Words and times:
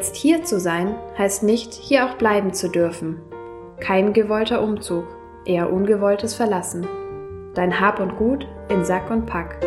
Jetzt 0.00 0.16
hier 0.16 0.42
zu 0.44 0.58
sein, 0.58 0.94
heißt 1.18 1.42
nicht, 1.42 1.74
hier 1.74 2.06
auch 2.06 2.14
bleiben 2.14 2.54
zu 2.54 2.70
dürfen. 2.70 3.20
Kein 3.80 4.14
gewollter 4.14 4.62
Umzug, 4.62 5.04
eher 5.44 5.70
ungewolltes 5.70 6.32
Verlassen. 6.32 6.88
Dein 7.52 7.78
Hab 7.78 8.00
und 8.00 8.16
Gut 8.16 8.48
in 8.70 8.82
Sack 8.82 9.10
und 9.10 9.26
Pack. 9.26 9.62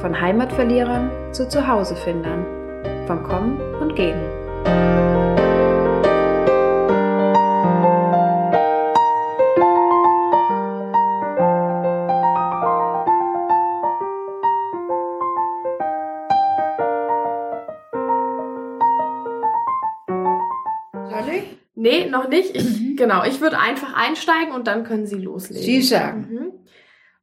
Von 0.00 0.20
Heimatverlierern 0.20 1.32
zu 1.32 1.48
Zuhausefindern. 1.48 2.44
Vom 3.06 3.22
Kommen 3.22 3.60
und 3.80 3.94
Gehen. 3.94 4.18
Noch 22.10 22.28
nicht. 22.28 22.56
Ich, 22.56 22.80
mhm. 22.80 22.96
Genau, 22.96 23.24
ich 23.24 23.40
würde 23.40 23.58
einfach 23.58 23.94
einsteigen 23.94 24.52
und 24.52 24.66
dann 24.66 24.84
können 24.84 25.06
Sie 25.06 25.18
loslegen. 25.18 25.62
Sie 25.62 25.82
sagen. 25.82 26.28
Mhm. 26.30 26.52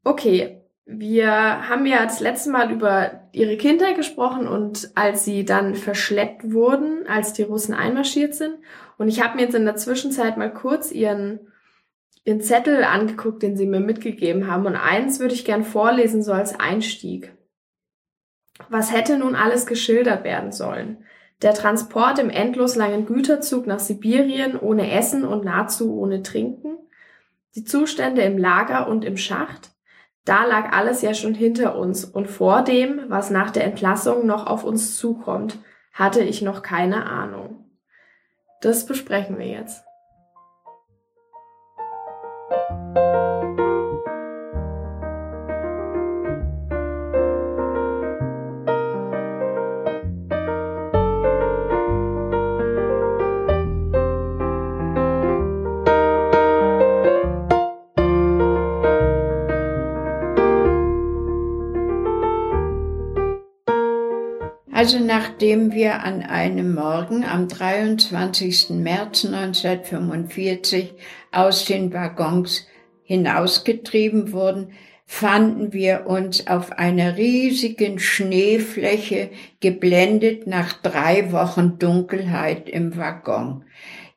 Okay, 0.04 0.62
wir 0.86 1.68
haben 1.68 1.86
ja 1.86 2.04
das 2.04 2.22
letzte 2.22 2.50
Mal 2.50 2.72
über 2.72 3.30
Ihre 3.34 3.58
Kindheit 3.58 3.98
gesprochen 3.98 4.48
und 4.48 4.92
als 4.96 5.26
Sie 5.26 5.44
dann 5.44 5.76
verschleppt 5.76 6.54
wurden, 6.54 7.06
als 7.08 7.34
die 7.34 7.44
Russen 7.44 7.74
einmarschiert 7.74 8.34
sind. 8.34 8.56
Und 8.98 9.10
ich 9.10 9.22
habe 9.22 9.36
mir 9.36 9.44
jetzt 9.44 9.56
in 9.56 9.66
der 9.66 9.76
Zwischenzeit 9.76 10.38
mal 10.38 10.54
kurz 10.54 10.92
Ihren, 10.92 11.52
Ihren 12.24 12.40
Zettel 12.40 12.86
angeguckt, 12.86 13.44
den 13.44 13.58
Sie 13.58 13.66
mir 13.66 13.82
mitgegeben 13.82 14.50
haben. 14.50 14.66
Und 14.66 14.78
eins 14.78 15.20
würde 15.20 15.34
ich 15.34 15.44
gern 15.44 15.66
vorlesen, 15.66 16.24
so 16.24 16.32
als 16.32 16.58
Einstieg. 16.58 17.34
Was 18.70 18.94
hätte 18.94 19.18
nun 19.18 19.36
alles 19.36 19.66
geschildert 19.66 20.24
werden 20.24 20.52
sollen? 20.52 21.04
Der 21.42 21.54
Transport 21.54 22.18
im 22.18 22.30
endlos 22.30 22.76
langen 22.76 23.06
Güterzug 23.06 23.68
nach 23.68 23.80
Sibirien 23.80 24.58
ohne 24.58 24.92
Essen 24.92 25.24
und 25.24 25.46
nahezu 25.46 26.00
ohne 26.00 26.24
Trinken, 26.24 26.78
die 27.56 27.64
Zustände 27.64 28.22
im 28.22 28.38
Lager 28.38 28.88
und 28.88 29.06
im 29.06 29.18
Schacht, 29.18 29.72
da 30.26 30.46
lag 30.46 30.74
alles 30.74 31.02
ja 31.04 31.14
schon 31.14 31.34
hinter 31.34 31.78
uns 31.78 32.04
und 32.04 32.28
vor 32.28 32.62
dem, 32.62 33.02
was 33.08 33.30
nach 33.30 33.50
der 33.50 33.64
Entlassung 33.64 34.26
noch 34.26 34.46
auf 34.46 34.64
uns 34.66 34.98
zukommt, 34.98 35.60
hatte 35.94 36.20
ich 36.20 36.42
noch 36.42 36.64
keine 36.64 37.06
Ahnung. 37.06 37.64
Das 38.62 38.86
besprechen 38.86 39.38
wir 39.38 39.48
jetzt. 39.48 39.84
Also 64.88 65.00
nachdem 65.00 65.74
wir 65.74 66.02
an 66.06 66.22
einem 66.22 66.74
Morgen 66.74 67.26
am 67.26 67.50
23. 67.50 68.70
März 68.70 69.26
1945 69.26 70.94
aus 71.34 71.66
den 71.66 71.92
Waggons 71.92 72.66
hinausgetrieben 73.04 74.32
wurden, 74.32 74.72
fanden 75.06 75.74
wir 75.74 76.06
uns 76.08 76.48
auf 76.48 76.72
einer 76.72 77.18
riesigen 77.18 78.00
Schneefläche 78.00 79.32
geblendet 79.60 80.48
nach 80.48 80.72
drei 80.72 81.34
Wochen 81.34 81.78
Dunkelheit 81.80 82.70
im 82.70 82.96
Waggon. 82.96 83.66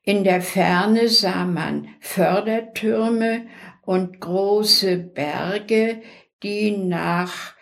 In 0.05 0.23
der 0.23 0.41
Ferne 0.41 1.09
sah 1.09 1.47
man 1.47 1.89
Fördertürme 1.99 3.47
und 3.83 4.21
große 4.21 4.99
Berge, 4.99 6.01
die 6.45 6.77
nach 6.77 7.55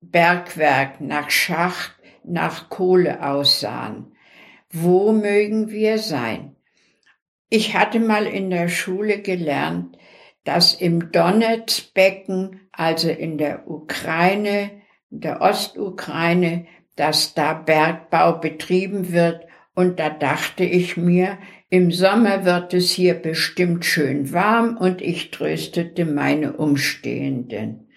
Bergwerk, 0.00 1.00
nach 1.00 1.28
Schacht 1.28 1.96
nach 2.24 2.68
Kohle 2.68 3.26
aussahen. 3.26 4.12
Wo 4.70 5.12
mögen 5.12 5.70
wir 5.70 5.98
sein? 5.98 6.56
Ich 7.50 7.76
hatte 7.76 8.00
mal 8.00 8.26
in 8.26 8.50
der 8.50 8.68
Schule 8.68 9.20
gelernt, 9.20 9.98
dass 10.44 10.74
im 10.74 11.12
Donetsbecken, 11.12 12.60
also 12.72 13.10
in 13.10 13.38
der 13.38 13.68
Ukraine, 13.68 14.70
in 15.10 15.20
der 15.20 15.40
Ostukraine, 15.42 16.66
dass 16.96 17.34
da 17.34 17.52
Bergbau 17.52 18.38
betrieben 18.38 19.12
wird 19.12 19.46
und 19.74 19.98
da 19.98 20.10
dachte 20.10 20.64
ich 20.64 20.96
mir, 20.96 21.38
im 21.70 21.90
Sommer 21.90 22.44
wird 22.44 22.74
es 22.74 22.90
hier 22.90 23.14
bestimmt 23.14 23.84
schön 23.84 24.32
warm 24.32 24.76
und 24.76 25.00
ich 25.00 25.30
tröstete 25.30 26.04
meine 26.04 26.54
Umstehenden. 26.54 27.88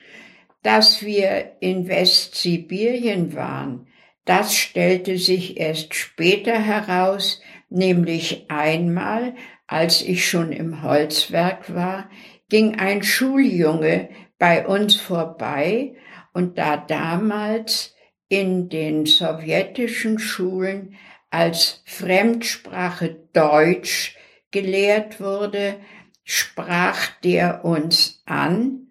Dass 0.63 1.03
wir 1.03 1.57
in 1.59 1.88
Westsibirien 1.88 3.36
waren, 3.36 3.88
das 4.25 4.56
stellte 4.56 5.18
sich 5.18 5.58
erst 5.58 5.94
später 5.94 6.58
heraus, 6.58 7.41
nämlich 7.69 8.46
einmal, 8.50 9.36
als 9.68 10.02
ich 10.02 10.28
schon 10.28 10.52
im 10.52 10.84
Holzwerk 10.84 11.74
war, 11.74 12.09
ging 12.50 12.80
ein 12.80 13.03
Schuljunge 13.03 14.09
bei 14.38 14.68
uns 14.68 14.96
vorbei 14.96 15.96
und 16.34 16.58
da 16.58 16.78
damals 16.78 17.96
in 18.28 18.69
den 18.69 19.06
sowjetischen 19.06 20.19
Schulen 20.19 20.96
als 21.30 21.81
Fremdsprache 21.86 23.16
Deutsch 23.34 24.16
gelehrt 24.52 25.19
wurde, 25.19 25.75
sprach 26.24 27.07
der 27.24 27.66
uns 27.66 28.24
an. 28.25 28.88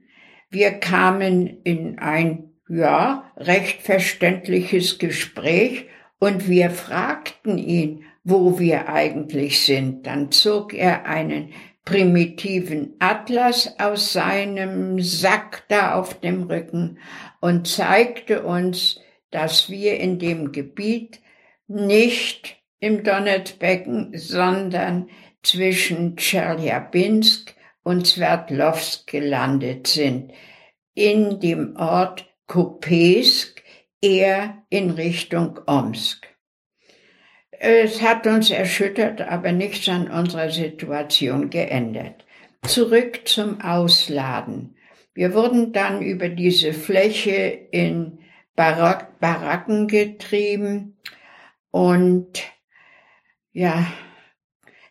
Wir 0.51 0.73
kamen 0.73 1.63
in 1.65 1.99
ein 1.99 2.54
ja, 2.69 3.31
recht 3.37 3.83
verständliches 3.83 4.99
Gespräch 4.99 5.87
und 6.19 6.49
wir 6.49 6.71
fragten 6.71 7.59
ihn, 7.59 8.05
wo 8.23 8.59
wir 8.59 8.89
eigentlich 8.89 9.61
sind. 9.65 10.07
Dann 10.07 10.31
zog 10.31 10.73
er 10.73 11.07
einen 11.07 11.53
primitiven 11.85 12.95
Atlas 12.99 13.79
aus 13.79 14.13
seinem 14.15 15.01
Sack 15.01 15.65
da 15.69 15.95
auf 15.95 16.19
dem 16.21 16.45
Rücken 16.45 16.99
und 17.41 17.69
zeigte 17.69 18.43
uns, 18.43 19.01
dass 19.31 19.69
wir 19.69 20.01
in 20.01 20.19
dem 20.19 20.53
Gebiet 20.53 21.21
nicht 21.67 22.57
im 22.81 23.03
Donetsbecken, 23.05 24.13
sondern 24.17 25.09
zwischen 25.43 26.17
Tscheljabinsk 26.17 27.55
und 27.83 28.07
Sverdlovsk 28.07 29.07
gelandet 29.07 29.87
sind, 29.87 30.33
in 30.95 31.41
dem 31.41 31.77
Ort 31.77 32.34
Kupesk 32.47 33.63
eher 34.01 34.63
in 34.69 34.91
Richtung 34.91 35.61
Omsk. 35.67 36.27
Es 37.51 38.03
hat 38.03 38.27
uns 38.27 38.51
erschüttert, 38.51 39.23
aber 39.23 39.53
nichts 39.53 39.89
an 39.89 40.11
unserer 40.11 40.51
Situation 40.51 41.49
geändert. 41.51 42.27
Zurück 42.63 43.27
zum 43.27 43.61
Ausladen. 43.61 44.77
Wir 45.15 45.33
wurden 45.33 45.73
dann 45.73 46.03
über 46.03 46.29
diese 46.29 46.73
Fläche 46.73 47.69
in 47.71 48.19
Barak 48.57 49.19
Baracken 49.21 49.89
getrieben 49.89 50.99
und 51.71 52.43
ja, 53.53 53.87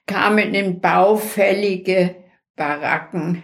kamen 0.08 0.54
in 0.56 0.82
baufällige 0.82 2.16
Baracken 2.56 3.44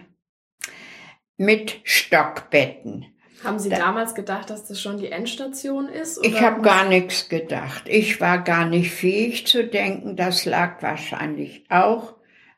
mit 1.36 1.80
Stockbetten. 1.84 3.09
Haben 3.42 3.58
Sie 3.58 3.70
da, 3.70 3.78
damals 3.78 4.14
gedacht, 4.14 4.50
dass 4.50 4.66
das 4.66 4.80
schon 4.80 4.98
die 4.98 5.10
Endstation 5.10 5.88
ist? 5.88 6.18
Oder? 6.18 6.28
Ich 6.28 6.40
habe 6.40 6.60
gar 6.60 6.86
nichts 6.86 7.28
gedacht. 7.28 7.84
Ich 7.86 8.20
war 8.20 8.42
gar 8.42 8.66
nicht 8.66 8.90
fähig 8.90 9.46
zu 9.46 9.64
denken. 9.64 10.16
Das 10.16 10.44
lag 10.44 10.82
wahrscheinlich 10.82 11.64
auch 11.70 12.14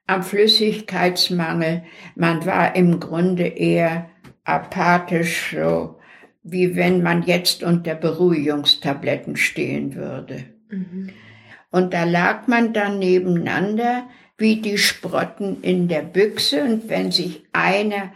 am 0.06 0.22
Flüssigkeitsmangel. 0.22 1.84
Man 2.16 2.44
war 2.44 2.74
im 2.74 2.98
Grunde 2.98 3.46
eher 3.46 4.10
apathisch, 4.44 5.54
so 5.56 5.98
wie 6.42 6.74
wenn 6.74 7.02
man 7.02 7.22
jetzt 7.22 7.62
unter 7.62 7.94
Beruhigungstabletten 7.94 9.36
stehen 9.36 9.94
würde. 9.94 10.44
Mhm. 10.68 11.10
Und 11.70 11.94
da 11.94 12.04
lag 12.04 12.48
man 12.48 12.72
dann 12.72 12.98
nebeneinander 12.98 14.08
wie 14.36 14.60
die 14.60 14.78
Sprotten 14.78 15.62
in 15.62 15.86
der 15.86 16.02
Büchse 16.02 16.64
und 16.64 16.88
wenn 16.88 17.12
sich 17.12 17.44
einer 17.52 18.12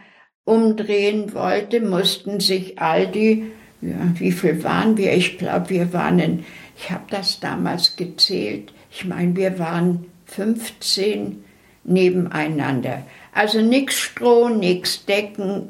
umdrehen 0.46 1.34
wollte, 1.34 1.80
mussten 1.80 2.40
sich 2.40 2.78
all 2.78 3.08
die, 3.08 3.50
ja, 3.82 3.98
wie 4.14 4.32
viel 4.32 4.64
waren 4.64 4.96
wir? 4.96 5.12
Ich 5.12 5.36
glaube, 5.36 5.68
wir 5.68 5.92
waren, 5.92 6.18
in, 6.18 6.44
ich 6.78 6.90
habe 6.90 7.04
das 7.10 7.40
damals 7.40 7.96
gezählt, 7.96 8.72
ich 8.90 9.04
meine, 9.04 9.36
wir 9.36 9.58
waren 9.58 10.06
15 10.26 11.44
nebeneinander. 11.84 13.02
Also 13.32 13.60
nichts 13.60 13.96
Stroh, 13.96 14.48
nichts 14.48 15.04
Decken, 15.04 15.68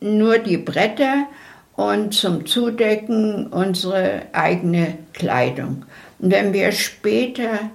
nur 0.00 0.38
die 0.38 0.58
Bretter 0.58 1.26
und 1.76 2.12
zum 2.12 2.46
Zudecken 2.46 3.46
unsere 3.46 4.22
eigene 4.32 4.98
Kleidung. 5.12 5.84
Und 6.18 6.32
wenn 6.32 6.52
wir 6.52 6.72
später 6.72 7.70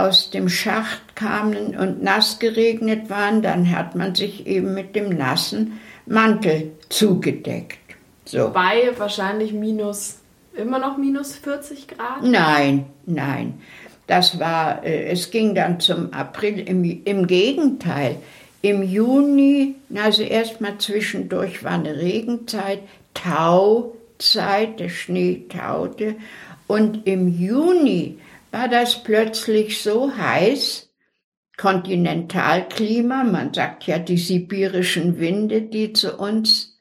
aus 0.00 0.30
dem 0.30 0.48
Schacht 0.48 1.16
kamen 1.16 1.76
und 1.76 2.02
nass 2.02 2.38
geregnet 2.38 3.10
waren, 3.10 3.42
dann 3.42 3.76
hat 3.76 3.94
man 3.94 4.14
sich 4.14 4.46
eben 4.46 4.74
mit 4.74 4.94
dem 4.96 5.10
nassen 5.10 5.80
Mantel 6.06 6.72
zugedeckt. 6.88 7.78
So. 8.24 8.50
Bei 8.50 8.92
wahrscheinlich 8.96 9.52
minus, 9.52 10.18
immer 10.54 10.78
noch 10.78 10.96
minus 10.96 11.36
40 11.36 11.88
Grad? 11.88 12.22
Nein, 12.22 12.86
nein. 13.06 13.60
Das 14.06 14.38
war, 14.38 14.84
äh, 14.84 15.10
es 15.10 15.30
ging 15.30 15.54
dann 15.54 15.80
zum 15.80 16.12
April. 16.12 16.58
Im, 16.60 17.02
im 17.04 17.26
Gegenteil, 17.26 18.16
im 18.60 18.82
Juni, 18.82 19.74
also 19.94 20.22
erstmal 20.22 20.78
zwischendurch 20.78 21.64
war 21.64 21.72
eine 21.72 21.96
Regenzeit, 21.96 22.80
Tauzeit, 23.14 24.80
der 24.80 24.88
Schnee 24.88 25.44
taute. 25.48 26.16
Und 26.66 27.06
im 27.06 27.28
Juni 27.28 28.18
war 28.52 28.68
das 28.68 29.02
plötzlich 29.02 29.82
so 29.82 30.14
heiß, 30.16 30.90
Kontinentalklima, 31.56 33.24
man 33.24 33.52
sagt 33.52 33.86
ja 33.86 33.98
die 33.98 34.16
sibirischen 34.16 35.18
Winde, 35.18 35.62
die 35.62 35.92
zu 35.92 36.16
uns 36.16 36.78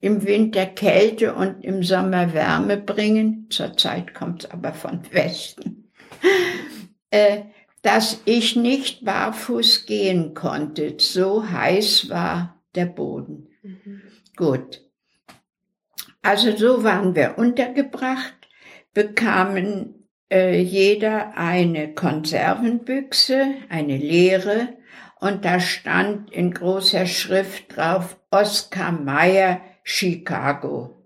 im 0.00 0.26
Winter 0.26 0.66
Kälte 0.66 1.34
und 1.34 1.64
im 1.64 1.82
Sommer 1.82 2.34
Wärme 2.34 2.76
bringen, 2.76 3.46
zurzeit 3.50 4.14
kommt 4.14 4.44
es 4.44 4.50
aber 4.50 4.74
von 4.74 5.00
Westen, 5.12 5.90
äh, 7.10 7.42
dass 7.82 8.20
ich 8.24 8.56
nicht 8.56 9.04
barfuß 9.04 9.86
gehen 9.86 10.34
konnte. 10.34 10.94
So 10.98 11.48
heiß 11.48 12.10
war 12.10 12.62
der 12.74 12.86
Boden. 12.86 13.48
Mhm. 13.62 14.02
Gut. 14.36 14.82
Also 16.22 16.56
so 16.56 16.84
waren 16.84 17.14
wir 17.14 17.38
untergebracht, 17.38 18.48
bekamen 18.94 20.01
äh, 20.32 20.58
jeder 20.58 21.36
eine 21.36 21.92
Konservenbüchse, 21.94 23.54
eine 23.68 23.98
leere, 23.98 24.68
und 25.20 25.44
da 25.44 25.60
stand 25.60 26.32
in 26.32 26.52
großer 26.52 27.06
Schrift 27.06 27.76
drauf 27.76 28.16
Oskar 28.30 28.90
Mayer, 28.90 29.60
Chicago. 29.84 30.96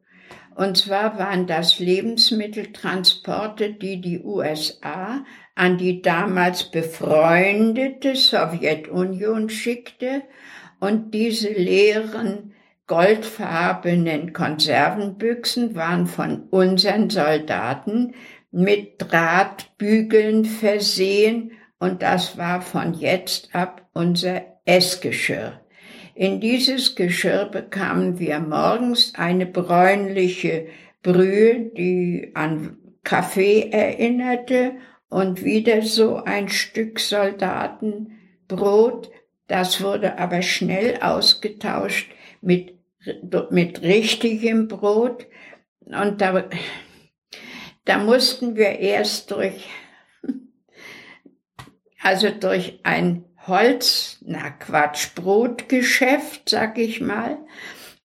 Und 0.55 0.79
zwar 0.79 1.19
waren 1.19 1.47
das 1.47 1.81
Lebensmitteltransporte, 1.81 3.75
die 3.75 4.01
die 4.01 4.21
USA 4.21 5.25
an 5.55 5.77
die 5.77 6.01
damals 6.01 6.71
befreundete 6.71 8.17
Sowjetunion 8.17 9.51
schickte 9.51 10.23
und 10.81 11.13
diese 11.13 11.53
leeren 11.53 12.55
goldfarbenen 12.87 14.33
Konservenbüchsen 14.33 15.75
waren 15.75 16.07
von 16.07 16.45
unseren 16.51 17.11
Soldaten 17.11 18.15
mit 18.57 19.03
Drahtbügeln 19.03 20.47
versehen 20.47 21.53
und 21.79 22.01
das 22.01 22.39
war 22.39 22.63
von 22.63 22.95
jetzt 22.95 23.55
ab 23.55 23.87
unser 23.93 24.45
Essgeschirr. 24.65 25.61
In 26.15 26.41
dieses 26.41 26.97
Geschirr 26.97 27.45
bekamen 27.45 28.19
wir 28.19 28.41
morgens 28.41 29.13
eine 29.15 29.45
bräunliche 29.45 30.69
Brühe, 31.03 31.71
die 31.77 32.31
an 32.33 32.79
Kaffee 33.05 33.69
erinnerte 33.71 34.73
und 35.11 35.45
wieder 35.45 35.83
so 35.83 36.25
ein 36.25 36.49
Stück 36.49 36.99
Soldatenbrot. 36.99 39.11
Das 39.49 39.83
wurde 39.83 40.19
aber 40.19 40.41
schnell 40.41 40.97
ausgetauscht 41.03 42.11
mit, 42.41 42.73
mit 43.51 43.83
richtigem 43.83 44.67
Brot. 44.67 45.27
Und 45.81 46.23
da 46.23 46.43
da 47.87 47.99
mussten 47.99 48.57
wir 48.57 48.79
erst 48.81 49.31
durch, 49.31 49.69
also 52.03 52.29
durch 52.31 52.81
ein 52.83 53.25
Holz, 53.47 54.19
na 54.25 54.51
Quatsch, 54.51 55.15
Brotgeschäft, 55.15 56.49
sag 56.49 56.79
ich 56.79 57.01
mal. 57.01 57.39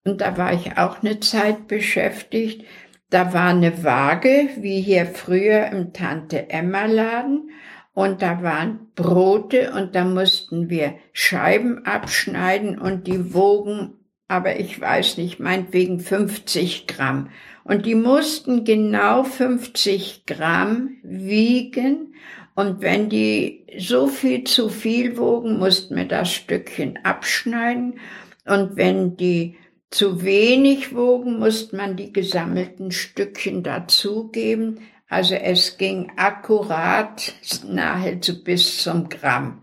Und 0.05 0.21
da 0.21 0.37
war 0.37 0.53
ich 0.53 0.79
auch 0.79 1.03
eine 1.03 1.21
Zeit 1.21 1.67
beschäftigt. 1.67 2.67
Da 3.09 3.33
war 3.33 3.49
eine 3.49 3.83
Waage, 3.83 4.51
wie 4.59 4.81
hier 4.81 5.07
früher 5.07 5.67
im 5.67 5.93
Tante 5.93 6.51
Emma 6.51 6.85
Laden. 6.85 7.51
Und 7.93 8.23
da 8.23 8.43
waren 8.43 8.93
Brote 8.95 9.73
und 9.73 9.95
da 9.95 10.05
mussten 10.05 10.71
wir 10.71 10.95
Scheiben 11.13 11.85
abschneiden 11.87 12.79
und 12.79 13.07
die 13.07 13.35
wogen, 13.35 13.95
aber 14.29 14.61
ich 14.61 14.81
weiß 14.81 15.17
nicht, 15.17 15.41
meinetwegen 15.41 15.99
50 15.99 16.87
Gramm. 16.87 17.31
Und 17.65 17.87
die 17.87 17.95
mussten 17.95 18.65
genau 18.65 19.25
50 19.25 20.25
Gramm 20.27 20.97
wiegen. 21.03 22.15
Und 22.55 22.83
wenn 22.83 23.09
die 23.09 23.67
so 23.79 24.07
viel 24.07 24.45
zu 24.45 24.69
viel 24.69 25.17
wogen, 25.17 25.59
mussten 25.59 25.97
wir 25.97 26.07
das 26.07 26.33
Stückchen 26.33 26.99
abschneiden. 27.05 28.01
Und 28.45 28.77
wenn 28.77 29.17
die 29.17 29.57
zu 29.91 30.23
wenig 30.23 30.95
wogen, 30.95 31.39
musste 31.39 31.77
man 31.77 31.97
die 31.97 32.13
gesammelten 32.13 32.93
Stückchen 32.93 33.63
dazugeben. 33.63 34.81
Also 35.09 35.35
es 35.35 35.77
ging 35.77 36.13
akkurat 36.17 37.35
nahezu 37.67 38.45
bis 38.45 38.83
zum 38.83 39.09
Gramm. 39.09 39.63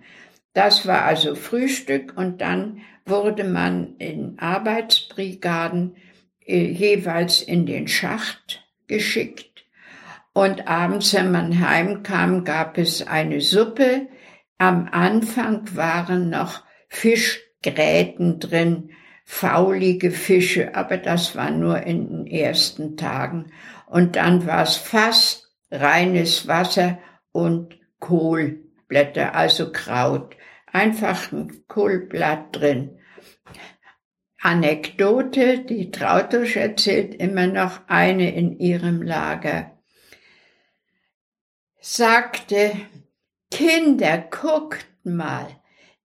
Das 0.53 0.85
war 0.85 1.03
also 1.03 1.35
Frühstück 1.35 2.13
und 2.17 2.41
dann 2.41 2.81
wurde 3.05 3.45
man 3.45 3.95
in 3.97 4.37
Arbeitsbrigaden 4.39 5.95
jeweils 6.47 7.41
in 7.41 7.65
den 7.65 7.87
Schacht 7.87 8.63
geschickt. 8.87 9.65
Und 10.33 10.67
abends, 10.67 11.13
wenn 11.13 11.31
man 11.31 11.59
heimkam, 11.59 12.43
gab 12.43 12.77
es 12.77 13.05
eine 13.05 13.41
Suppe. 13.41 14.07
Am 14.57 14.87
Anfang 14.91 15.63
waren 15.75 16.29
noch 16.29 16.63
Fischgräten 16.89 18.39
drin, 18.39 18.91
faulige 19.25 20.11
Fische, 20.11 20.75
aber 20.75 20.97
das 20.97 21.35
war 21.35 21.51
nur 21.51 21.81
in 21.81 22.07
den 22.07 22.27
ersten 22.27 22.97
Tagen. 22.97 23.51
Und 23.87 24.15
dann 24.15 24.45
war 24.45 24.63
es 24.63 24.77
fast 24.77 25.51
reines 25.71 26.47
Wasser 26.47 26.99
und 27.31 27.77
Kohlblätter, 27.99 29.35
also 29.35 29.71
Kraut. 29.71 30.37
Einfach 30.71 31.31
ein 31.31 31.63
Kohlblatt 31.67 32.55
drin. 32.55 32.96
Anekdote, 34.47 35.59
die 35.59 35.91
Trautusch 35.91 36.55
erzählt 36.55 37.13
immer 37.15 37.47
noch 37.47 37.81
eine 37.87 38.33
in 38.33 38.57
ihrem 38.57 39.01
Lager. 39.01 39.77
Sagte, 41.81 42.71
Kinder, 43.51 44.19
guckt 44.19 44.87
mal, 45.03 45.47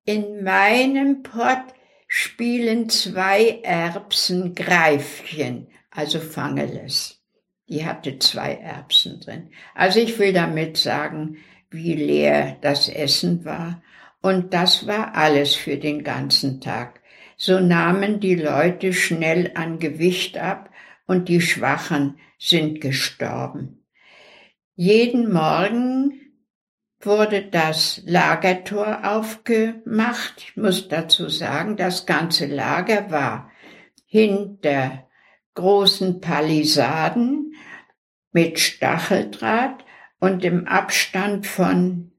in 0.05 0.43
meinem 0.43 1.23
Pott 1.23 1.63
spielen 2.09 2.89
zwei 2.89 3.61
Erbsen 3.63 4.57
Greifchen, 4.57 5.69
also 5.93 6.19
Fangeles. 6.19 7.23
Die 7.69 7.87
hatte 7.87 8.19
zwei 8.19 8.55
Erbsen 8.55 9.21
drin. 9.21 9.51
Also 9.73 10.01
ich 10.01 10.19
will 10.19 10.33
damit 10.33 10.79
sagen, 10.79 11.37
wie 11.71 11.95
leer 11.95 12.57
das 12.61 12.89
Essen 12.89 13.45
war. 13.45 13.85
Und 14.21 14.53
das 14.53 14.89
war 14.89 15.15
alles 15.15 15.55
für 15.55 15.77
den 15.77 16.03
ganzen 16.03 16.61
Tag 16.61 17.02
so 17.43 17.59
nahmen 17.59 18.21
die 18.21 18.37
Leute 18.37 18.93
schnell 18.93 19.51
an 19.57 19.81
Gewicht 19.81 20.39
ab 20.39 20.71
und 21.07 21.29
die 21.29 21.41
Schwachen 21.41 22.21
sind 22.39 22.81
gestorben. 22.81 23.85
Jeden 24.77 25.33
Morgen 25.33 26.21
wurde 27.01 27.43
das 27.43 28.01
Lagertor 28.07 29.01
aufgemacht. 29.03 30.35
Ich 30.37 30.57
muss 30.57 30.87
dazu 30.87 31.29
sagen, 31.29 31.77
das 31.77 32.07
ganze 32.07 32.47
Lager 32.47 33.11
war 33.11 33.51
hinter 34.07 35.09
großen 35.55 36.21
Palisaden 36.21 37.57
mit 38.31 38.61
Stacheldraht 38.61 39.85
und 40.21 40.45
im 40.45 40.69
Abstand 40.69 41.49
von 41.49 42.13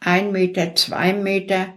ein 0.00 0.32
Meter, 0.32 0.74
zwei 0.76 1.12
Meter 1.12 1.74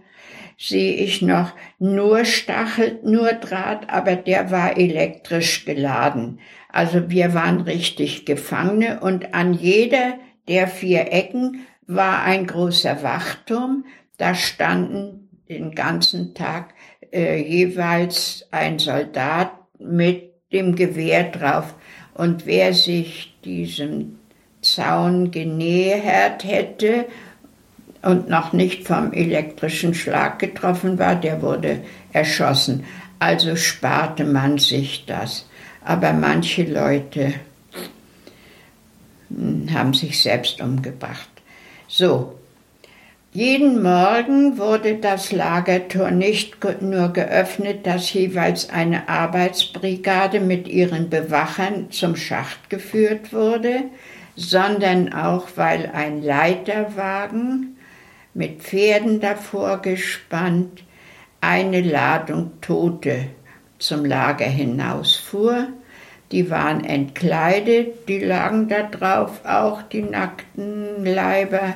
sehe 0.58 0.94
ich 0.94 1.22
noch 1.22 1.52
nur 1.78 2.24
Stachel, 2.24 2.98
nur 3.04 3.32
Draht, 3.34 3.88
aber 3.88 4.16
der 4.16 4.50
war 4.50 4.76
elektrisch 4.76 5.64
geladen. 5.64 6.40
Also 6.68 7.08
wir 7.10 7.32
waren 7.32 7.60
richtig 7.60 8.26
Gefangene 8.26 9.00
und 9.00 9.34
an 9.34 9.54
jeder 9.54 10.18
der 10.48 10.66
vier 10.66 11.12
Ecken 11.12 11.66
war 11.86 12.22
ein 12.22 12.46
großer 12.46 13.02
Wachturm. 13.02 13.84
Da 14.16 14.34
standen 14.34 15.28
den 15.48 15.74
ganzen 15.74 16.34
Tag 16.34 16.74
äh, 17.12 17.40
jeweils 17.40 18.46
ein 18.50 18.78
Soldat 18.78 19.52
mit 19.78 20.32
dem 20.52 20.74
Gewehr 20.74 21.24
drauf. 21.30 21.74
Und 22.14 22.46
wer 22.46 22.74
sich 22.74 23.38
diesem 23.44 24.18
Zaun 24.60 25.30
genähert 25.30 26.42
hätte 26.42 27.06
und 28.02 28.28
noch 28.28 28.52
nicht 28.52 28.86
vom 28.86 29.12
elektrischen 29.12 29.94
Schlag 29.94 30.38
getroffen 30.38 30.98
war, 30.98 31.16
der 31.16 31.42
wurde 31.42 31.82
erschossen. 32.12 32.84
Also 33.18 33.56
sparte 33.56 34.24
man 34.24 34.58
sich 34.58 35.04
das. 35.06 35.48
Aber 35.84 36.12
manche 36.12 36.64
Leute 36.64 37.34
hm, 39.30 39.68
haben 39.72 39.94
sich 39.94 40.22
selbst 40.22 40.60
umgebracht. 40.60 41.28
So, 41.88 42.38
jeden 43.32 43.82
Morgen 43.82 44.58
wurde 44.58 44.96
das 44.96 45.32
Lagertor 45.32 46.10
nicht 46.10 46.56
nur 46.82 47.12
geöffnet, 47.12 47.86
dass 47.86 48.12
jeweils 48.12 48.70
eine 48.70 49.08
Arbeitsbrigade 49.08 50.40
mit 50.40 50.66
ihren 50.66 51.10
Bewachern 51.10 51.90
zum 51.90 52.16
Schacht 52.16 52.70
geführt 52.70 53.32
wurde, 53.32 53.84
sondern 54.34 55.12
auch 55.12 55.48
weil 55.56 55.90
ein 55.92 56.22
Leiterwagen 56.22 57.77
mit 58.38 58.62
Pferden 58.62 59.18
davor 59.18 59.82
gespannt 59.82 60.84
eine 61.40 61.80
Ladung 61.80 62.60
Tote 62.60 63.30
zum 63.80 64.04
Lager 64.04 64.46
hinausfuhr. 64.46 65.72
Die 66.30 66.48
waren 66.48 66.84
entkleidet, 66.84 68.08
die 68.08 68.20
lagen 68.20 68.68
da 68.68 68.84
drauf, 68.84 69.44
auch 69.44 69.82
die 69.82 70.02
nackten 70.02 71.04
Leiber 71.04 71.74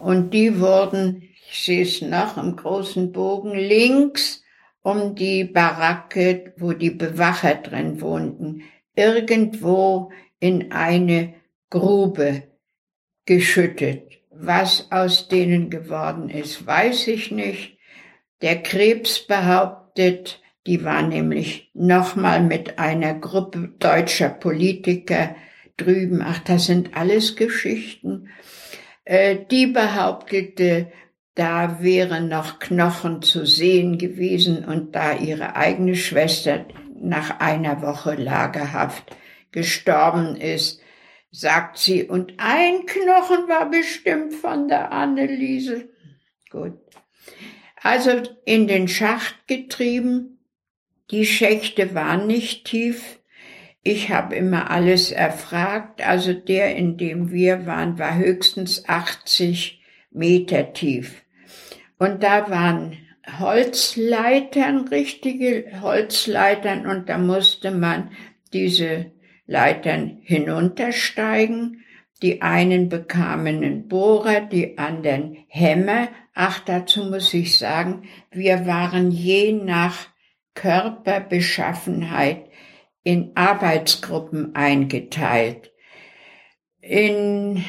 und 0.00 0.34
die 0.34 0.58
wurden, 0.58 1.22
ich 1.48 1.62
sehe 1.64 1.82
es 1.82 2.02
noch 2.02 2.36
im 2.36 2.56
großen 2.56 3.12
Bogen, 3.12 3.54
links 3.54 4.42
um 4.82 5.14
die 5.14 5.44
Baracke, 5.44 6.54
wo 6.56 6.72
die 6.72 6.90
Bewacher 6.90 7.54
drin 7.54 8.00
wohnten, 8.00 8.62
irgendwo 8.96 10.10
in 10.40 10.72
eine 10.72 11.34
Grube 11.68 12.42
geschüttet. 13.26 14.19
Was 14.42 14.90
aus 14.90 15.28
denen 15.28 15.68
geworden 15.68 16.30
ist, 16.30 16.66
weiß 16.66 17.08
ich 17.08 17.30
nicht. 17.30 17.76
Der 18.40 18.62
Krebs 18.62 19.26
behauptet, 19.26 20.40
die 20.66 20.82
war 20.82 21.02
nämlich 21.02 21.70
nochmal 21.74 22.42
mit 22.42 22.78
einer 22.78 23.12
Gruppe 23.12 23.74
deutscher 23.78 24.30
Politiker 24.30 25.34
drüben. 25.76 26.22
Ach, 26.24 26.38
das 26.38 26.66
sind 26.66 26.96
alles 26.96 27.36
Geschichten. 27.36 28.28
Äh, 29.04 29.36
die 29.50 29.66
behauptete, 29.66 30.90
da 31.34 31.82
wären 31.82 32.28
noch 32.28 32.60
Knochen 32.60 33.20
zu 33.20 33.44
sehen 33.44 33.98
gewesen 33.98 34.64
und 34.64 34.94
da 34.94 35.12
ihre 35.12 35.54
eigene 35.54 35.96
Schwester 35.96 36.64
nach 36.98 37.40
einer 37.40 37.82
Woche 37.82 38.14
Lagerhaft 38.14 39.04
gestorben 39.52 40.36
ist, 40.36 40.79
sagt 41.30 41.78
sie, 41.78 42.04
und 42.04 42.34
ein 42.38 42.86
Knochen 42.86 43.48
war 43.48 43.70
bestimmt 43.70 44.34
von 44.34 44.68
der 44.68 44.92
Anneliese. 44.92 45.88
Gut. 46.50 46.78
Also 47.82 48.22
in 48.44 48.66
den 48.66 48.88
Schacht 48.88 49.46
getrieben. 49.46 50.38
Die 51.10 51.26
Schächte 51.26 51.94
waren 51.94 52.26
nicht 52.26 52.66
tief. 52.66 53.18
Ich 53.82 54.10
habe 54.10 54.36
immer 54.36 54.70
alles 54.70 55.10
erfragt. 55.10 56.06
Also 56.06 56.32
der, 56.32 56.76
in 56.76 56.98
dem 56.98 57.30
wir 57.30 57.66
waren, 57.66 57.98
war 57.98 58.16
höchstens 58.16 58.88
80 58.88 59.82
Meter 60.10 60.72
tief. 60.72 61.22
Und 61.98 62.22
da 62.22 62.50
waren 62.50 62.96
Holzleitern, 63.38 64.88
richtige 64.88 65.80
Holzleitern, 65.80 66.86
und 66.86 67.08
da 67.08 67.18
musste 67.18 67.70
man 67.70 68.10
diese 68.52 69.12
Leitern 69.50 70.20
hinuntersteigen. 70.22 71.84
Die 72.22 72.40
einen 72.40 72.88
bekamen 72.88 73.56
einen 73.56 73.88
Bohrer, 73.88 74.42
die 74.42 74.78
anderen 74.78 75.44
Hämmer. 75.48 76.08
Ach, 76.34 76.60
dazu 76.60 77.04
muss 77.04 77.34
ich 77.34 77.58
sagen, 77.58 78.08
wir 78.30 78.66
waren 78.66 79.10
je 79.10 79.52
nach 79.52 80.06
Körperbeschaffenheit 80.54 82.44
in 83.02 83.32
Arbeitsgruppen 83.34 84.54
eingeteilt. 84.54 85.72
In 86.80 87.64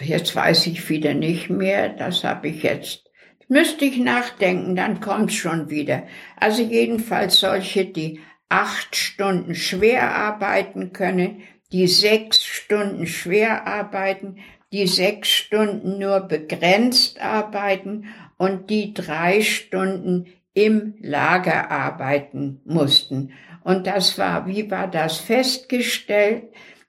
jetzt 0.00 0.34
weiß 0.34 0.68
ich 0.68 0.88
wieder 0.88 1.12
nicht 1.12 1.50
mehr, 1.50 1.90
das 1.90 2.24
habe 2.24 2.48
ich 2.48 2.62
jetzt, 2.62 3.10
müsste 3.52 3.84
ich 3.84 3.98
nachdenken, 3.98 4.76
dann 4.76 5.00
kommt's 5.00 5.34
schon 5.34 5.68
wieder. 5.68 6.04
Also 6.36 6.62
jedenfalls 6.62 7.38
solche, 7.38 7.84
die 7.84 8.20
acht 8.48 8.96
Stunden 8.96 9.54
schwer 9.54 10.14
arbeiten 10.14 10.94
können, 10.94 11.42
die 11.70 11.86
sechs 11.86 12.42
Stunden 12.44 13.06
schwer 13.06 13.66
arbeiten, 13.66 14.38
die 14.72 14.86
sechs 14.86 15.28
Stunden 15.28 15.98
nur 15.98 16.20
begrenzt 16.20 17.20
arbeiten 17.20 18.06
und 18.38 18.70
die 18.70 18.94
drei 18.94 19.42
Stunden 19.42 20.28
im 20.54 20.94
Lager 21.00 21.70
arbeiten 21.70 22.62
mussten. 22.64 23.32
Und 23.64 23.86
das 23.86 24.16
war, 24.16 24.46
wie 24.46 24.70
war 24.70 24.88
das 24.88 25.18
festgestellt? 25.18 26.44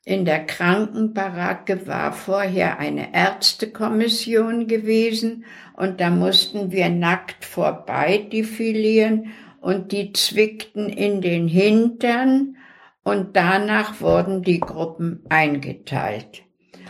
In 0.06 0.26
der 0.26 0.46
Krankenbaracke 0.46 1.88
war 1.88 2.12
vorher 2.12 2.78
eine 2.78 3.14
Ärztekommission 3.14 4.68
gewesen 4.68 5.46
und 5.78 6.02
da 6.02 6.10
mussten 6.10 6.74
wir 6.74 6.90
nackt 6.90 7.46
vorbei 7.46 8.18
defilieren 8.18 9.32
und 9.62 9.94
die 9.94 10.12
zwickten 10.12 10.90
in 10.90 11.22
den 11.22 11.48
Hintern 11.48 12.58
und 13.04 13.38
danach 13.38 14.02
wurden 14.02 14.42
die 14.42 14.60
Gruppen 14.60 15.24
eingeteilt. 15.30 16.44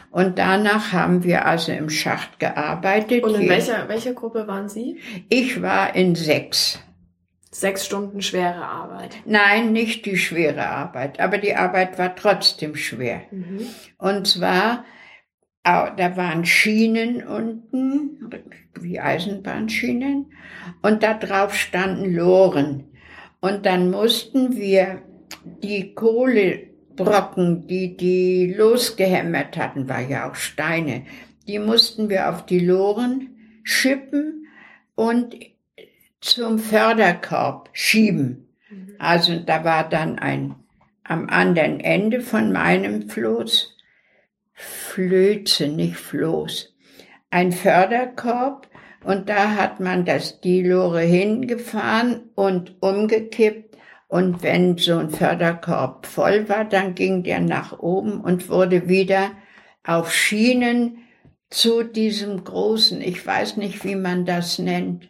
Und 0.09 0.39
danach 0.39 0.91
haben 0.91 1.23
wir 1.23 1.45
also 1.45 1.71
im 1.71 1.91
Schacht 1.91 2.39
gearbeitet. 2.39 3.23
Und 3.23 3.35
in 3.35 3.49
welcher, 3.49 3.89
welcher 3.89 4.13
Gruppe 4.13 4.47
waren 4.47 4.69
Sie? 4.69 4.97
Ich 5.29 5.61
war 5.61 5.95
in 5.95 6.15
sechs. 6.15 6.79
Sechs 7.53 7.85
Stunden 7.85 8.21
schwere 8.21 8.65
Arbeit. 8.65 9.15
Nein, 9.25 9.71
nicht 9.71 10.07
die 10.07 10.17
schwere 10.17 10.67
Arbeit, 10.67 11.19
aber 11.19 11.37
die 11.37 11.55
Arbeit 11.55 11.99
war 11.99 12.15
trotzdem 12.15 12.75
schwer. 12.75 13.21
Mhm. 13.29 13.67
Und 13.99 14.27
zwar, 14.27 14.85
da 15.63 16.17
waren 16.17 16.45
Schienen 16.45 17.25
unten, 17.25 18.29
wie 18.81 18.99
Eisenbahnschienen, 18.99 20.33
und 20.81 21.03
da 21.03 21.13
drauf 21.13 21.55
standen 21.55 22.13
Loren. 22.13 22.85
Und 23.39 23.67
dann 23.67 23.91
mussten 23.91 24.57
wir 24.57 25.03
die 25.61 25.93
Kohle 25.93 26.73
Brocken, 26.95 27.67
die 27.67 27.97
die 27.97 28.53
losgehämmert 28.55 29.57
hatten, 29.57 29.87
war 29.87 30.01
ja 30.01 30.29
auch 30.29 30.35
Steine, 30.35 31.05
die 31.47 31.59
mussten 31.59 32.09
wir 32.09 32.29
auf 32.29 32.45
die 32.45 32.59
Loren 32.59 33.35
schippen 33.63 34.47
und 34.95 35.35
zum 36.23 36.57
Förderkorb 36.57 37.69
schieben. 37.73 38.47
Mhm. 38.69 38.95
Also 38.97 39.39
da 39.39 39.63
war 39.63 39.87
dann 39.87 40.17
ein 40.19 40.55
am 41.03 41.27
anderen 41.29 41.81
Ende 41.81 42.21
von 42.21 42.53
meinem 42.53 43.09
Floß 43.09 43.75
Flöze, 44.53 45.67
nicht 45.67 45.97
Floß, 45.97 46.73
ein 47.29 47.51
Förderkorb 47.51 48.69
und 49.03 49.27
da 49.27 49.55
hat 49.55 49.81
man 49.81 50.05
das 50.05 50.39
die 50.39 50.63
Lore 50.63 51.01
hingefahren 51.01 52.29
und 52.35 52.81
umgekippt 52.81 53.75
und 54.07 54.43
wenn 54.43 54.77
so 54.77 54.97
ein 54.97 55.09
Förderkorb 55.09 56.05
voll 56.05 56.47
war, 56.47 56.63
dann 56.63 56.95
ging 56.95 57.23
der 57.23 57.41
nach 57.41 57.79
oben 57.79 58.21
und 58.21 58.47
wurde 58.47 58.87
wieder 58.87 59.31
auf 59.83 60.13
Schienen 60.13 60.99
zu 61.49 61.83
diesem 61.83 62.43
großen, 62.43 63.01
ich 63.01 63.25
weiß 63.25 63.57
nicht, 63.57 63.83
wie 63.83 63.95
man 63.95 64.25
das 64.25 64.59
nennt. 64.59 65.09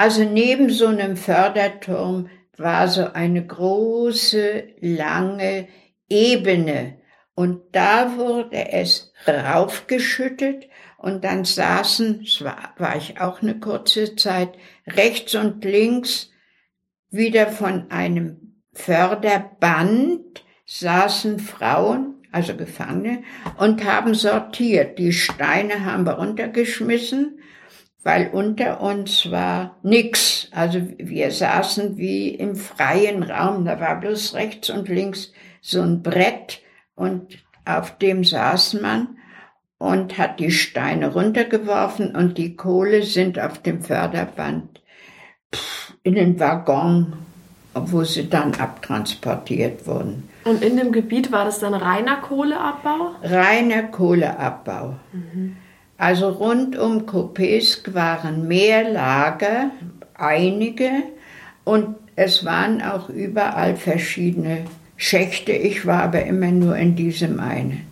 Also 0.00 0.24
neben 0.24 0.70
so 0.70 0.86
einem 0.86 1.14
Förderturm 1.14 2.30
war 2.56 2.88
so 2.88 3.12
eine 3.12 3.46
große, 3.46 4.68
lange 4.80 5.68
Ebene. 6.08 6.96
Und 7.34 7.60
da 7.72 8.16
wurde 8.16 8.72
es 8.72 9.12
raufgeschüttet 9.28 10.68
und 10.96 11.22
dann 11.22 11.44
saßen, 11.44 12.26
war, 12.40 12.72
war 12.78 12.96
ich 12.96 13.20
auch 13.20 13.42
eine 13.42 13.60
kurze 13.60 14.16
Zeit, 14.16 14.56
rechts 14.86 15.34
und 15.34 15.66
links 15.66 16.30
wieder 17.10 17.48
von 17.48 17.90
einem 17.90 18.54
Förderband 18.72 20.42
saßen 20.64 21.38
Frauen, 21.40 22.26
also 22.32 22.56
Gefangene, 22.56 23.22
und 23.58 23.84
haben 23.84 24.14
sortiert. 24.14 24.98
Die 24.98 25.12
Steine 25.12 25.84
haben 25.84 26.06
wir 26.06 26.14
runtergeschmissen, 26.14 27.39
weil 28.02 28.28
unter 28.32 28.80
uns 28.80 29.30
war 29.30 29.76
nix. 29.82 30.48
Also 30.52 30.80
wir 30.98 31.30
saßen 31.30 31.96
wie 31.98 32.30
im 32.30 32.56
freien 32.56 33.22
Raum. 33.22 33.64
Da 33.64 33.78
war 33.80 34.00
bloß 34.00 34.34
rechts 34.34 34.70
und 34.70 34.88
links 34.88 35.32
so 35.60 35.82
ein 35.82 36.02
Brett 36.02 36.60
und 36.94 37.38
auf 37.64 37.98
dem 37.98 38.24
saß 38.24 38.74
man 38.74 39.18
und 39.78 40.18
hat 40.18 40.40
die 40.40 40.50
Steine 40.50 41.12
runtergeworfen 41.12 42.14
und 42.14 42.38
die 42.38 42.56
Kohle 42.56 43.02
sind 43.02 43.38
auf 43.38 43.62
dem 43.62 43.82
Förderband 43.82 44.82
in 46.02 46.14
den 46.14 46.38
Waggon, 46.40 47.14
wo 47.74 48.04
sie 48.04 48.28
dann 48.28 48.54
abtransportiert 48.54 49.86
wurden. 49.86 50.28
Und 50.44 50.62
in 50.62 50.76
dem 50.76 50.92
Gebiet 50.92 51.32
war 51.32 51.44
das 51.44 51.60
dann 51.60 51.74
reiner 51.74 52.16
Kohleabbau? 52.16 53.14
Reiner 53.22 53.84
Kohleabbau. 53.84 54.96
Mhm. 55.12 55.56
Also 56.00 56.30
rund 56.30 56.78
um 56.78 57.04
Kopesk 57.04 57.92
waren 57.92 58.48
mehr 58.48 58.90
Lager, 58.90 59.70
einige, 60.14 60.90
und 61.64 61.96
es 62.16 62.42
waren 62.42 62.80
auch 62.80 63.10
überall 63.10 63.76
verschiedene 63.76 64.64
Schächte. 64.96 65.52
Ich 65.52 65.84
war 65.84 66.02
aber 66.02 66.24
immer 66.24 66.50
nur 66.52 66.74
in 66.74 66.96
diesem 66.96 67.38
einen. 67.38 67.86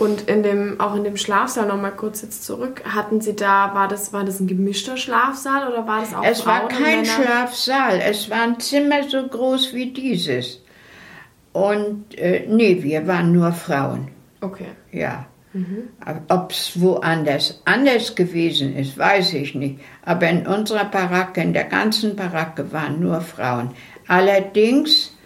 Und 0.00 0.22
in 0.28 0.42
dem, 0.42 0.80
auch 0.80 0.96
in 0.96 1.04
dem 1.04 1.16
Schlafsaal 1.16 1.68
nochmal 1.68 1.92
kurz 1.92 2.22
jetzt 2.22 2.42
zurück, 2.44 2.82
hatten 2.84 3.20
Sie 3.20 3.36
da, 3.36 3.72
war 3.74 3.86
das, 3.86 4.12
war 4.12 4.24
das 4.24 4.40
ein 4.40 4.48
gemischter 4.48 4.96
Schlafsaal 4.96 5.68
oder 5.72 5.86
war 5.86 6.00
das 6.00 6.12
auch 6.14 6.24
Es 6.24 6.40
Frauen 6.40 6.62
war 6.62 6.68
kein? 6.68 7.04
Schlafsaal, 7.04 8.00
es 8.10 8.28
war 8.28 8.42
ein 8.42 8.58
Zimmer 8.58 9.08
so 9.08 9.24
groß 9.24 9.72
wie 9.72 9.92
dieses. 9.92 10.60
Und 11.52 12.18
äh, 12.18 12.44
nee, 12.48 12.82
wir 12.82 13.06
waren 13.06 13.30
nur 13.30 13.52
Frauen, 13.52 14.08
Okay. 14.40 14.66
ja. 14.90 15.26
Ob 16.28 16.50
es 16.52 16.80
woanders 16.80 17.60
anders 17.66 18.14
gewesen 18.14 18.74
ist, 18.74 18.96
weiß 18.96 19.34
ich 19.34 19.54
nicht. 19.54 19.80
Aber 20.02 20.28
in 20.28 20.46
unserer 20.46 20.86
Baracke, 20.86 21.42
in 21.42 21.52
der 21.52 21.64
ganzen 21.64 22.16
Baracke 22.16 22.72
waren 22.72 23.00
nur 23.00 23.20
Frauen. 23.20 23.70
Allerdings, 24.08 25.16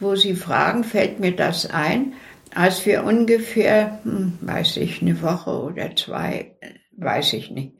wo 0.00 0.16
Sie 0.16 0.34
fragen, 0.34 0.84
fällt 0.84 1.18
mir 1.18 1.34
das 1.34 1.66
ein, 1.70 2.12
als 2.54 2.84
wir 2.86 3.04
ungefähr, 3.04 4.00
hm, 4.04 4.38
weiß 4.40 4.78
ich, 4.78 5.02
eine 5.02 5.22
Woche 5.22 5.50
oder 5.50 5.94
zwei, 5.96 6.52
weiß 6.96 7.32
ich 7.34 7.50
nicht, 7.50 7.72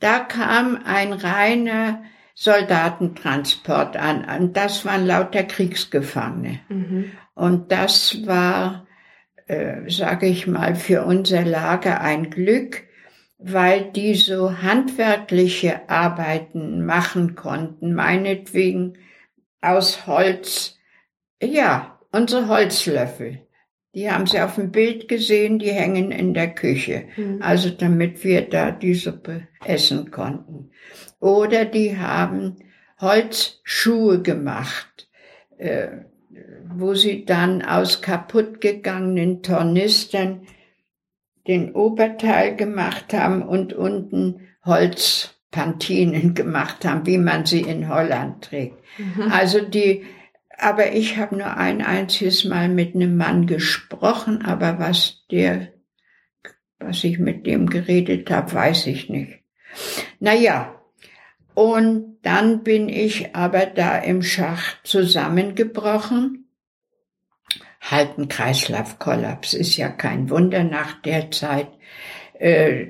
da 0.00 0.18
kam 0.20 0.78
ein 0.84 1.12
reiner 1.12 2.02
Soldatentransport 2.34 3.96
an 3.96 4.26
und 4.40 4.56
das 4.56 4.84
waren 4.84 5.06
lauter 5.06 5.44
Kriegsgefangene. 5.44 6.60
Und 7.34 7.70
das 7.70 8.26
war, 8.26 8.83
äh, 9.46 9.88
sage 9.88 10.26
ich 10.26 10.46
mal, 10.46 10.74
für 10.74 11.04
unser 11.04 11.44
Lager 11.44 12.00
ein 12.00 12.30
Glück, 12.30 12.84
weil 13.38 13.90
die 13.92 14.14
so 14.14 14.62
handwerkliche 14.62 15.88
Arbeiten 15.88 16.84
machen 16.84 17.34
konnten, 17.34 17.94
meinetwegen 17.94 18.98
aus 19.60 20.06
Holz, 20.06 20.78
ja, 21.42 21.98
unsere 22.12 22.48
Holzlöffel. 22.48 23.40
Die 23.94 24.10
haben 24.10 24.26
Sie 24.26 24.40
auf 24.40 24.56
dem 24.56 24.72
Bild 24.72 25.08
gesehen, 25.08 25.58
die 25.58 25.70
hängen 25.70 26.10
in 26.10 26.34
der 26.34 26.52
Küche. 26.52 27.04
Also 27.40 27.70
damit 27.70 28.24
wir 28.24 28.42
da 28.48 28.72
die 28.72 28.94
Suppe 28.94 29.46
essen 29.64 30.10
konnten. 30.10 30.70
Oder 31.20 31.64
die 31.64 31.96
haben 31.96 32.56
Holzschuhe 33.00 34.20
gemacht, 34.20 35.08
äh, 35.58 35.88
wo 36.76 36.94
sie 36.94 37.24
dann 37.24 37.62
aus 37.62 38.02
kaputtgegangenen 38.02 39.42
Tornistern 39.42 40.46
den 41.46 41.74
Oberteil 41.74 42.56
gemacht 42.56 43.12
haben 43.12 43.42
und 43.42 43.72
unten 43.72 44.40
Holzpantinen 44.64 46.34
gemacht 46.34 46.84
haben, 46.84 47.06
wie 47.06 47.18
man 47.18 47.44
sie 47.44 47.60
in 47.60 47.88
Holland 47.88 48.44
trägt. 48.44 48.78
Also 49.30 49.60
die, 49.60 50.04
aber 50.58 50.92
ich 50.92 51.16
habe 51.18 51.36
nur 51.36 51.56
ein 51.56 51.82
einziges 51.82 52.44
Mal 52.44 52.68
mit 52.68 52.94
einem 52.94 53.16
Mann 53.16 53.46
gesprochen, 53.46 54.42
aber 54.42 54.78
was 54.78 55.26
der, 55.30 55.68
was 56.78 57.04
ich 57.04 57.18
mit 57.18 57.46
dem 57.46 57.68
geredet 57.68 58.30
habe, 58.30 58.52
weiß 58.52 58.86
ich 58.86 59.10
nicht. 59.10 59.40
Naja, 60.20 60.80
und 61.54 62.18
dann 62.22 62.62
bin 62.62 62.88
ich 62.88 63.34
aber 63.34 63.66
da 63.66 63.98
im 63.98 64.22
Schacht 64.22 64.80
zusammengebrochen. 64.84 66.43
Halt 67.90 68.16
ein 68.16 68.28
Kreislaufkollaps 68.28 69.52
ist 69.52 69.76
ja 69.76 69.90
kein 69.90 70.30
Wunder 70.30 70.64
nach 70.64 71.02
der 71.02 71.30
Zeit. 71.30 71.68
Äh, 72.38 72.86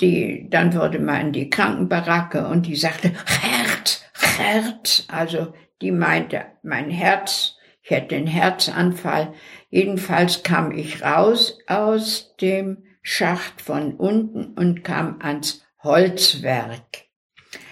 die, 0.00 0.48
dann 0.50 0.72
wurde 0.74 1.00
man 1.00 1.20
in 1.20 1.32
die 1.32 1.50
Krankenbaracke 1.50 2.46
und 2.46 2.66
die 2.66 2.76
sagte, 2.76 3.12
Herz, 3.26 4.04
Herz. 4.14 5.04
Also 5.08 5.52
die 5.82 5.90
meinte, 5.90 6.46
mein 6.62 6.90
Herz, 6.90 7.56
ich 7.82 7.90
hätte 7.90 8.14
einen 8.16 8.26
Herzanfall. 8.26 9.34
Jedenfalls 9.68 10.42
kam 10.42 10.70
ich 10.70 11.02
raus 11.02 11.58
aus 11.66 12.36
dem 12.40 12.84
Schacht 13.02 13.60
von 13.60 13.94
unten 13.96 14.54
und 14.54 14.84
kam 14.84 15.18
ans 15.20 15.64
Holzwerk. 15.82 17.04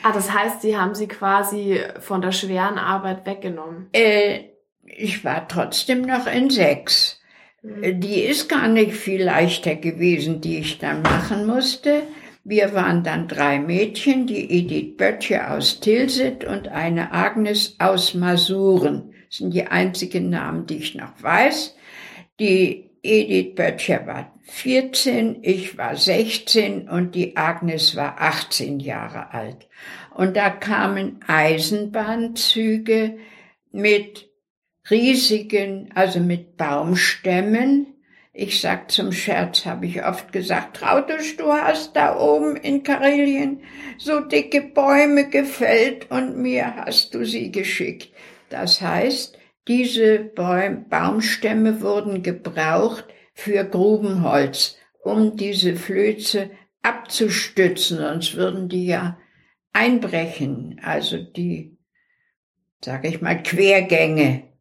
Ah, 0.03 0.13
das 0.13 0.33
heißt, 0.33 0.61
Sie 0.63 0.77
haben 0.77 0.95
sie 0.95 1.09
quasi 1.09 1.81
von 2.01 2.21
der 2.21 2.33
schweren 2.33 2.79
Arbeit 2.79 3.25
weggenommen. 3.27 3.89
Äh, 3.93 4.52
ich 4.97 5.25
war 5.25 5.49
trotzdem 5.49 6.03
noch 6.03 6.27
in 6.27 6.51
sechs. 6.51 7.21
Äh, 7.63 7.95
Die 7.95 8.21
ist 8.21 8.49
gar 8.49 8.69
nicht 8.69 8.93
viel 8.93 9.23
leichter 9.23 9.75
gewesen, 9.77 10.41
die 10.41 10.59
ich 10.59 10.79
dann 10.79 11.03
machen 11.03 11.47
musste. 11.47 12.03
Wir 12.45 12.75
waren 12.75 13.05
dann 13.05 13.29
drei 13.29 13.61
Mädchen, 13.61 14.27
die 14.27 14.51
Edith 14.51 14.97
Böttcher 14.97 15.53
aus 15.53 15.79
Tilsit 15.79 16.45
und 16.45 16.69
eine 16.69 17.13
Agnes 17.13 17.77
aus 17.79 18.15
Masuren. 18.15 19.13
Das 19.29 19.39
sind 19.39 19.55
die 19.55 19.67
einzigen 19.67 20.29
Namen, 20.29 20.67
die 20.67 20.79
ich 20.79 20.97
noch 20.97 21.23
weiß. 21.23 21.77
Die 22.41 22.91
Edith 23.03 23.55
Böttcher 23.55 24.07
war 24.07 24.33
14, 24.45 25.39
ich 25.43 25.79
war 25.79 25.97
16 25.97 26.89
und 26.89 27.15
die 27.15 27.37
Agnes 27.37 27.95
war 27.95 28.21
18 28.21 28.81
Jahre 28.81 29.33
alt. 29.33 29.69
Und 30.15 30.37
da 30.37 30.51
kamen 30.51 31.21
Eisenbahnzüge 31.27 33.19
mit 33.71 34.32
riesigen, 34.93 35.91
also 35.95 36.21
mit 36.21 36.57
Baumstämmen. 36.57 37.87
Ich 38.35 38.61
sag 38.61 38.91
zum 38.91 39.13
Scherz, 39.13 39.67
habe 39.67 39.87
ich 39.87 40.05
oft 40.05 40.33
gesagt, 40.33 40.77
Trautisch, 40.77 41.37
du 41.37 41.53
hast 41.53 41.97
da 41.97 42.19
oben 42.19 42.57
in 42.57 42.83
Karelien 42.83 43.63
so 43.99 44.21
dicke 44.21 44.63
Bäume 44.63 45.29
gefällt 45.29 46.11
und 46.11 46.37
mir 46.37 46.77
hast 46.77 47.15
du 47.15 47.25
sie 47.25 47.51
geschickt. 47.51 48.11
Das 48.49 48.81
heißt, 48.81 49.39
diese 49.69 50.19
Bäum 50.19 50.89
Baumstämme 50.89 51.81
wurden 51.81 52.23
gebraucht 52.23 53.07
für 53.35 53.65
Grubenholz, 53.65 54.77
um 55.03 55.37
diese 55.37 55.77
Flöze 55.77 56.51
abzustützen, 56.83 57.99
sonst 57.99 58.35
würden 58.35 58.69
die 58.69 58.87
ja 58.87 59.19
einbrechen, 59.73 60.81
also 60.83 61.19
die, 61.19 61.79
sage 62.85 63.09
ich 63.09 63.21
mal, 63.21 63.43
Quergänge. 63.43 64.52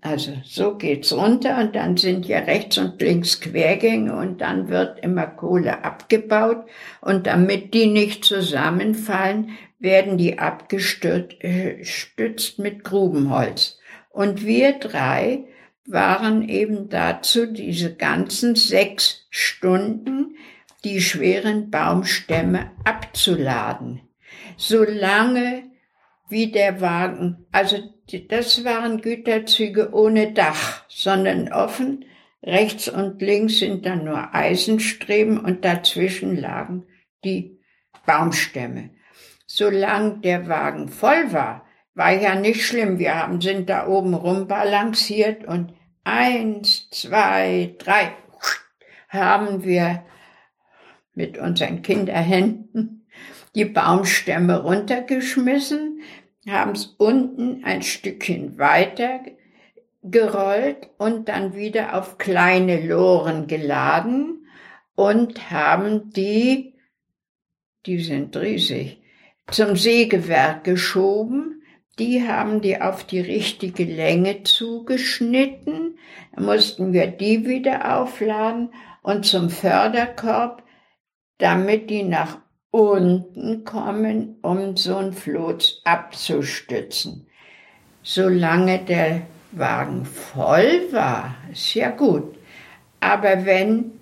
Also 0.00 0.32
so 0.44 0.76
geht's 0.76 1.12
runter 1.12 1.58
und 1.58 1.76
dann 1.76 1.96
sind 1.96 2.26
ja 2.26 2.40
rechts 2.40 2.78
und 2.78 3.00
links 3.00 3.40
Quergänge 3.40 4.16
und 4.16 4.40
dann 4.40 4.68
wird 4.68 4.98
immer 5.00 5.28
Kohle 5.28 5.84
abgebaut 5.84 6.64
und 7.00 7.28
damit 7.28 7.72
die 7.72 7.86
nicht 7.86 8.24
zusammenfallen, 8.24 9.50
werden 9.78 10.18
die 10.18 10.40
abgestützt 10.40 11.38
äh, 11.42 12.62
mit 12.62 12.82
Grubenholz. 12.82 13.78
Und 14.10 14.44
wir 14.44 14.80
drei 14.80 15.44
waren 15.86 16.48
eben 16.48 16.88
dazu, 16.88 17.46
diese 17.46 17.94
ganzen 17.94 18.56
sechs 18.56 19.26
Stunden 19.30 20.36
die 20.84 21.00
schweren 21.00 21.70
Baumstämme 21.70 22.72
abzuladen. 22.84 24.00
Solange 24.56 25.64
wie 26.28 26.50
der 26.50 26.80
Wagen, 26.80 27.46
also 27.52 27.76
das 28.28 28.64
waren 28.64 29.00
Güterzüge 29.00 29.92
ohne 29.92 30.32
Dach, 30.32 30.84
sondern 30.88 31.52
offen. 31.52 32.04
Rechts 32.42 32.88
und 32.88 33.20
links 33.20 33.58
sind 33.58 33.84
dann 33.86 34.04
nur 34.04 34.34
Eisenstreben 34.34 35.40
und 35.40 35.64
dazwischen 35.64 36.36
lagen 36.36 36.86
die 37.24 37.58
Baumstämme. 38.06 38.90
Solange 39.46 40.18
der 40.18 40.48
Wagen 40.48 40.88
voll 40.88 41.32
war, 41.32 41.66
war 41.94 42.12
ja 42.12 42.36
nicht 42.36 42.64
schlimm. 42.64 42.98
Wir 42.98 43.16
haben, 43.16 43.40
sind 43.40 43.68
da 43.68 43.88
oben 43.88 44.14
rumbalanciert 44.14 45.44
und 45.44 45.72
eins, 46.04 46.88
zwei, 46.90 47.74
drei 47.78 48.12
haben 49.08 49.64
wir 49.64 50.04
mit 51.14 51.38
unseren 51.38 51.82
Kinderhänden 51.82 53.06
die 53.56 53.64
Baumstämme 53.64 54.62
runtergeschmissen, 54.62 56.02
haben 56.48 56.72
es 56.72 56.86
unten 56.98 57.64
ein 57.64 57.82
Stückchen 57.82 58.58
weiter 58.58 59.20
gerollt 60.02 60.88
und 60.98 61.28
dann 61.28 61.54
wieder 61.54 61.98
auf 61.98 62.18
kleine 62.18 62.80
Loren 62.86 63.46
geladen 63.46 64.46
und 64.94 65.50
haben 65.50 66.10
die, 66.10 66.74
die 67.86 68.00
sind 68.00 68.36
riesig, 68.36 69.00
zum 69.48 69.76
Sägewerk 69.76 70.64
geschoben. 70.64 71.62
Die 71.98 72.26
haben 72.28 72.60
die 72.60 72.80
auf 72.80 73.04
die 73.04 73.20
richtige 73.20 73.84
Länge 73.84 74.42
zugeschnitten. 74.42 75.98
Mussten 76.36 76.92
wir 76.92 77.06
die 77.06 77.46
wieder 77.46 77.98
aufladen 77.98 78.70
und 79.02 79.24
zum 79.24 79.50
Förderkorb, 79.50 80.62
damit 81.38 81.88
die 81.88 82.02
nach 82.02 82.38
unten 82.70 83.64
kommen, 83.64 84.36
um 84.42 84.76
so 84.76 84.96
ein 84.96 85.12
Floß 85.12 85.82
abzustützen. 85.84 87.26
Solange 88.02 88.78
der 88.78 89.22
Wagen 89.52 90.04
voll 90.04 90.82
war, 90.90 91.34
ist 91.50 91.74
ja 91.74 91.90
gut. 91.90 92.36
Aber 93.00 93.46
wenn 93.46 93.92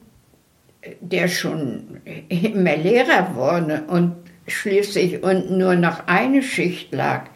der 1.00 1.28
schon 1.28 2.00
immer 2.28 2.76
leerer 2.76 3.34
wurde 3.34 3.84
und 3.88 4.16
schließlich 4.46 5.22
unten 5.22 5.56
nur 5.58 5.76
noch 5.76 6.06
eine 6.06 6.42
Schicht 6.42 6.92
lag, 6.92 7.26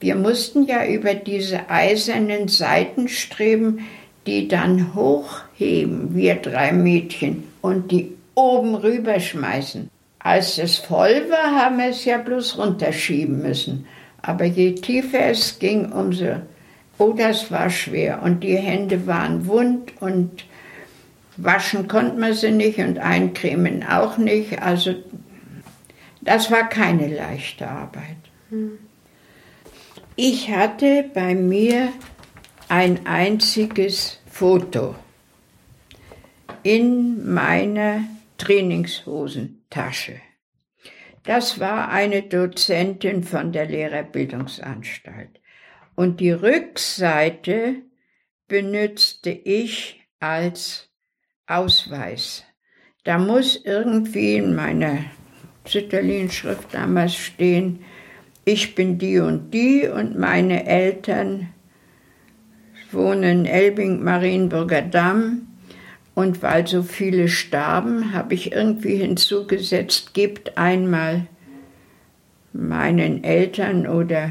Wir 0.00 0.14
mussten 0.14 0.64
ja 0.64 0.86
über 0.86 1.14
diese 1.14 1.68
eisernen 1.68 2.46
Seitenstreben 2.46 3.80
die 4.28 4.46
dann 4.46 4.94
hochheben, 4.94 6.14
wir 6.14 6.34
drei 6.34 6.72
Mädchen, 6.72 7.44
und 7.62 7.90
die 7.90 8.12
oben 8.34 8.74
rüberschmeißen. 8.74 9.88
Als 10.28 10.58
es 10.58 10.76
voll 10.76 11.30
war, 11.30 11.54
haben 11.54 11.78
wir 11.78 11.86
es 11.86 12.04
ja 12.04 12.18
bloß 12.18 12.58
runterschieben 12.58 13.40
müssen. 13.40 13.86
Aber 14.20 14.44
je 14.44 14.74
tiefer 14.74 15.30
es 15.30 15.58
ging, 15.58 15.90
umso, 15.90 16.42
oh, 16.98 17.14
das 17.14 17.50
war 17.50 17.70
schwer. 17.70 18.20
Und 18.22 18.44
die 18.44 18.58
Hände 18.58 19.06
waren 19.06 19.46
wund 19.46 19.90
und 20.02 20.44
waschen 21.38 21.88
konnte 21.88 22.20
man 22.20 22.34
sie 22.34 22.50
nicht 22.50 22.78
und 22.78 22.98
eincremen 22.98 23.82
auch 23.82 24.18
nicht. 24.18 24.60
Also 24.60 24.96
das 26.20 26.50
war 26.50 26.68
keine 26.68 27.08
leichte 27.08 27.66
Arbeit. 27.66 28.18
Ich 30.14 30.50
hatte 30.50 31.06
bei 31.14 31.34
mir 31.34 31.88
ein 32.68 33.06
einziges 33.06 34.18
Foto 34.30 34.94
in 36.64 37.32
meiner 37.32 38.02
Trainingshosentasche. 39.70 40.20
Das 41.24 41.60
war 41.60 41.90
eine 41.90 42.22
Dozentin 42.22 43.22
von 43.22 43.52
der 43.52 43.66
Lehrerbildungsanstalt. 43.66 45.40
Und 45.94 46.20
die 46.20 46.30
Rückseite 46.30 47.82
benützte 48.46 49.30
ich 49.30 50.00
als 50.20 50.88
Ausweis. 51.46 52.44
Da 53.04 53.18
muss 53.18 53.56
irgendwie 53.64 54.36
in 54.36 54.54
meiner 54.54 55.04
Zitterlin-Schrift 55.64 56.72
damals 56.72 57.14
stehen, 57.14 57.84
ich 58.44 58.74
bin 58.74 58.98
die 58.98 59.18
und 59.18 59.52
die 59.52 59.86
und 59.86 60.18
meine 60.18 60.66
Eltern 60.66 61.52
wohne 62.90 63.30
in 63.30 63.44
Elbing, 63.44 64.02
Marienburger 64.02 64.80
Damm. 64.80 65.47
Und 66.18 66.42
weil 66.42 66.66
so 66.66 66.82
viele 66.82 67.28
starben, 67.28 68.12
habe 68.12 68.34
ich 68.34 68.50
irgendwie 68.50 68.96
hinzugesetzt, 68.96 70.14
gebt 70.14 70.58
einmal 70.58 71.28
meinen 72.52 73.22
Eltern 73.22 73.86
oder 73.86 74.30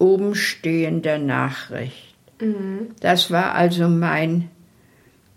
obenstehender 0.00 1.18
Nachricht. 1.18 2.16
Mhm. 2.40 2.88
Das 2.98 3.30
war 3.30 3.54
also 3.54 3.86
mein 3.86 4.50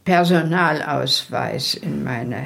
Personalausweis 0.06 1.76
in 1.76 2.04
meiner. 2.04 2.46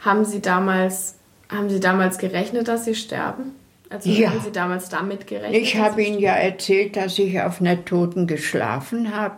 Haben 0.00 0.26
Sie 0.26 0.42
damals, 0.42 1.16
haben 1.48 1.70
Sie 1.70 1.80
damals 1.80 2.18
gerechnet, 2.18 2.68
dass 2.68 2.84
Sie 2.84 2.96
sterben? 2.96 3.52
Also 3.88 4.10
ja. 4.10 4.28
haben 4.28 4.42
Sie 4.44 4.52
damals 4.52 4.90
damit 4.90 5.26
gerechnet? 5.26 5.58
Ich 5.58 5.78
habe 5.78 6.02
Ihnen 6.02 6.18
ja 6.18 6.34
erzählt, 6.34 6.96
dass 6.96 7.18
ich 7.18 7.40
auf 7.40 7.62
einer 7.62 7.82
Toten 7.82 8.26
geschlafen 8.26 9.16
habe. 9.16 9.36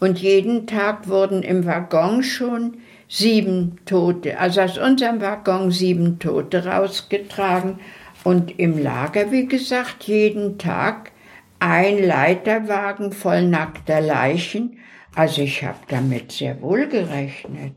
Und 0.00 0.18
jeden 0.18 0.66
Tag 0.66 1.08
wurden 1.08 1.42
im 1.42 1.64
Waggon 1.64 2.22
schon 2.22 2.78
sieben 3.08 3.78
Tote, 3.86 4.38
also 4.38 4.60
aus 4.60 4.78
unserem 4.78 5.20
Waggon 5.20 5.70
sieben 5.70 6.18
Tote 6.18 6.66
rausgetragen. 6.66 7.78
Und 8.24 8.58
im 8.58 8.82
Lager, 8.82 9.30
wie 9.30 9.46
gesagt, 9.46 10.04
jeden 10.04 10.58
Tag 10.58 11.12
ein 11.58 12.04
Leiterwagen 12.04 13.12
voll 13.12 13.42
nackter 13.42 14.00
Leichen. 14.00 14.78
Also 15.14 15.42
ich 15.42 15.64
habe 15.64 15.78
damit 15.88 16.32
sehr 16.32 16.60
wohl 16.60 16.88
gerechnet. 16.88 17.74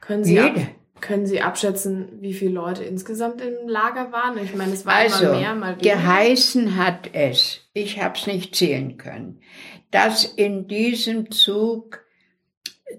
Können 0.00 0.24
Sie 0.24 0.34
Jede. 0.34 0.66
Können 1.04 1.26
Sie 1.26 1.42
abschätzen, 1.42 2.08
wie 2.22 2.32
viele 2.32 2.52
Leute 2.52 2.82
insgesamt 2.82 3.42
im 3.42 3.68
Lager 3.68 4.10
waren? 4.10 4.38
Ich 4.38 4.54
meine, 4.54 4.72
es 4.72 4.86
war 4.86 4.94
also, 4.94 5.26
immer 5.26 5.38
mehr, 5.38 5.54
mal 5.54 5.76
weniger. 5.76 5.96
Geheißen 5.96 6.78
hat 6.78 7.10
es, 7.12 7.60
ich 7.74 8.02
habe 8.02 8.16
es 8.16 8.26
nicht 8.26 8.56
zählen 8.56 8.96
können, 8.96 9.42
dass 9.90 10.24
in 10.24 10.66
diesem 10.66 11.30
Zug 11.30 12.02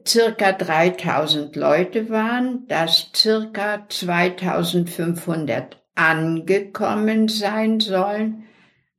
circa 0.07 0.51
3000 0.51 1.55
Leute 1.55 2.11
waren, 2.11 2.67
dass 2.67 3.09
circa 3.15 3.89
2500 3.89 5.83
angekommen 5.95 7.27
sein 7.27 7.79
sollen, 7.79 8.43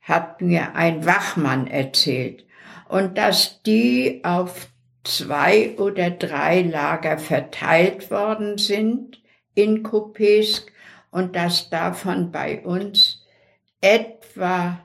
hat 0.00 0.40
mir 0.40 0.74
ein 0.74 1.06
Wachmann 1.06 1.68
erzählt. 1.68 2.44
Und 2.88 3.16
dass 3.18 3.62
die 3.62 4.22
auf 4.24 4.66
zwei 5.06 5.76
oder 5.78 6.10
drei 6.10 6.62
Lager 6.62 7.18
verteilt 7.18 8.10
worden 8.10 8.58
sind 8.58 9.20
in 9.54 9.82
Kupesk 9.82 10.72
und 11.10 11.36
dass 11.36 11.70
davon 11.70 12.30
bei 12.32 12.60
uns 12.60 13.24
etwa 13.80 14.84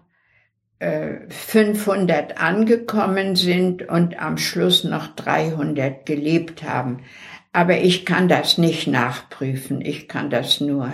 äh, 0.79 1.29
500 1.29 2.39
angekommen 2.39 3.35
sind 3.35 3.87
und 3.87 4.19
am 4.19 4.37
Schluss 4.37 4.83
noch 4.83 5.07
300 5.15 6.05
gelebt 6.05 6.63
haben. 6.63 7.03
Aber 7.53 7.77
ich 7.77 8.05
kann 8.05 8.27
das 8.29 8.57
nicht 8.57 8.87
nachprüfen. 8.87 9.81
Ich 9.81 10.07
kann 10.07 10.29
das 10.29 10.61
nur, 10.61 10.93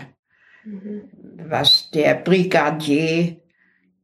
mhm. 0.63 1.03
was 1.37 1.91
der 1.91 2.15
Brigadier 2.15 3.37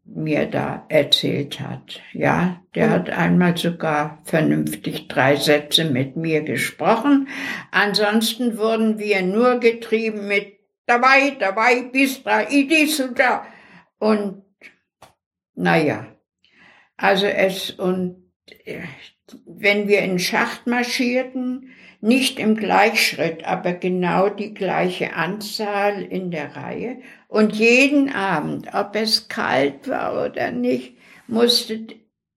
mir 0.06 0.46
da 0.48 0.86
erzählt 0.90 1.60
hat. 1.60 2.02
Ja, 2.12 2.62
der 2.76 2.90
hat 2.90 3.10
einmal 3.10 3.58
sogar 3.58 4.20
vernünftig 4.26 5.08
drei 5.08 5.36
Sätze 5.36 5.86
mit 5.86 6.18
mir 6.18 6.42
gesprochen. 6.42 7.28
Ansonsten 7.72 8.58
wurden 8.58 9.00
wir 9.00 9.22
nur 9.22 9.60
getrieben 9.60 10.28
mit 10.28 10.60
dabei, 10.86 11.36
dabei, 11.40 11.84
bis 11.92 12.24
da, 12.24 12.48
idis 12.50 13.00
und 13.00 13.18
da. 13.18 13.46
Und, 13.98 14.44
naja, 15.56 16.08
also 16.98 17.26
es, 17.26 17.72
und 17.72 18.30
äh, 18.66 18.82
wenn 19.46 19.88
wir 19.88 20.00
in 20.00 20.20
Schacht 20.20 20.68
marschierten, 20.68 21.70
nicht 22.02 22.38
im 22.38 22.58
Gleichschritt, 22.58 23.46
aber 23.46 23.72
genau 23.72 24.28
die 24.28 24.54
gleiche 24.54 25.14
Anzahl 25.14 26.02
in 26.02 26.32
der 26.32 26.54
Reihe. 26.54 26.98
Und 27.34 27.56
jeden 27.56 28.14
Abend, 28.14 28.76
ob 28.76 28.96
es 28.96 29.28
kalt 29.28 29.88
war 29.88 30.24
oder 30.24 30.52
nicht, 30.52 30.98
musste, 31.26 31.88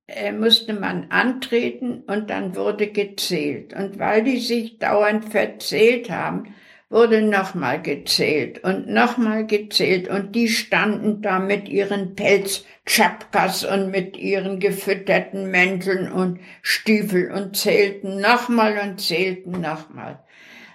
äh, 0.06 0.32
musste 0.32 0.72
man 0.72 1.10
antreten 1.10 2.02
und 2.06 2.30
dann 2.30 2.56
wurde 2.56 2.86
gezählt. 2.86 3.74
Und 3.74 3.98
weil 3.98 4.24
die 4.24 4.38
sich 4.38 4.78
dauernd 4.78 5.26
verzählt 5.26 6.08
haben, 6.08 6.54
wurde 6.88 7.20
nochmal 7.20 7.82
gezählt 7.82 8.64
und 8.64 8.88
nochmal 8.88 9.46
gezählt 9.46 10.08
und 10.08 10.34
die 10.34 10.48
standen 10.48 11.20
da 11.20 11.40
mit 11.40 11.68
ihren 11.68 12.14
Pelzchapkas 12.14 13.66
und 13.66 13.90
mit 13.90 14.16
ihren 14.16 14.60
gefütterten 14.60 15.50
Mänteln 15.50 16.10
und 16.10 16.40
Stiefel 16.62 17.32
und 17.32 17.54
zählten 17.54 18.18
nochmal 18.22 18.78
und 18.78 18.98
zählten 18.98 19.60
nochmal. 19.60 20.24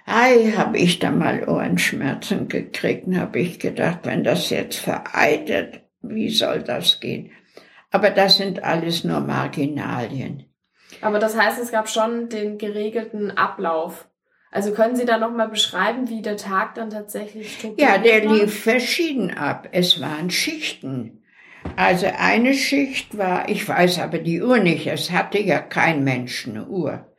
Ei, 0.06 0.52
habe 0.56 0.78
ich 0.78 0.98
da 0.98 1.10
mal 1.10 1.48
Ohrenschmerzen 1.48 2.48
gekriegt 2.48 3.06
und 3.06 3.18
habe 3.18 3.38
ich 3.40 3.60
gedacht, 3.60 4.00
wenn 4.02 4.24
das 4.24 4.50
jetzt 4.50 4.78
vereitert, 4.78 5.80
wie 6.00 6.30
soll 6.30 6.62
das 6.62 7.00
gehen? 7.00 7.30
Aber 7.90 8.10
das 8.10 8.38
sind 8.38 8.64
alles 8.64 9.04
nur 9.04 9.20
Marginalien. 9.20 10.44
Aber 11.00 11.18
das 11.18 11.36
heißt, 11.38 11.60
es 11.60 11.70
gab 11.70 11.88
schon 11.88 12.28
den 12.28 12.58
geregelten 12.58 13.30
Ablauf 13.30 14.08
also 14.52 14.72
können 14.72 14.96
Sie 14.96 15.06
da 15.06 15.16
nochmal 15.16 15.48
beschreiben, 15.48 16.10
wie 16.10 16.20
der 16.20 16.36
Tag 16.36 16.74
dann 16.74 16.90
tatsächlich 16.90 17.54
strukturiert 17.54 17.90
Ja, 17.90 17.98
der 17.98 18.26
war? 18.26 18.36
lief 18.36 18.62
verschieden 18.62 19.30
ab. 19.30 19.66
Es 19.72 19.98
waren 19.98 20.30
Schichten. 20.30 21.22
Also 21.74 22.06
eine 22.18 22.52
Schicht 22.52 23.16
war, 23.16 23.48
ich 23.48 23.66
weiß 23.66 24.00
aber 24.00 24.18
die 24.18 24.42
Uhr 24.42 24.58
nicht, 24.58 24.86
es 24.86 25.10
hatte 25.10 25.38
ja 25.40 25.58
kein 25.58 26.04
Mensch 26.04 26.46
eine 26.46 26.66
Uhr. 26.66 27.11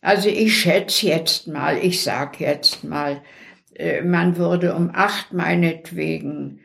Also 0.00 0.28
ich 0.28 0.58
schätze 0.58 1.08
jetzt 1.08 1.46
mal, 1.46 1.78
ich 1.78 2.02
sag 2.02 2.40
jetzt 2.40 2.84
mal, 2.84 3.22
äh, 3.74 4.02
man 4.02 4.38
wurde 4.38 4.74
um 4.74 4.90
acht 4.92 5.32
meinetwegen 5.32 6.60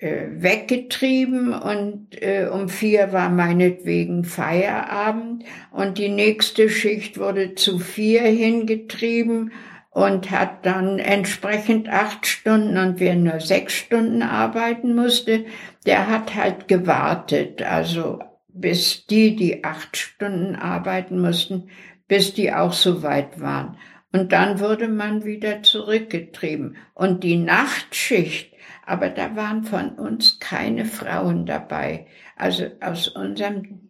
äh, 0.00 0.26
weggetrieben 0.30 1.54
und 1.54 2.08
äh, 2.20 2.48
um 2.52 2.68
vier 2.68 3.12
war 3.12 3.30
meinetwegen 3.30 4.24
Feierabend 4.24 5.44
und 5.70 5.98
die 5.98 6.10
nächste 6.10 6.68
Schicht 6.68 7.18
wurde 7.18 7.54
zu 7.54 7.78
vier 7.78 8.22
hingetrieben 8.22 9.52
und 9.90 10.30
hat 10.30 10.66
dann 10.66 10.98
entsprechend 10.98 11.88
acht 11.88 12.26
Stunden 12.26 12.76
und 12.76 13.00
wer 13.00 13.14
nur 13.14 13.40
sechs 13.40 13.74
Stunden 13.74 14.22
arbeiten 14.22 14.94
musste, 14.94 15.46
der 15.86 16.08
hat 16.08 16.34
halt 16.34 16.68
gewartet, 16.68 17.62
also 17.62 18.18
bis 18.48 19.06
die, 19.06 19.36
die 19.36 19.64
acht 19.64 19.96
Stunden 19.96 20.56
arbeiten 20.56 21.20
mussten, 21.20 21.70
bis 22.08 22.34
die 22.34 22.52
auch 22.52 22.72
so 22.72 23.02
weit 23.02 23.40
waren. 23.40 23.76
Und 24.12 24.32
dann 24.32 24.60
wurde 24.60 24.88
man 24.88 25.24
wieder 25.24 25.62
zurückgetrieben. 25.62 26.76
Und 26.94 27.24
die 27.24 27.36
Nachtschicht, 27.36 28.52
aber 28.86 29.08
da 29.08 29.34
waren 29.34 29.64
von 29.64 29.90
uns 29.90 30.38
keine 30.38 30.84
Frauen 30.84 31.46
dabei. 31.46 32.06
Also 32.36 32.66
aus 32.80 33.08
unserem, 33.08 33.88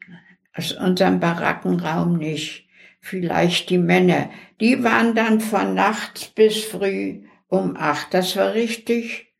aus 0.54 0.72
unserem 0.72 1.20
Barackenraum 1.20 2.16
nicht. 2.16 2.68
Vielleicht 3.00 3.68
die 3.68 3.78
Männer. 3.78 4.30
Die 4.60 4.82
waren 4.82 5.14
dann 5.14 5.40
von 5.40 5.74
nachts 5.74 6.26
bis 6.28 6.64
früh 6.64 7.24
um 7.48 7.76
acht. 7.76 8.14
Das 8.14 8.34
war 8.36 8.54
richtig 8.54 9.34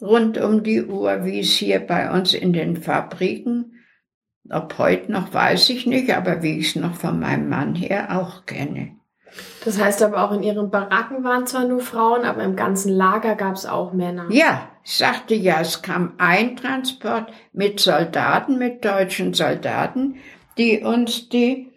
rund 0.00 0.38
um 0.38 0.64
die 0.64 0.82
Uhr, 0.82 1.24
wie 1.24 1.38
es 1.38 1.52
hier 1.52 1.78
bei 1.78 2.10
uns 2.10 2.34
in 2.34 2.52
den 2.52 2.76
Fabriken 2.76 3.75
Ob 4.50 4.78
heute 4.78 5.10
noch, 5.12 5.32
weiß 5.32 5.70
ich 5.70 5.86
nicht, 5.86 6.14
aber 6.14 6.42
wie 6.42 6.58
ich 6.58 6.68
es 6.68 6.76
noch 6.76 6.94
von 6.94 7.18
meinem 7.20 7.48
Mann 7.48 7.74
her 7.74 8.18
auch 8.20 8.46
kenne. 8.46 8.96
Das 9.64 9.80
heißt 9.80 10.02
aber 10.02 10.22
auch 10.22 10.32
in 10.32 10.42
ihren 10.42 10.70
Baracken 10.70 11.24
waren 11.24 11.46
zwar 11.46 11.64
nur 11.64 11.80
Frauen, 11.80 12.24
aber 12.24 12.42
im 12.44 12.56
ganzen 12.56 12.92
Lager 12.92 13.34
gab 13.34 13.54
es 13.54 13.66
auch 13.66 13.92
Männer. 13.92 14.26
Ja, 14.30 14.68
ich 14.84 14.96
sagte 14.96 15.34
ja, 15.34 15.60
es 15.60 15.82
kam 15.82 16.14
ein 16.18 16.56
Transport 16.56 17.32
mit 17.52 17.80
Soldaten, 17.80 18.58
mit 18.58 18.84
deutschen 18.84 19.34
Soldaten, 19.34 20.16
die 20.56 20.82
uns 20.82 21.28
die 21.28 21.72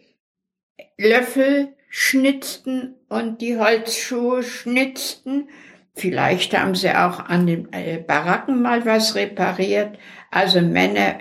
Löffel 0.97 1.75
schnitzten 1.89 2.95
und 3.09 3.41
die 3.41 3.57
Holzschuhe 3.57 4.43
schnitzten. 4.43 5.49
Vielleicht 5.95 6.57
haben 6.57 6.75
sie 6.75 6.91
auch 6.91 7.19
an 7.19 7.47
den 7.47 7.73
äh, 7.73 7.97
Baracken 7.97 8.61
mal 8.61 8.85
was 8.85 9.15
repariert. 9.15 9.97
Also 10.31 10.61
Männer, 10.61 11.15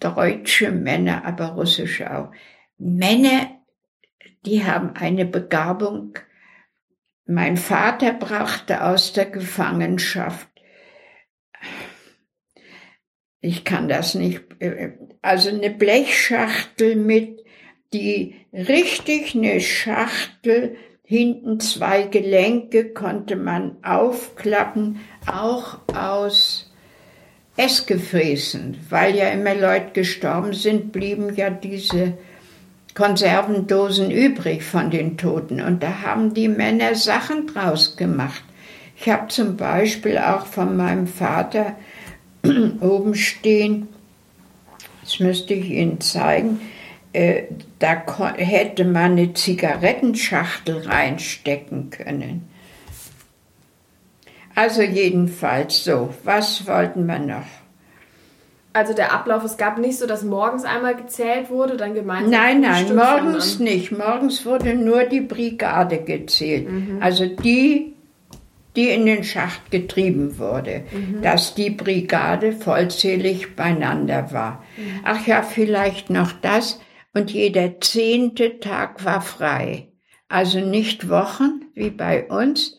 deutsche 0.00 0.70
Männer, 0.70 1.24
aber 1.24 1.46
russische 1.50 2.14
auch. 2.14 2.30
Männer 2.78 3.58
die 4.44 4.64
haben 4.64 4.94
eine 4.94 5.26
Begabung. 5.26 6.14
Mein 7.26 7.56
Vater 7.56 8.12
brachte 8.12 8.84
aus 8.84 9.12
der 9.12 9.26
Gefangenschaft, 9.26 10.48
ich 13.40 13.64
kann 13.64 13.86
das 13.88 14.14
nicht, 14.14 14.42
also 15.22 15.50
eine 15.50 15.70
Blechschachtel 15.70 16.96
mit, 16.96 17.44
die 17.92 18.34
richtig 18.52 19.36
eine 19.36 19.60
Schachtel, 19.60 20.76
hinten 21.04 21.60
zwei 21.60 22.02
Gelenke 22.02 22.92
konnte 22.92 23.36
man 23.36 23.82
aufklappen, 23.84 25.00
auch 25.26 25.80
aus 25.94 26.67
Essgefräßen, 27.58 28.78
weil 28.88 29.16
ja 29.16 29.30
immer 29.30 29.54
Leute 29.54 29.90
gestorben 29.92 30.52
sind, 30.52 30.92
blieben 30.92 31.34
ja 31.34 31.50
diese 31.50 32.14
Konservendosen 32.94 34.12
übrig 34.12 34.62
von 34.62 34.90
den 34.90 35.18
Toten 35.18 35.60
und 35.60 35.82
da 35.82 36.02
haben 36.02 36.34
die 36.34 36.48
Männer 36.48 36.94
Sachen 36.94 37.48
draus 37.48 37.96
gemacht. 37.96 38.42
Ich 38.96 39.08
habe 39.08 39.26
zum 39.28 39.56
Beispiel 39.56 40.18
auch 40.18 40.46
von 40.46 40.76
meinem 40.76 41.08
Vater 41.08 41.74
oben 42.80 43.16
stehen, 43.16 43.88
das 45.02 45.18
müsste 45.18 45.54
ich 45.54 45.70
Ihnen 45.70 46.00
zeigen, 46.00 46.60
äh, 47.12 47.44
da 47.80 48.04
hätte 48.36 48.84
man 48.84 49.12
eine 49.12 49.34
Zigarettenschachtel 49.34 50.86
reinstecken 50.86 51.90
können. 51.90 52.48
Also 54.58 54.82
jedenfalls 54.82 55.84
so, 55.84 56.12
was 56.24 56.66
wollten 56.66 57.06
wir 57.06 57.20
noch? 57.20 57.46
Also 58.72 58.92
der 58.92 59.12
Ablauf, 59.12 59.44
es 59.44 59.56
gab 59.56 59.78
nicht 59.78 59.96
so, 59.96 60.04
dass 60.04 60.24
morgens 60.24 60.64
einmal 60.64 60.96
gezählt 60.96 61.48
wurde, 61.48 61.76
dann 61.76 61.94
gemeinsam. 61.94 62.32
Nein, 62.32 62.62
nein, 62.62 62.92
morgens 62.96 63.52
sondern... 63.52 63.74
nicht. 63.74 63.92
Morgens 63.92 64.44
wurde 64.44 64.74
nur 64.74 65.04
die 65.04 65.20
Brigade 65.20 65.98
gezählt. 65.98 66.68
Mhm. 66.68 66.98
Also 67.00 67.26
die, 67.26 67.94
die 68.74 68.88
in 68.88 69.06
den 69.06 69.22
Schacht 69.22 69.70
getrieben 69.70 70.40
wurde, 70.40 70.82
mhm. 70.90 71.22
dass 71.22 71.54
die 71.54 71.70
Brigade 71.70 72.50
vollzählig 72.50 73.54
beieinander 73.54 74.32
war. 74.32 74.64
Mhm. 74.76 75.00
Ach 75.04 75.24
ja, 75.24 75.42
vielleicht 75.42 76.10
noch 76.10 76.32
das. 76.32 76.80
Und 77.14 77.30
jeder 77.30 77.80
zehnte 77.80 78.58
Tag 78.58 79.04
war 79.04 79.20
frei. 79.20 79.86
Also 80.28 80.58
nicht 80.58 81.08
Wochen 81.08 81.62
wie 81.74 81.90
bei 81.90 82.26
uns, 82.26 82.77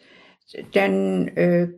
denn 0.73 1.27
äh, 1.35 1.69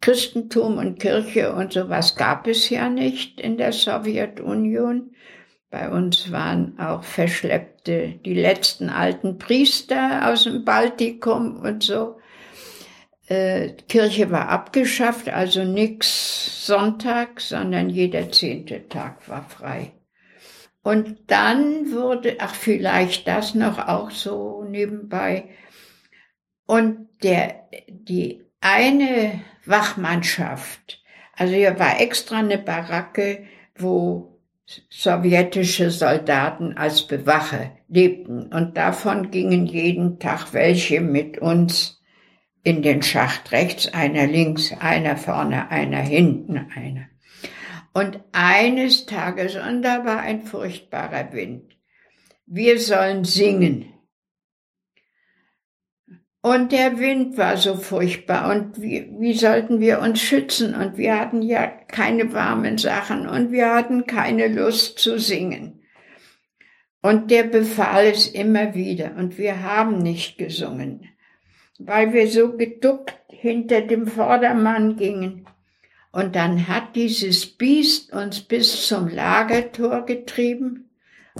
Christentum 0.00 0.78
und 0.78 0.98
Kirche 0.98 1.54
und 1.54 1.72
sowas 1.72 2.16
gab 2.16 2.46
es 2.46 2.70
ja 2.70 2.88
nicht 2.88 3.40
in 3.40 3.56
der 3.56 3.72
Sowjetunion. 3.72 5.14
Bei 5.70 5.90
uns 5.90 6.30
waren 6.32 6.78
auch 6.78 7.02
verschleppte, 7.02 8.18
die 8.24 8.34
letzten 8.34 8.88
alten 8.88 9.38
Priester 9.38 10.30
aus 10.30 10.44
dem 10.44 10.64
Baltikum 10.64 11.60
und 11.60 11.82
so. 11.82 12.18
Äh, 13.26 13.72
Kirche 13.88 14.30
war 14.30 14.48
abgeschafft, 14.48 15.28
also 15.28 15.64
nix 15.64 16.64
Sonntag, 16.66 17.40
sondern 17.40 17.90
jeder 17.90 18.30
zehnte 18.30 18.88
Tag 18.88 19.28
war 19.28 19.48
frei. 19.48 19.92
Und 20.82 21.18
dann 21.26 21.90
wurde, 21.90 22.36
ach 22.38 22.54
vielleicht 22.54 23.26
das 23.26 23.56
noch 23.56 23.88
auch 23.88 24.12
so 24.12 24.64
nebenbei. 24.70 25.50
Und 26.66 27.05
der, 27.22 27.68
die 27.88 28.44
eine 28.60 29.40
Wachmannschaft. 29.64 31.02
Also 31.34 31.54
hier 31.54 31.78
war 31.78 32.00
extra 32.00 32.38
eine 32.38 32.58
Baracke, 32.58 33.46
wo 33.76 34.40
sowjetische 34.90 35.90
Soldaten 35.90 36.76
als 36.76 37.06
Bewache 37.06 37.70
lebten. 37.88 38.52
Und 38.52 38.76
davon 38.76 39.30
gingen 39.30 39.66
jeden 39.66 40.18
Tag 40.18 40.52
welche 40.52 41.00
mit 41.00 41.38
uns 41.38 42.02
in 42.62 42.82
den 42.82 43.02
Schacht. 43.02 43.52
Rechts 43.52 43.92
einer, 43.92 44.26
links 44.26 44.72
einer, 44.80 45.16
vorne 45.16 45.70
einer, 45.70 46.00
hinten 46.00 46.58
einer. 46.74 47.06
Und 47.92 48.20
eines 48.32 49.06
Tages, 49.06 49.56
und 49.56 49.82
da 49.82 50.04
war 50.04 50.20
ein 50.20 50.42
furchtbarer 50.42 51.32
Wind, 51.32 51.76
wir 52.44 52.78
sollen 52.78 53.24
singen. 53.24 53.86
Und 56.46 56.70
der 56.70 57.00
Wind 57.00 57.36
war 57.38 57.56
so 57.56 57.74
furchtbar 57.74 58.48
und 58.54 58.80
wie, 58.80 59.10
wie 59.18 59.34
sollten 59.34 59.80
wir 59.80 59.98
uns 59.98 60.20
schützen? 60.20 60.76
Und 60.76 60.96
wir 60.96 61.18
hatten 61.18 61.42
ja 61.42 61.66
keine 61.66 62.32
warmen 62.32 62.78
Sachen 62.78 63.28
und 63.28 63.50
wir 63.50 63.74
hatten 63.74 64.06
keine 64.06 64.46
Lust 64.46 65.00
zu 65.00 65.18
singen. 65.18 65.80
Und 67.02 67.32
der 67.32 67.42
befahl 67.42 68.04
es 68.04 68.28
immer 68.28 68.76
wieder 68.76 69.16
und 69.16 69.38
wir 69.38 69.64
haben 69.64 69.98
nicht 69.98 70.38
gesungen, 70.38 71.08
weil 71.80 72.12
wir 72.12 72.28
so 72.28 72.56
geduckt 72.56 73.18
hinter 73.26 73.80
dem 73.80 74.06
Vordermann 74.06 74.94
gingen. 74.94 75.48
Und 76.12 76.36
dann 76.36 76.68
hat 76.68 76.94
dieses 76.94 77.44
Biest 77.44 78.12
uns 78.12 78.40
bis 78.40 78.86
zum 78.86 79.08
Lagertor 79.08 80.06
getrieben 80.06 80.90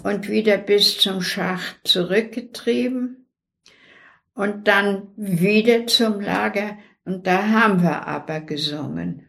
und 0.02 0.28
wieder 0.28 0.58
bis 0.58 0.98
zum 0.98 1.22
Schacht 1.22 1.76
zurückgetrieben 1.84 3.25
und 4.36 4.68
dann 4.68 5.08
wieder 5.16 5.88
zum 5.88 6.20
Lager 6.20 6.78
und 7.04 7.26
da 7.26 7.48
haben 7.48 7.82
wir 7.82 8.06
aber 8.06 8.40
gesungen. 8.40 9.26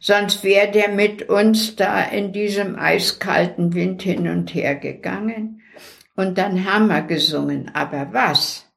Sonst 0.00 0.44
wäre 0.44 0.70
der 0.70 0.88
mit 0.88 1.28
uns 1.28 1.76
da 1.76 2.02
in 2.02 2.32
diesem 2.32 2.78
eiskalten 2.78 3.74
Wind 3.74 4.02
hin 4.02 4.28
und 4.28 4.54
her 4.54 4.74
gegangen. 4.74 5.62
Und 6.14 6.38
dann 6.38 6.64
haben 6.64 6.88
wir 6.88 7.02
gesungen. 7.02 7.74
Aber 7.74 8.12
was? 8.12 8.70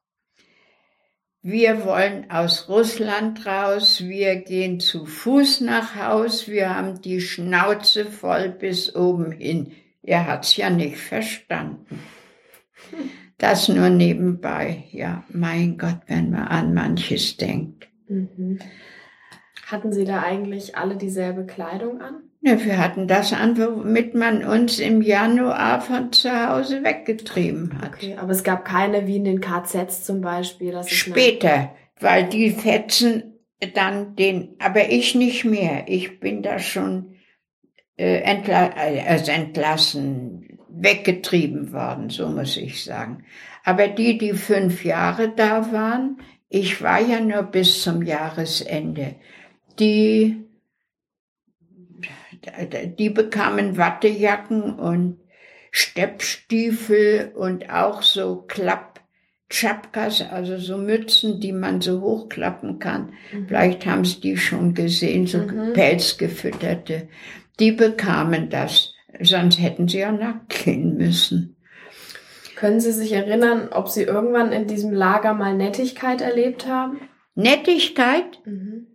Wir 1.42 1.84
wollen 1.84 2.30
aus 2.30 2.68
Russland 2.68 3.46
raus, 3.46 4.02
wir 4.04 4.36
gehen 4.36 4.80
zu 4.80 5.06
Fuß 5.06 5.60
nach 5.60 5.94
Haus, 5.94 6.48
wir 6.48 6.74
haben 6.74 7.00
die 7.00 7.20
Schnauze 7.20 8.06
voll 8.06 8.48
bis 8.48 8.94
oben 8.96 9.32
hin. 9.32 9.72
Er 10.02 10.26
hat's 10.26 10.56
ja 10.56 10.68
nicht 10.68 10.96
verstanden. 10.96 12.00
Das 13.38 13.68
nur 13.68 13.88
nebenbei. 13.88 14.84
Ja, 14.90 15.24
mein 15.28 15.78
Gott, 15.78 16.00
wenn 16.08 16.30
man 16.30 16.48
an 16.48 16.74
manches 16.74 17.36
denkt. 17.36 17.88
Mhm. 18.08 18.58
Hatten 19.66 19.92
Sie 19.92 20.04
da 20.04 20.22
eigentlich 20.22 20.76
alle 20.76 20.96
dieselbe 20.96 21.46
Kleidung 21.46 22.00
an? 22.00 22.22
Ja, 22.40 22.64
wir 22.64 22.78
hatten 22.78 23.06
das 23.06 23.32
an, 23.32 23.58
womit 23.58 24.14
man 24.14 24.44
uns 24.44 24.78
im 24.78 25.02
Januar 25.02 25.80
von 25.80 26.12
zu 26.12 26.30
Hause 26.30 26.84
weggetrieben 26.84 27.80
hat. 27.80 27.94
Okay, 27.94 28.16
aber 28.16 28.30
es 28.30 28.44
gab 28.44 28.64
keine 28.64 29.06
wie 29.06 29.16
in 29.16 29.24
den 29.24 29.40
KZs 29.40 30.04
zum 30.04 30.20
Beispiel. 30.20 30.72
Das 30.72 30.88
Später, 30.88 31.70
weil 32.00 32.28
die 32.28 32.50
Fetzen 32.50 33.40
dann 33.74 34.14
den, 34.14 34.56
aber 34.60 34.88
ich 34.88 35.14
nicht 35.14 35.44
mehr. 35.44 35.84
Ich 35.88 36.20
bin 36.20 36.42
da 36.42 36.58
schon 36.58 37.16
äh, 37.96 38.20
entla 38.20 38.68
äh, 38.68 39.16
entlassen, 39.30 40.47
weggetrieben 40.68 41.72
worden, 41.72 42.10
so 42.10 42.28
muss 42.28 42.56
ich 42.56 42.84
sagen. 42.84 43.24
Aber 43.64 43.88
die, 43.88 44.18
die 44.18 44.34
fünf 44.34 44.84
Jahre 44.84 45.30
da 45.34 45.72
waren, 45.72 46.18
ich 46.48 46.82
war 46.82 47.00
ja 47.00 47.20
nur 47.20 47.42
bis 47.42 47.82
zum 47.82 48.02
Jahresende, 48.02 49.16
die, 49.78 50.44
die 52.98 53.10
bekamen 53.10 53.76
Wattejacken 53.76 54.78
und 54.78 55.18
Steppstiefel 55.70 57.32
und 57.34 57.70
auch 57.70 58.02
so 58.02 58.44
Klapp, 58.48 59.00
Chapkas, 59.50 60.22
also 60.22 60.58
so 60.58 60.76
Mützen, 60.76 61.40
die 61.40 61.52
man 61.52 61.80
so 61.80 62.00
hochklappen 62.00 62.78
kann. 62.78 63.12
Mhm. 63.32 63.48
Vielleicht 63.48 63.86
haben 63.86 64.04
Sie 64.04 64.20
die 64.20 64.36
schon 64.36 64.74
gesehen, 64.74 65.26
so 65.26 65.38
mhm. 65.38 65.72
pelzgefütterte. 65.72 67.08
Die 67.58 67.72
bekamen 67.72 68.50
das. 68.50 68.94
Sonst 69.20 69.60
hätten 69.60 69.88
sie 69.88 69.98
ja 69.98 70.12
nackt 70.12 70.64
gehen 70.64 70.96
müssen. 70.96 71.56
Können 72.56 72.80
Sie 72.80 72.92
sich 72.92 73.12
erinnern, 73.12 73.68
ob 73.70 73.88
Sie 73.88 74.02
irgendwann 74.02 74.52
in 74.52 74.66
diesem 74.66 74.92
Lager 74.92 75.32
mal 75.32 75.54
Nettigkeit 75.54 76.20
erlebt 76.20 76.66
haben? 76.66 77.00
Nettigkeit? 77.36 78.44
Mhm. 78.44 78.88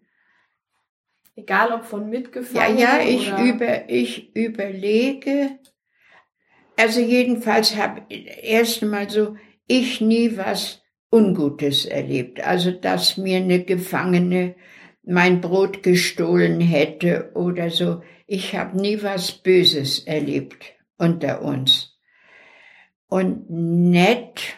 Egal 1.36 1.72
ob 1.72 1.86
von 1.86 2.10
Mitgefahren. 2.10 2.78
Ja, 2.78 2.98
ja, 2.98 3.02
ich, 3.02 3.32
oder? 3.32 3.44
über, 3.44 3.90
ich 3.90 4.36
überlege. 4.36 5.60
also 6.78 7.00
jedenfalls 7.00 7.76
habe 7.78 8.02
erst 8.10 8.84
mal 8.84 9.10
so 9.10 9.38
ich 9.68 10.02
nie 10.02 10.38
was 10.38 10.82
Ungutes 11.10 11.86
erlebt. 11.86 12.46
Also 12.46 12.72
dass 12.72 13.18
mir 13.18 13.38
eine 13.38 13.64
Gefangene 13.64 14.56
mein 15.04 15.42
Brot 15.42 15.84
gestohlen 15.84 16.60
hätte 16.60 17.32
oder 17.34 17.70
so. 17.70 18.02
Ich 18.36 18.56
habe 18.56 18.82
nie 18.82 19.04
was 19.04 19.32
Böses 19.32 20.00
erlebt 20.00 20.74
unter 20.98 21.44
uns. 21.44 21.96
Und 23.08 23.48
nett, 23.48 24.58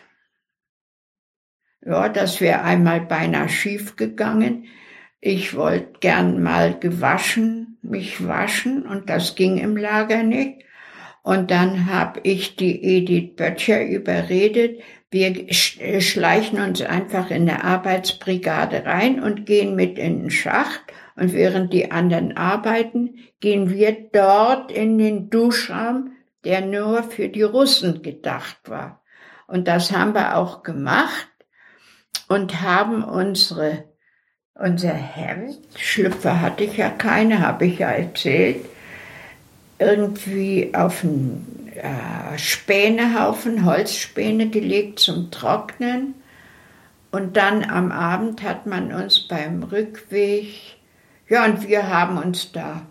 ja, 1.85 2.07
das 2.07 2.39
wäre 2.39 2.61
einmal 2.61 3.01
beinahe 3.01 3.49
schief 3.49 3.97
gegangen. 3.97 4.67
Ich 5.19 5.57
wollte 5.57 5.99
gern 5.99 6.41
mal 6.41 6.79
gewaschen, 6.79 7.77
mich 7.81 8.25
waschen 8.25 8.83
und 8.83 9.09
das 9.09 9.35
ging 9.35 9.57
im 9.57 9.75
Lager 9.75 10.23
nicht. 10.23 10.63
Und 11.21 11.51
dann 11.51 11.88
habe 11.88 12.21
ich 12.23 12.55
die 12.55 12.81
Edith 12.81 13.35
Böttcher 13.35 13.85
überredet, 13.85 14.81
wir 15.11 15.51
schleichen 15.51 16.61
uns 16.61 16.81
einfach 16.81 17.29
in 17.29 17.49
eine 17.49 17.65
Arbeitsbrigade 17.65 18.85
rein 18.85 19.21
und 19.21 19.45
gehen 19.45 19.75
mit 19.75 19.99
in 19.99 20.21
den 20.21 20.31
Schacht. 20.31 20.84
Und 21.15 21.34
während 21.34 21.71
die 21.71 21.91
anderen 21.91 22.36
arbeiten, 22.36 23.15
gehen 23.39 23.69
wir 23.69 23.95
dort 24.12 24.71
in 24.71 24.97
den 24.97 25.30
Duschraum, 25.30 26.12
der 26.43 26.62
nur 26.62 27.04
für 27.04 27.30
die 27.30 27.43
Russen 27.43 28.01
gedacht 28.01 28.58
war. 28.65 29.01
Und 29.47 29.67
das 29.67 29.91
haben 29.91 30.13
wir 30.13 30.38
auch 30.38 30.63
gemacht 30.63 31.30
und 32.28 32.62
haben 32.62 33.04
unsere, 33.04 33.86
unser 34.56 34.93
Hemd, 34.93 35.60
Schlüpfer 35.78 36.41
hatte 36.41 36.63
ich 36.63 36.78
ja 36.78 36.89
keine, 36.89 37.39
habe 37.39 37.65
ich 37.65 37.80
ja 37.80 37.89
erzählt, 37.89 38.65
irgendwie 39.80 40.73
auf 40.73 41.04
einen 41.04 41.71
äh, 41.75 42.38
Spänehaufen, 42.38 43.65
Holzspäne 43.65 44.49
gelegt 44.49 44.99
zum 44.99 45.32
Trocknen. 45.32 46.15
Und 47.12 47.38
dann 47.38 47.63
am 47.63 47.91
Abend 47.91 48.43
hat 48.43 48.65
man 48.65 48.91
uns 48.91 49.28
beim 49.28 49.63
Rückweg, 49.63 50.74
ja, 51.27 51.45
und 51.45 51.67
wir 51.67 51.89
haben 51.89 52.17
uns 52.17 52.51
da 52.51 52.81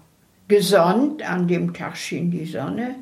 gesonnt, 0.48 1.28
an 1.28 1.48
dem 1.48 1.72
Tag 1.72 1.96
schien 1.96 2.30
die 2.30 2.46
Sonne. 2.46 2.96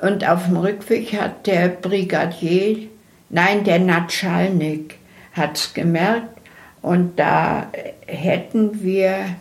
Und 0.00 0.28
auf 0.28 0.46
dem 0.46 0.56
Rückweg 0.56 1.12
hat 1.12 1.46
der 1.46 1.68
Brigadier, 1.68 2.88
nein, 3.30 3.64
der 3.64 3.78
Natschalnik, 3.78 4.96
hat's 5.32 5.74
gemerkt. 5.74 6.40
Und 6.82 7.18
da 7.18 7.68
hätten 8.06 8.82
wir 8.82 9.36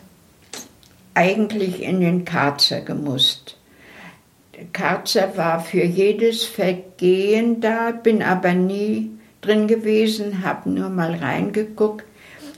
eigentlich 1.13 1.83
in 1.83 2.01
den 2.01 2.25
Karzer 2.25 2.81
gemusst. 2.81 3.57
Karzer 4.71 5.35
war 5.35 5.59
für 5.59 5.83
jedes 5.83 6.43
Vergehen 6.43 7.59
da, 7.59 7.91
bin 7.91 8.23
aber 8.23 8.53
nie 8.53 9.11
drin 9.41 9.67
gewesen, 9.67 10.43
habe 10.43 10.69
nur 10.69 10.89
mal 10.89 11.15
reingeguckt. 11.15 12.05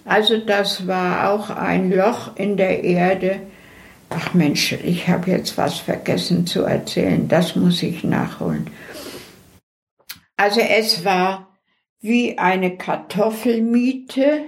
Also 0.05 0.37
das 0.37 0.87
war 0.87 1.31
auch 1.31 1.49
ein 1.49 1.91
Loch 1.91 2.35
in 2.35 2.57
der 2.57 2.83
Erde. 2.83 3.41
Ach 4.09 4.33
Mensch, 4.33 4.71
ich 4.71 5.07
habe 5.07 5.31
jetzt 5.31 5.57
was 5.57 5.79
vergessen 5.79 6.45
zu 6.45 6.63
erzählen, 6.63 7.27
das 7.27 7.55
muss 7.55 7.81
ich 7.81 8.03
nachholen. 8.03 8.69
Also 10.37 10.61
es 10.61 11.03
war 11.03 11.57
wie 12.01 12.37
eine 12.37 12.77
Kartoffelmiete 12.77 14.45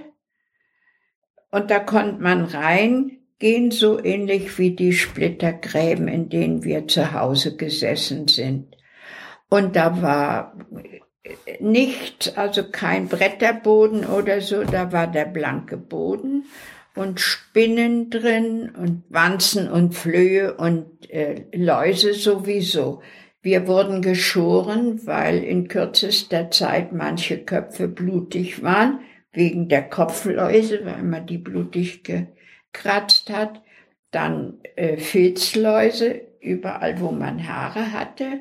und 1.50 1.70
da 1.70 1.80
konnte 1.80 2.22
man 2.22 2.44
rein 2.44 3.18
gehen 3.38 3.70
so 3.70 4.02
ähnlich 4.02 4.58
wie 4.58 4.72
die 4.72 4.92
Splittergräben, 4.92 6.08
in 6.08 6.28
denen 6.28 6.64
wir 6.64 6.88
zu 6.88 7.12
Hause 7.12 7.56
gesessen 7.56 8.28
sind. 8.28 8.76
Und 9.48 9.76
da 9.76 10.02
war 10.02 10.56
nichts, 11.60 12.36
also 12.36 12.64
kein 12.70 13.08
Bretterboden 13.08 14.04
oder 14.04 14.40
so, 14.40 14.64
da 14.64 14.92
war 14.92 15.06
der 15.06 15.24
blanke 15.24 15.76
Boden 15.76 16.44
und 16.94 17.20
Spinnen 17.20 18.10
drin 18.10 18.70
und 18.76 19.04
Wanzen 19.08 19.70
und 19.70 19.94
Flöhe 19.94 20.54
und 20.54 21.10
äh, 21.10 21.44
Läuse 21.54 22.14
sowieso. 22.14 23.02
Wir 23.40 23.66
wurden 23.66 24.02
geschoren, 24.02 25.06
weil 25.06 25.44
in 25.44 25.68
kürzester 25.68 26.50
Zeit 26.50 26.92
manche 26.92 27.38
Köpfe 27.38 27.86
blutig 27.86 28.62
waren, 28.62 29.00
wegen 29.32 29.68
der 29.68 29.88
Kopfläuse, 29.88 30.84
weil 30.84 31.02
man 31.04 31.26
die 31.26 31.38
blutig 31.38 32.02
ge 32.02 32.26
kratzt 32.72 33.30
hat, 33.30 33.62
dann 34.10 34.58
äh, 34.76 34.96
Filzläuse 34.98 36.20
überall, 36.40 37.00
wo 37.00 37.10
man 37.12 37.48
Haare 37.48 37.92
hatte 37.92 38.40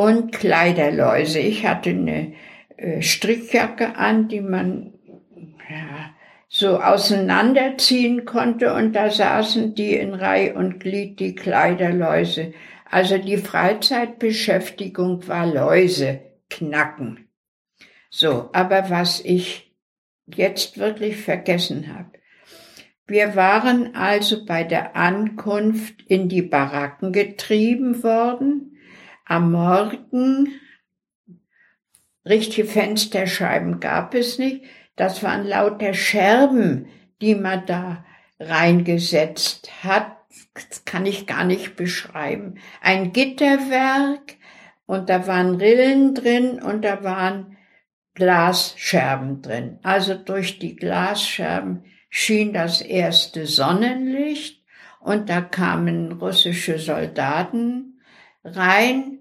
und 0.00 0.32
Kleiderläuse. 0.32 1.40
Ich 1.40 1.66
hatte 1.66 1.90
eine 1.90 2.32
äh, 2.78 3.02
Strickjacke 3.02 3.96
an, 3.96 4.28
die 4.28 4.40
man 4.40 4.94
ja, 5.68 6.14
so 6.48 6.80
auseinanderziehen 6.80 8.24
konnte 8.24 8.72
und 8.72 8.94
da 8.94 9.10
saßen 9.10 9.74
die 9.74 9.94
in 9.94 10.14
Reih 10.14 10.54
und 10.54 10.80
Glied, 10.80 11.20
die 11.20 11.34
Kleiderläuse. 11.34 12.54
Also 12.90 13.18
die 13.18 13.36
Freizeitbeschäftigung 13.36 15.28
war 15.28 15.46
Läuse 15.46 16.20
knacken. 16.48 17.28
So, 18.08 18.48
aber 18.54 18.88
was 18.88 19.20
ich 19.20 19.70
jetzt 20.26 20.78
wirklich 20.78 21.18
vergessen 21.18 21.94
habe, 21.94 22.18
wir 23.06 23.36
waren 23.36 23.94
also 23.94 24.46
bei 24.46 24.64
der 24.64 24.96
Ankunft 24.96 26.02
in 26.06 26.30
die 26.30 26.42
Baracken 26.42 27.12
getrieben 27.12 28.02
worden. 28.02 28.69
Am 29.30 29.52
Morgen 29.52 30.60
richtige 32.26 32.66
Fensterscheiben 32.66 33.78
gab 33.78 34.12
es 34.16 34.40
nicht. 34.40 34.64
Das 34.96 35.22
waren 35.22 35.46
lauter 35.46 35.94
Scherben, 35.94 36.88
die 37.20 37.36
man 37.36 37.64
da 37.64 38.04
reingesetzt 38.40 39.84
hat. 39.84 40.16
Das 40.54 40.84
kann 40.84 41.06
ich 41.06 41.28
gar 41.28 41.44
nicht 41.44 41.76
beschreiben. 41.76 42.58
Ein 42.80 43.12
Gitterwerk 43.12 44.34
und 44.86 45.08
da 45.08 45.28
waren 45.28 45.54
Rillen 45.54 46.16
drin 46.16 46.60
und 46.60 46.84
da 46.84 47.04
waren 47.04 47.56
Glasscherben 48.14 49.42
drin. 49.42 49.78
Also 49.84 50.16
durch 50.16 50.58
die 50.58 50.74
Glasscherben 50.74 51.84
schien 52.08 52.52
das 52.52 52.80
erste 52.80 53.46
Sonnenlicht 53.46 54.64
und 54.98 55.28
da 55.28 55.40
kamen 55.40 56.10
russische 56.10 56.80
Soldaten 56.80 58.00
rein 58.42 59.19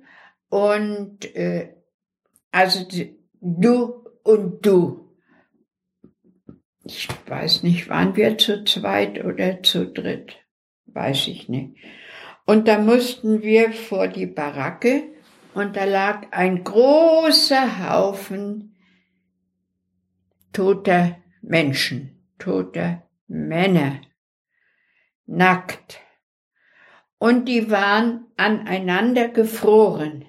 und 0.49 1.35
äh, 1.35 1.73
also 2.51 2.85
du 3.39 4.05
und 4.23 4.65
du. 4.65 5.15
Ich 6.83 7.07
weiß 7.27 7.63
nicht, 7.63 7.89
waren 7.89 8.15
wir 8.15 8.37
zu 8.37 8.63
zweit 8.63 9.23
oder 9.23 9.61
zu 9.61 9.91
dritt? 9.91 10.37
Weiß 10.87 11.27
ich 11.27 11.49
nicht. 11.49 11.75
Und 12.45 12.67
da 12.67 12.79
mussten 12.79 13.43
wir 13.43 13.71
vor 13.73 14.07
die 14.07 14.25
Baracke 14.25 15.03
und 15.53 15.75
da 15.75 15.83
lag 15.83 16.27
ein 16.31 16.63
großer 16.63 17.91
Haufen 17.91 18.75
toter 20.51 21.17
Menschen 21.41 22.19
tote 22.39 23.03
Männer, 23.27 24.01
nackt. 25.27 25.99
Und 27.19 27.45
die 27.45 27.69
waren 27.69 28.25
aneinander 28.37 29.27
gefroren. 29.27 30.25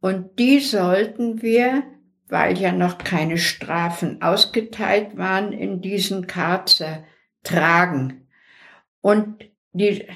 Und 0.00 0.38
die 0.38 0.60
sollten 0.60 1.42
wir, 1.42 1.82
weil 2.28 2.58
ja 2.58 2.72
noch 2.72 2.98
keine 2.98 3.38
Strafen 3.38 4.22
ausgeteilt 4.22 5.16
waren, 5.16 5.52
in 5.52 5.80
diesen 5.80 6.26
Karzer 6.26 7.04
tragen. 7.42 8.28
Und 9.00 9.44
die, 9.72 10.06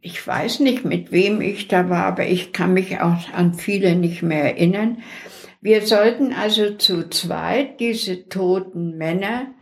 ich 0.00 0.24
weiß 0.26 0.60
nicht, 0.60 0.84
mit 0.84 1.12
wem 1.12 1.40
ich 1.40 1.68
da 1.68 1.88
war, 1.88 2.04
aber 2.04 2.26
ich 2.26 2.52
kann 2.52 2.74
mich 2.74 3.00
auch 3.00 3.32
an 3.32 3.54
viele 3.54 3.96
nicht 3.96 4.22
mehr 4.22 4.44
erinnern. 4.44 5.02
Wir 5.60 5.86
sollten 5.86 6.32
also 6.32 6.74
zu 6.74 7.08
zweit 7.08 7.80
diese 7.80 8.28
toten 8.28 8.96
Männer 8.98 9.54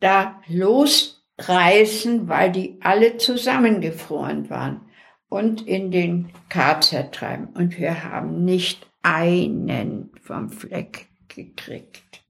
da 0.00 0.40
losreißen, 0.48 2.28
weil 2.28 2.50
die 2.50 2.78
alle 2.80 3.18
zusammengefroren 3.18 4.48
waren 4.48 4.80
und 5.28 5.66
in 5.66 5.90
den 5.90 6.30
Karzer 6.48 7.10
treiben. 7.10 7.48
Und 7.54 7.78
wir 7.78 8.04
haben 8.04 8.44
nicht 8.44 8.89
einen 9.02 10.10
vom 10.22 10.50
Fleck 10.50 11.08
gekriegt. 11.28 12.24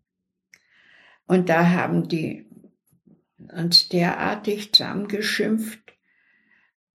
Und 1.26 1.48
da 1.48 1.70
haben 1.70 2.08
die 2.08 2.46
uns 3.52 3.88
derartig 3.88 4.72
zusammengeschimpft. 4.72 5.80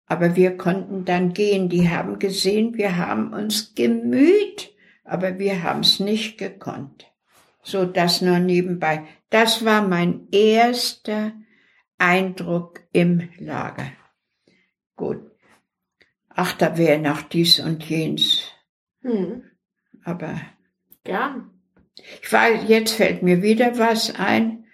Aber 0.08 0.36
wir 0.36 0.58
konnten 0.58 1.06
dann 1.06 1.34
gehen. 1.34 1.70
Die 1.70 1.90
haben 1.90 2.20
gesehen, 2.20 2.76
wir 2.76 2.98
haben 2.98 3.34
uns 3.34 3.74
gemüht, 3.74 4.74
aber 5.04 5.40
wir 5.40 5.64
haben 5.64 5.80
es 5.80 6.00
nicht 6.00 6.38
gekonnt. 6.38 7.06
So 7.64 7.86
das 7.86 8.22
nur 8.22 8.40
nebenbei. 8.40 9.06
Das 9.30 9.66
war 9.66 9.88
mein 9.88 10.28
erster 10.32 11.34
Eindruck 11.98 12.82
im 12.92 13.30
Lager. 13.40 13.92
Gut. 14.96 15.32
Ach, 16.30 16.54
da 16.54 16.78
wäre 16.78 17.00
noch 17.00 17.24
dies 17.24 17.60
und 17.60 17.84
jenes. 17.90 18.52
Hm. 19.02 19.44
Aber. 20.06 20.40
Ja. 21.06 21.44
Ich 22.22 22.32
weiß, 22.32 22.62
jetzt 22.68 22.94
fällt 22.94 23.24
mir 23.24 23.42
wieder 23.42 23.78
was 23.78 24.16
ein, 24.16 24.66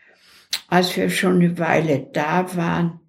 als 0.67 0.95
wir 0.95 1.09
schon 1.09 1.35
eine 1.35 1.57
Weile 1.57 2.09
da 2.13 2.55
waren. 2.55 2.99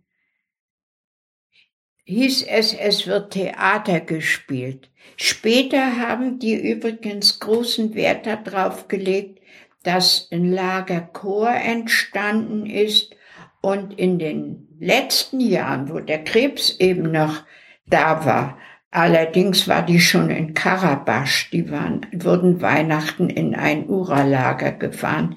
Hieß 2.04 2.42
es, 2.42 2.74
es 2.74 3.06
wird 3.06 3.32
Theater 3.32 4.00
gespielt. 4.00 4.90
Später 5.16 5.96
haben 5.98 6.38
die 6.38 6.54
übrigens 6.54 7.38
großen 7.38 7.94
Wert 7.94 8.26
darauf 8.26 8.88
gelegt, 8.88 9.40
dass 9.82 10.28
ein 10.30 10.50
Lagerchor 10.50 11.50
entstanden 11.50 12.66
ist 12.66 13.14
und 13.60 13.98
in 13.98 14.18
den 14.18 14.68
letzten 14.78 15.40
Jahren, 15.40 15.88
wo 15.88 16.00
der 16.00 16.22
Krebs 16.24 16.76
eben 16.78 17.12
noch 17.12 17.44
da 17.86 18.24
war, 18.24 18.58
allerdings 18.92 19.66
war 19.66 19.84
die 19.84 19.98
schon 19.98 20.30
in 20.30 20.54
Karabasch, 20.54 21.50
die 21.50 21.68
waren, 21.70 22.06
wurden 22.12 22.62
Weihnachten 22.62 23.28
in 23.28 23.56
ein 23.56 23.88
Uralager 23.88 24.70
gefahren, 24.70 25.36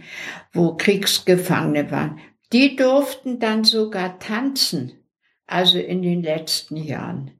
wo 0.53 0.75
Kriegsgefangene 0.75 1.89
waren. 1.89 2.19
Die 2.53 2.75
durften 2.75 3.39
dann 3.39 3.63
sogar 3.63 4.19
tanzen, 4.19 4.93
also 5.47 5.79
in 5.79 6.03
den 6.03 6.21
letzten 6.21 6.77
Jahren. 6.77 7.31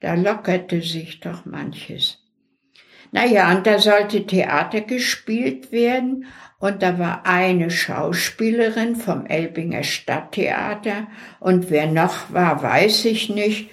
Da 0.00 0.14
lockerte 0.14 0.82
sich 0.82 1.20
doch 1.20 1.44
manches. 1.44 2.18
Naja, 3.10 3.56
und 3.56 3.66
da 3.66 3.78
sollte 3.78 4.26
Theater 4.26 4.80
gespielt 4.80 5.70
werden 5.70 6.26
und 6.58 6.82
da 6.82 6.98
war 6.98 7.26
eine 7.26 7.70
Schauspielerin 7.70 8.96
vom 8.96 9.26
Elbinger 9.26 9.82
Stadttheater 9.82 11.08
und 11.38 11.70
wer 11.70 11.86
noch 11.86 12.32
war, 12.32 12.62
weiß 12.62 13.04
ich 13.04 13.28
nicht. 13.28 13.70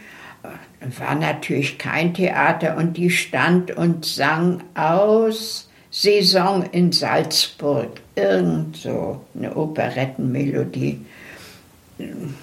War 0.98 1.16
natürlich 1.16 1.78
kein 1.78 2.14
Theater 2.14 2.76
und 2.76 2.98
die 2.98 3.12
stand 3.12 3.72
und 3.72 4.06
sang 4.06 4.64
aus 4.74 5.70
Saison 5.92 6.64
in 6.72 6.92
Salzburg. 6.92 8.02
Irgend 8.16 8.78
so 8.78 9.22
eine 9.36 9.56
Operettenmelodie. 9.56 11.06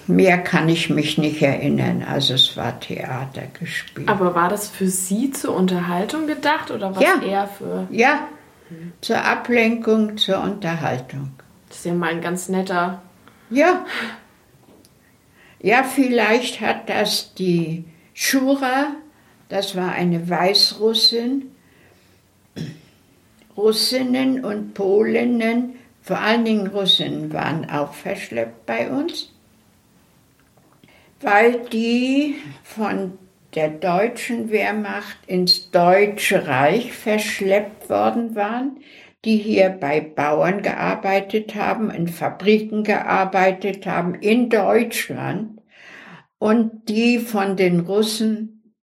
Mehr 0.07 0.37
kann 0.37 0.69
ich 0.69 0.89
mich 0.89 1.17
nicht 1.17 1.41
erinnern. 1.41 2.05
Also 2.07 2.35
es 2.35 2.55
war 2.55 2.79
Theater 2.79 3.43
gespielt. 3.59 4.07
Aber 4.07 4.35
war 4.35 4.47
das 4.47 4.69
für 4.69 4.87
Sie 4.87 5.31
zur 5.31 5.55
Unterhaltung 5.55 6.27
gedacht 6.27 6.71
oder 6.71 6.95
was 6.95 7.03
ja. 7.03 7.21
eher 7.21 7.47
für? 7.47 7.87
Ja, 7.91 8.27
zur 9.01 9.25
Ablenkung, 9.25 10.17
zur 10.17 10.41
Unterhaltung. 10.41 11.31
Das 11.67 11.79
ist 11.79 11.85
ja 11.85 11.93
mal 11.93 12.11
ein 12.11 12.21
ganz 12.21 12.49
netter. 12.49 13.01
Ja. 13.49 13.85
Ja, 15.61 15.83
vielleicht 15.83 16.61
hat 16.61 16.87
das 16.89 17.33
die 17.33 17.83
Schura, 18.21 18.97
das 19.47 19.77
war 19.77 19.93
eine 19.93 20.29
Weißrussin, 20.29 21.55
Russinnen 23.55 24.43
und 24.43 24.73
Polinnen, 24.73 25.75
vor 26.01 26.19
allen 26.19 26.43
Dingen 26.43 26.67
Russinnen 26.67 27.31
waren 27.31 27.69
auch 27.69 27.93
verschleppt 27.93 28.65
bei 28.65 28.91
uns, 28.91 29.31
weil 31.21 31.61
die 31.71 32.35
von 32.61 33.17
der 33.55 33.69
deutschen 33.69 34.51
Wehrmacht 34.51 35.17
ins 35.25 35.71
Deutsche 35.71 36.45
Reich 36.45 36.91
verschleppt 36.91 37.89
worden 37.89 38.35
waren, 38.35 38.81
die 39.23 39.37
hier 39.37 39.69
bei 39.69 40.01
Bauern 40.01 40.61
gearbeitet 40.61 41.55
haben, 41.55 41.89
in 41.89 42.09
Fabriken 42.09 42.83
gearbeitet 42.83 43.85
haben, 43.85 44.13
in 44.15 44.49
Deutschland 44.49 45.58
und 46.39 46.89
die 46.89 47.19
von 47.19 47.55
den 47.55 47.81
Russen 47.81 48.75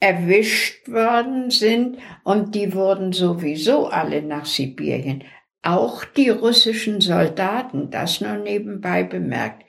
erwischt 0.00 0.88
worden 0.88 1.50
sind 1.50 1.98
und 2.24 2.54
die 2.54 2.74
wurden 2.74 3.12
sowieso 3.12 3.86
alle 3.86 4.22
nach 4.22 4.44
Sibirien. 4.44 5.24
Auch 5.62 6.04
die 6.04 6.28
russischen 6.28 7.00
Soldaten, 7.00 7.90
das 7.90 8.20
nur 8.20 8.36
nebenbei 8.36 9.02
bemerkt. 9.02 9.64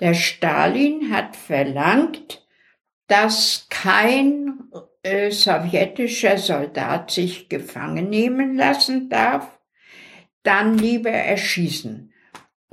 Der 0.00 0.14
Stalin 0.14 1.12
hat 1.12 1.36
verlangt, 1.36 2.46
dass 3.08 3.66
kein 3.68 4.58
äh, 5.02 5.30
sowjetischer 5.30 6.38
Soldat 6.38 7.10
sich 7.10 7.50
gefangen 7.50 8.08
nehmen 8.08 8.56
lassen 8.56 9.10
darf, 9.10 9.58
dann 10.42 10.78
lieber 10.78 11.10
erschießen. 11.10 12.13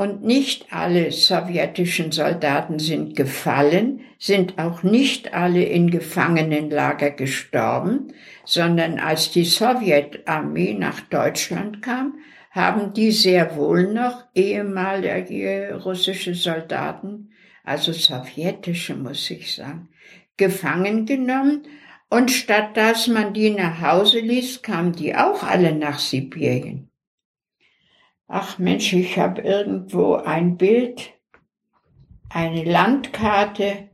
Und 0.01 0.23
nicht 0.23 0.73
alle 0.73 1.11
sowjetischen 1.11 2.11
Soldaten 2.11 2.79
sind 2.79 3.15
gefallen, 3.15 3.99
sind 4.17 4.57
auch 4.57 4.81
nicht 4.81 5.35
alle 5.35 5.63
in 5.63 5.91
Gefangenenlager 5.91 7.11
gestorben, 7.11 8.11
sondern 8.43 8.97
als 8.97 9.29
die 9.29 9.45
Sowjetarmee 9.45 10.73
nach 10.73 11.01
Deutschland 11.01 11.83
kam, 11.83 12.15
haben 12.49 12.93
die 12.93 13.11
sehr 13.11 13.55
wohl 13.55 13.93
noch 13.93 14.23
ehemalige 14.33 15.79
russische 15.85 16.33
Soldaten, 16.33 17.29
also 17.63 17.93
sowjetische 17.93 18.95
muss 18.95 19.29
ich 19.29 19.53
sagen, 19.53 19.89
gefangen 20.35 21.05
genommen 21.05 21.61
und 22.09 22.31
statt 22.31 22.75
dass 22.75 23.07
man 23.07 23.35
die 23.35 23.51
nach 23.51 23.79
Hause 23.81 24.19
ließ, 24.19 24.63
kamen 24.63 24.93
die 24.93 25.15
auch 25.15 25.43
alle 25.43 25.75
nach 25.75 25.99
Sibirien. 25.99 26.90
Ach 28.33 28.57
Mensch, 28.59 28.93
ich 28.93 29.19
habe 29.19 29.41
irgendwo 29.41 30.13
ein 30.13 30.55
Bild, 30.55 31.11
eine 32.29 32.63
Landkarte, 32.63 33.89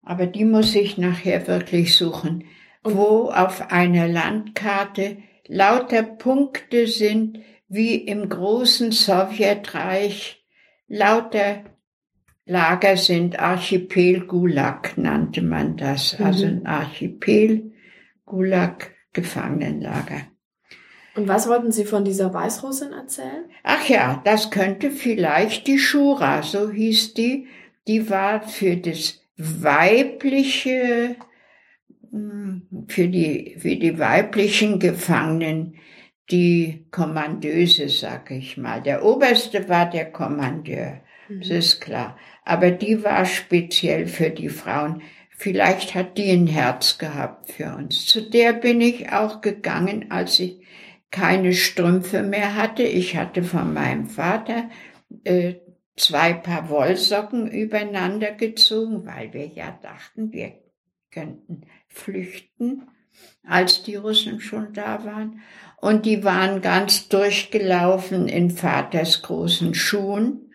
aber 0.00 0.28
die 0.28 0.44
muss 0.44 0.76
ich 0.76 0.96
nachher 0.96 1.48
wirklich 1.48 1.96
suchen, 1.96 2.44
wo 2.84 3.30
auf 3.30 3.72
einer 3.72 4.06
Landkarte 4.06 5.16
lauter 5.48 6.04
Punkte 6.04 6.86
sind, 6.86 7.40
wie 7.66 7.96
im 7.96 8.28
großen 8.28 8.92
Sowjetreich 8.92 10.44
lauter 10.86 11.64
Lager 12.46 12.96
sind 12.96 13.40
Archipel 13.40 14.24
Gulag, 14.26 14.96
nannte 14.96 15.42
man 15.42 15.76
das. 15.76 16.16
Mhm. 16.16 16.24
Also 16.24 16.46
ein 16.46 16.64
Archipel 16.64 17.72
Gulag 18.24 18.92
Gefangenenlager. 19.12 20.28
Und 21.16 21.28
was 21.28 21.48
wollten 21.48 21.70
Sie 21.70 21.84
von 21.84 22.04
dieser 22.04 22.34
Weißrussin 22.34 22.92
erzählen? 22.92 23.44
Ach 23.62 23.88
ja, 23.88 24.20
das 24.24 24.50
könnte 24.50 24.90
vielleicht 24.90 25.66
die 25.66 25.78
Shura, 25.78 26.42
so 26.42 26.70
hieß 26.70 27.14
die. 27.14 27.46
Die 27.86 28.10
war 28.10 28.42
für 28.42 28.76
das 28.76 29.20
weibliche, 29.36 31.16
hm, 32.10 32.86
für 32.88 33.08
die, 33.08 33.56
für 33.58 33.76
die 33.76 33.98
weiblichen 33.98 34.78
Gefangenen 34.78 35.74
die 36.30 36.86
Kommandeuse, 36.90 37.88
sag 37.88 38.30
ich 38.30 38.56
mal. 38.56 38.82
Der 38.82 39.04
Oberste 39.04 39.68
war 39.68 39.88
der 39.88 40.10
Kommandeur. 40.10 41.00
Das 41.28 41.48
mhm. 41.48 41.56
ist 41.56 41.80
klar. 41.80 42.16
Aber 42.44 42.70
die 42.70 43.04
war 43.04 43.24
speziell 43.26 44.06
für 44.06 44.30
die 44.30 44.48
Frauen. 44.48 45.02
Vielleicht 45.36 45.94
hat 45.94 46.16
die 46.16 46.30
ein 46.30 46.46
Herz 46.46 46.98
gehabt 46.98 47.50
für 47.52 47.74
uns. 47.74 48.06
Zu 48.06 48.22
der 48.22 48.52
bin 48.52 48.80
ich 48.80 49.12
auch 49.12 49.40
gegangen, 49.40 50.10
als 50.10 50.38
ich 50.38 50.60
keine 51.14 51.52
Strümpfe 51.52 52.24
mehr 52.24 52.56
hatte. 52.56 52.82
Ich 52.82 53.16
hatte 53.16 53.44
von 53.44 53.72
meinem 53.72 54.06
Vater 54.06 54.68
äh, 55.22 55.54
zwei 55.94 56.32
Paar 56.32 56.68
Wollsocken 56.68 57.48
übereinander 57.48 58.32
gezogen, 58.32 59.06
weil 59.06 59.32
wir 59.32 59.46
ja 59.46 59.78
dachten, 59.80 60.32
wir 60.32 60.54
könnten 61.12 61.66
flüchten, 61.86 62.88
als 63.46 63.84
die 63.84 63.94
Russen 63.94 64.40
schon 64.40 64.72
da 64.72 65.04
waren. 65.04 65.40
Und 65.80 66.04
die 66.04 66.24
waren 66.24 66.62
ganz 66.62 67.08
durchgelaufen 67.08 68.26
in 68.26 68.50
Vaters 68.50 69.22
großen 69.22 69.72
Schuhen. 69.72 70.52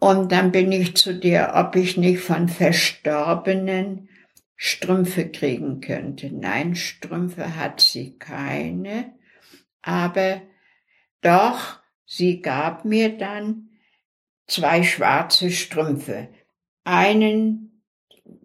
Und 0.00 0.32
dann 0.32 0.50
bin 0.50 0.72
ich 0.72 0.96
zu 0.96 1.14
dir, 1.14 1.52
ob 1.54 1.76
ich 1.76 1.96
nicht 1.96 2.18
von 2.18 2.48
Verstorbenen 2.48 4.08
Strümpfe 4.56 5.28
kriegen 5.28 5.80
könnte. 5.80 6.32
Nein, 6.32 6.74
Strümpfe 6.74 7.54
hat 7.54 7.80
sie 7.80 8.18
keine, 8.18 9.16
aber 9.88 10.42
doch, 11.22 11.80
sie 12.04 12.42
gab 12.42 12.84
mir 12.84 13.16
dann 13.16 13.70
zwei 14.46 14.82
schwarze 14.82 15.50
Strümpfe. 15.50 16.28
Einen 16.84 17.82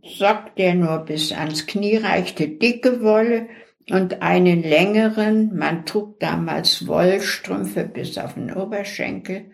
Sock, 0.01 0.55
der 0.55 0.73
nur 0.73 0.99
bis 0.99 1.33
ans 1.33 1.67
Knie 1.67 1.97
reichte, 1.97 2.47
dicke 2.47 3.03
Wolle 3.03 3.49
und 3.89 4.21
einen 4.21 4.63
längeren, 4.63 5.53
man 5.57 5.85
trug 5.85 6.17
damals 6.21 6.87
Wollstrümpfe 6.87 7.83
bis 7.83 8.17
auf 8.17 8.35
den 8.35 8.53
Oberschenkel, 8.53 9.51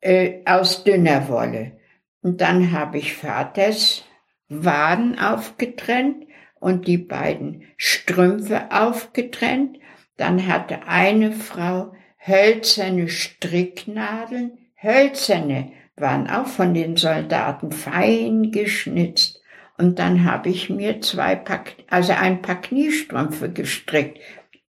äh, 0.00 0.44
aus 0.46 0.84
dünner 0.84 1.28
Wolle. 1.28 1.80
Und 2.22 2.40
dann 2.40 2.70
habe 2.70 2.98
ich 2.98 3.14
Vaters 3.14 4.04
Waden 4.48 5.18
aufgetrennt 5.18 6.26
und 6.60 6.86
die 6.86 6.98
beiden 6.98 7.64
Strümpfe 7.76 8.70
aufgetrennt. 8.70 9.78
Dann 10.22 10.46
hatte 10.46 10.86
eine 10.86 11.32
Frau 11.32 11.90
hölzerne 12.24 13.08
Stricknadeln, 13.08 14.52
hölzerne 14.80 15.72
waren 15.96 16.30
auch 16.30 16.46
von 16.46 16.74
den 16.74 16.96
Soldaten 16.96 17.72
fein 17.72 18.52
geschnitzt. 18.52 19.42
Und 19.78 19.98
dann 19.98 20.22
habe 20.22 20.48
ich 20.48 20.70
mir 20.70 21.00
zwei 21.00 21.34
Paar, 21.34 21.64
also 21.88 22.12
ein 22.12 22.40
paar 22.40 22.60
Kniestrümpfe 22.60 23.50
gestrickt. 23.50 24.20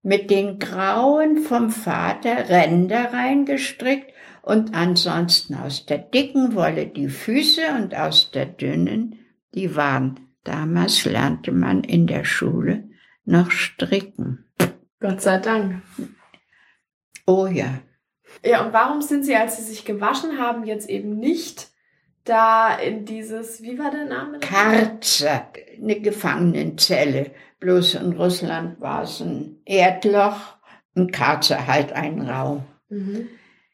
mit 0.02 0.32
den 0.32 0.58
grauen 0.58 1.38
vom 1.38 1.70
Vater 1.70 2.50
Ränder 2.50 3.14
reingestrickt 3.14 4.12
und 4.42 4.74
ansonsten 4.74 5.54
aus 5.54 5.86
der 5.86 6.00
dicken 6.00 6.56
Wolle 6.56 6.88
die 6.88 7.10
Füße 7.10 7.62
und 7.80 7.94
aus 7.94 8.32
der 8.32 8.48
dünnen 8.48 9.20
die 9.54 9.76
Waden. 9.76 10.20
Damals 10.44 11.06
lernte 11.06 11.52
man 11.52 11.84
in 11.84 12.08
der 12.08 12.26
Schule 12.26 12.90
noch 13.24 13.52
stricken. 13.52 14.43
Gott 15.04 15.22
sei 15.22 15.38
Dank. 15.38 15.82
Oh 17.28 17.46
ja. 17.46 17.80
Ja, 18.42 18.66
und 18.66 18.72
warum 18.72 19.02
sind 19.02 19.26
Sie, 19.26 19.36
als 19.36 19.58
Sie 19.58 19.64
sich 19.64 19.84
gewaschen 19.84 20.40
haben, 20.40 20.64
jetzt 20.64 20.90
eben 20.90 21.18
nicht 21.18 21.68
da 22.24 22.74
in 22.74 23.04
dieses, 23.04 23.62
wie 23.62 23.78
war 23.78 23.92
der 23.92 24.06
Name? 24.06 24.40
Karzer, 24.40 25.50
eine 25.78 26.00
Gefangenenzelle. 26.00 27.32
Bloß 27.60 27.96
in 27.96 28.14
Russland 28.14 28.80
war 28.80 29.04
es 29.04 29.20
ein 29.20 29.62
Erdloch, 29.66 30.56
ein 30.96 31.12
Karzer 31.12 31.68
halt 31.68 31.92
ein 31.92 32.22
Raum. 32.22 32.64
Mhm. 32.88 33.28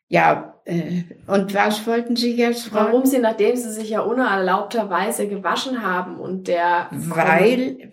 Ja, 0.08 0.60
äh, 0.66 1.04
und 1.28 1.54
was 1.54 1.86
wollten 1.86 2.16
Sie 2.16 2.36
jetzt 2.36 2.70
fragen? 2.70 2.88
Warum 2.88 3.06
Sie, 3.06 3.20
nachdem 3.20 3.56
Sie 3.56 3.72
sich 3.72 3.92
ja 3.92 4.00
unerlaubterweise 4.00 5.28
gewaschen 5.28 5.84
haben 5.84 6.20
und 6.20 6.48
der... 6.48 6.88
Weil 6.92 7.92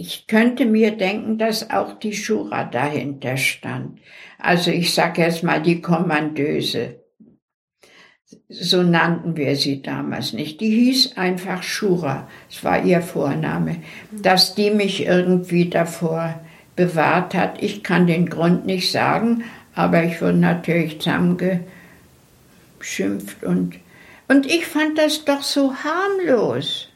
ich 0.00 0.28
könnte 0.28 0.64
mir 0.64 0.92
denken, 0.92 1.38
dass 1.38 1.70
auch 1.70 1.98
die 1.98 2.12
Schura 2.12 2.62
dahinter 2.62 3.36
stand. 3.36 3.98
Also 4.38 4.70
ich 4.70 4.94
sage 4.94 5.22
jetzt 5.22 5.42
mal 5.42 5.60
die 5.60 5.80
Kommandöse. 5.80 7.00
So 8.48 8.84
nannten 8.84 9.36
wir 9.36 9.56
sie 9.56 9.82
damals 9.82 10.32
nicht. 10.32 10.60
Die 10.60 10.70
hieß 10.70 11.16
einfach 11.16 11.64
Schura. 11.64 12.28
Es 12.48 12.62
war 12.62 12.84
ihr 12.84 13.02
Vorname. 13.02 13.78
Dass 14.12 14.54
die 14.54 14.70
mich 14.70 15.04
irgendwie 15.04 15.68
davor 15.68 16.38
bewahrt 16.76 17.34
hat, 17.34 17.60
ich 17.60 17.82
kann 17.82 18.06
den 18.06 18.30
Grund 18.30 18.66
nicht 18.66 18.92
sagen, 18.92 19.42
aber 19.74 20.04
ich 20.04 20.22
wurde 20.22 20.38
natürlich 20.38 21.00
zusammengeschimpft 21.00 23.42
und, 23.42 23.74
und 24.28 24.46
ich 24.46 24.64
fand 24.64 24.96
das 24.96 25.24
doch 25.24 25.42
so 25.42 25.74
harmlos. 25.74 26.87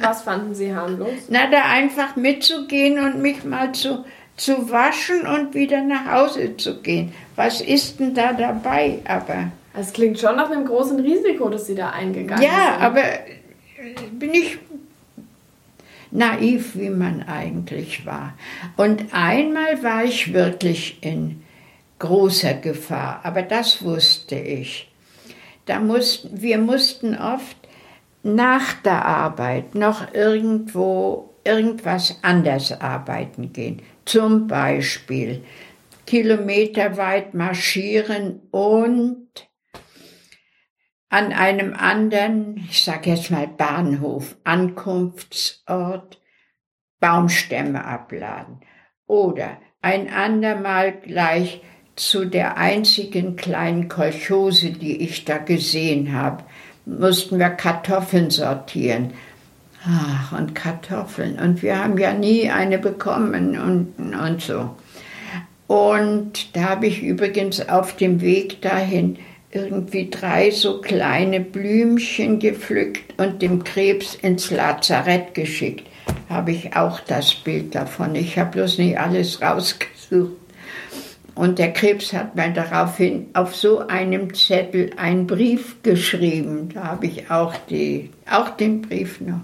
Was 0.00 0.22
fanden 0.22 0.54
Sie 0.54 0.74
harmlos? 0.74 1.10
Na, 1.28 1.50
da 1.50 1.62
einfach 1.62 2.16
mitzugehen 2.16 2.98
und 2.98 3.20
mich 3.20 3.44
mal 3.44 3.72
zu, 3.72 4.04
zu 4.36 4.70
waschen 4.70 5.26
und 5.26 5.54
wieder 5.54 5.82
nach 5.82 6.10
Hause 6.10 6.56
zu 6.56 6.80
gehen. 6.80 7.12
Was 7.36 7.60
ist 7.60 8.00
denn 8.00 8.14
da 8.14 8.32
dabei? 8.32 9.00
Aber. 9.06 9.50
Es 9.74 9.92
klingt 9.92 10.18
schon 10.18 10.36
nach 10.36 10.50
einem 10.50 10.66
großen 10.66 10.98
Risiko, 11.00 11.48
dass 11.48 11.66
Sie 11.66 11.74
da 11.74 11.90
eingegangen 11.90 12.42
ja, 12.42 12.50
sind. 12.50 12.58
Ja, 12.58 12.78
aber 12.78 13.02
bin 14.12 14.34
ich 14.34 14.58
naiv, 16.10 16.74
wie 16.74 16.90
man 16.90 17.22
eigentlich 17.22 18.06
war. 18.06 18.34
Und 18.76 19.12
einmal 19.12 19.82
war 19.82 20.04
ich 20.04 20.32
wirklich 20.32 20.98
in 21.02 21.42
großer 21.98 22.54
Gefahr, 22.54 23.20
aber 23.24 23.42
das 23.42 23.82
wusste 23.82 24.36
ich. 24.36 24.88
Da 25.66 25.80
mussten, 25.80 26.40
wir 26.40 26.58
mussten 26.58 27.16
oft 27.16 27.56
nach 28.22 28.74
der 28.74 29.04
Arbeit 29.04 29.74
noch 29.74 30.12
irgendwo 30.12 31.34
irgendwas 31.44 32.18
anders 32.22 32.78
arbeiten 32.80 33.52
gehen. 33.52 33.82
Zum 34.04 34.46
Beispiel 34.46 35.44
kilometerweit 36.06 37.34
marschieren 37.34 38.40
und 38.50 39.28
an 41.10 41.32
einem 41.32 41.74
anderen, 41.74 42.56
ich 42.70 42.84
sage 42.84 43.10
jetzt 43.10 43.30
mal 43.30 43.46
Bahnhof, 43.46 44.36
Ankunftsort, 44.44 46.20
Baumstämme 47.00 47.84
abladen. 47.84 48.60
Oder 49.06 49.58
ein 49.80 50.10
andermal 50.10 50.92
gleich 50.92 51.62
zu 51.96 52.26
der 52.26 52.56
einzigen 52.56 53.36
kleinen 53.36 53.88
Kolchose, 53.88 54.70
die 54.70 55.02
ich 55.02 55.24
da 55.24 55.38
gesehen 55.38 56.12
habe, 56.12 56.44
mussten 56.88 57.38
wir 57.38 57.50
Kartoffeln 57.50 58.30
sortieren. 58.30 59.12
Ach, 59.84 60.32
und 60.32 60.54
Kartoffeln. 60.54 61.38
Und 61.38 61.62
wir 61.62 61.82
haben 61.82 61.98
ja 61.98 62.12
nie 62.12 62.50
eine 62.50 62.78
bekommen 62.78 63.58
und, 63.58 64.14
und 64.14 64.42
so. 64.42 64.76
Und 65.66 66.56
da 66.56 66.70
habe 66.70 66.86
ich 66.86 67.02
übrigens 67.02 67.68
auf 67.68 67.96
dem 67.96 68.20
Weg 68.20 68.62
dahin 68.62 69.18
irgendwie 69.50 70.10
drei 70.10 70.50
so 70.50 70.80
kleine 70.80 71.40
Blümchen 71.40 72.38
gepflückt 72.38 73.18
und 73.18 73.40
dem 73.40 73.64
Krebs 73.64 74.14
ins 74.14 74.50
Lazarett 74.50 75.34
geschickt. 75.34 75.86
Habe 76.28 76.52
ich 76.52 76.76
auch 76.76 77.00
das 77.00 77.34
Bild 77.34 77.74
davon. 77.74 78.14
Ich 78.14 78.38
habe 78.38 78.52
bloß 78.52 78.78
nicht 78.78 78.98
alles 78.98 79.40
rausgesucht. 79.40 80.32
Und 81.38 81.60
der 81.60 81.72
Krebs 81.72 82.12
hat 82.12 82.34
mir 82.34 82.50
daraufhin 82.50 83.28
auf 83.32 83.54
so 83.54 83.86
einem 83.86 84.34
Zettel 84.34 84.90
einen 84.96 85.28
Brief 85.28 85.80
geschrieben. 85.84 86.70
Da 86.74 86.82
habe 86.82 87.06
ich 87.06 87.30
auch, 87.30 87.54
die, 87.70 88.10
auch 88.28 88.48
den 88.48 88.82
Brief 88.82 89.20
noch. 89.20 89.42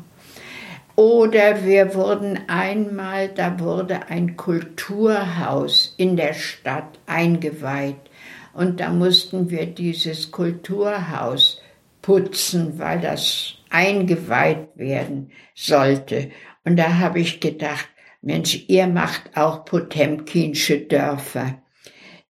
Oder 0.97 1.65
wir 1.65 1.95
wurden 1.95 2.41
einmal, 2.49 3.29
da 3.29 3.61
wurde 3.61 4.09
ein 4.09 4.37
Kulturhaus 4.37 5.95
in 5.97 6.17
der 6.17 6.35
Stadt 6.35 6.99
eingeweiht. 7.07 8.11
Und 8.55 8.81
da 8.81 8.91
mussten 8.91 9.51
wir 9.51 9.67
dieses 9.67 10.33
Kulturhaus 10.33 11.63
putzen, 12.03 12.77
weil 12.81 13.03
das 13.03 13.55
eingeweiht 13.71 14.67
werden 14.75 15.31
sollte. 15.55 16.33
Und 16.65 16.77
da 16.77 16.99
habe 16.99 17.21
ich 17.21 17.39
gedacht, 17.39 17.89
Mensch, 18.21 18.65
ihr 18.67 18.89
macht 18.89 19.37
auch 19.37 19.65
Potemkinsche 19.65 20.81
Dörfer. 20.81 21.61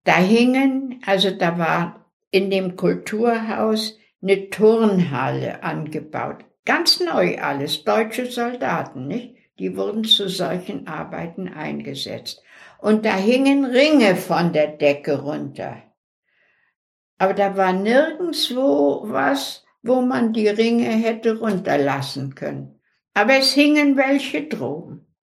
Da 0.04 0.18
hingen, 0.18 1.02
also 1.06 1.32
da 1.32 1.58
war 1.58 2.10
in 2.32 2.50
dem 2.50 2.76
Kulturhaus 2.76 3.98
eine 4.22 4.50
Turnhalle 4.50 5.64
angebaut. 5.64 6.46
Ganz 6.66 7.00
neu 7.00 7.38
alles, 7.40 7.84
deutsche 7.84 8.26
Soldaten, 8.26 9.08
nicht? 9.08 9.36
Die 9.60 9.78
wurden 9.78 10.04
zu 10.04 10.30
solchen 10.30 10.88
Arbeiten 10.88 11.48
eingesetzt. 11.48 12.42
Und 12.80 13.06
da 13.06 13.16
hingen 13.16 13.66
Ringe 13.66 14.16
von 14.16 14.52
der 14.52 14.68
Decke 14.68 15.22
runter. 15.22 15.84
Aber 17.18 17.34
da 17.34 17.56
war 17.56 17.72
nirgendswo 17.72 19.04
was, 19.06 19.64
wo 19.84 20.02
man 20.02 20.34
die 20.34 20.48
Ringe 20.48 20.90
hätte 20.90 21.40
runterlassen 21.40 22.36
können. 22.36 22.80
Aber 23.14 23.38
es 23.38 23.54
hingen 23.54 23.96
welche 23.96 24.48
droben. 24.48 25.14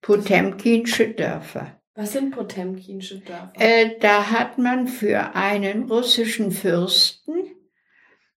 Potemkinsche 0.00 1.14
Dörfer. 1.14 1.81
Was 1.94 2.12
sind 2.12 2.34
Potemkinsche 2.34 3.18
Dörfer? 3.18 3.52
Äh, 3.58 3.98
da 4.00 4.30
hat 4.30 4.56
man 4.56 4.88
für 4.88 5.34
einen 5.34 5.90
russischen 5.90 6.50
Fürsten 6.50 7.34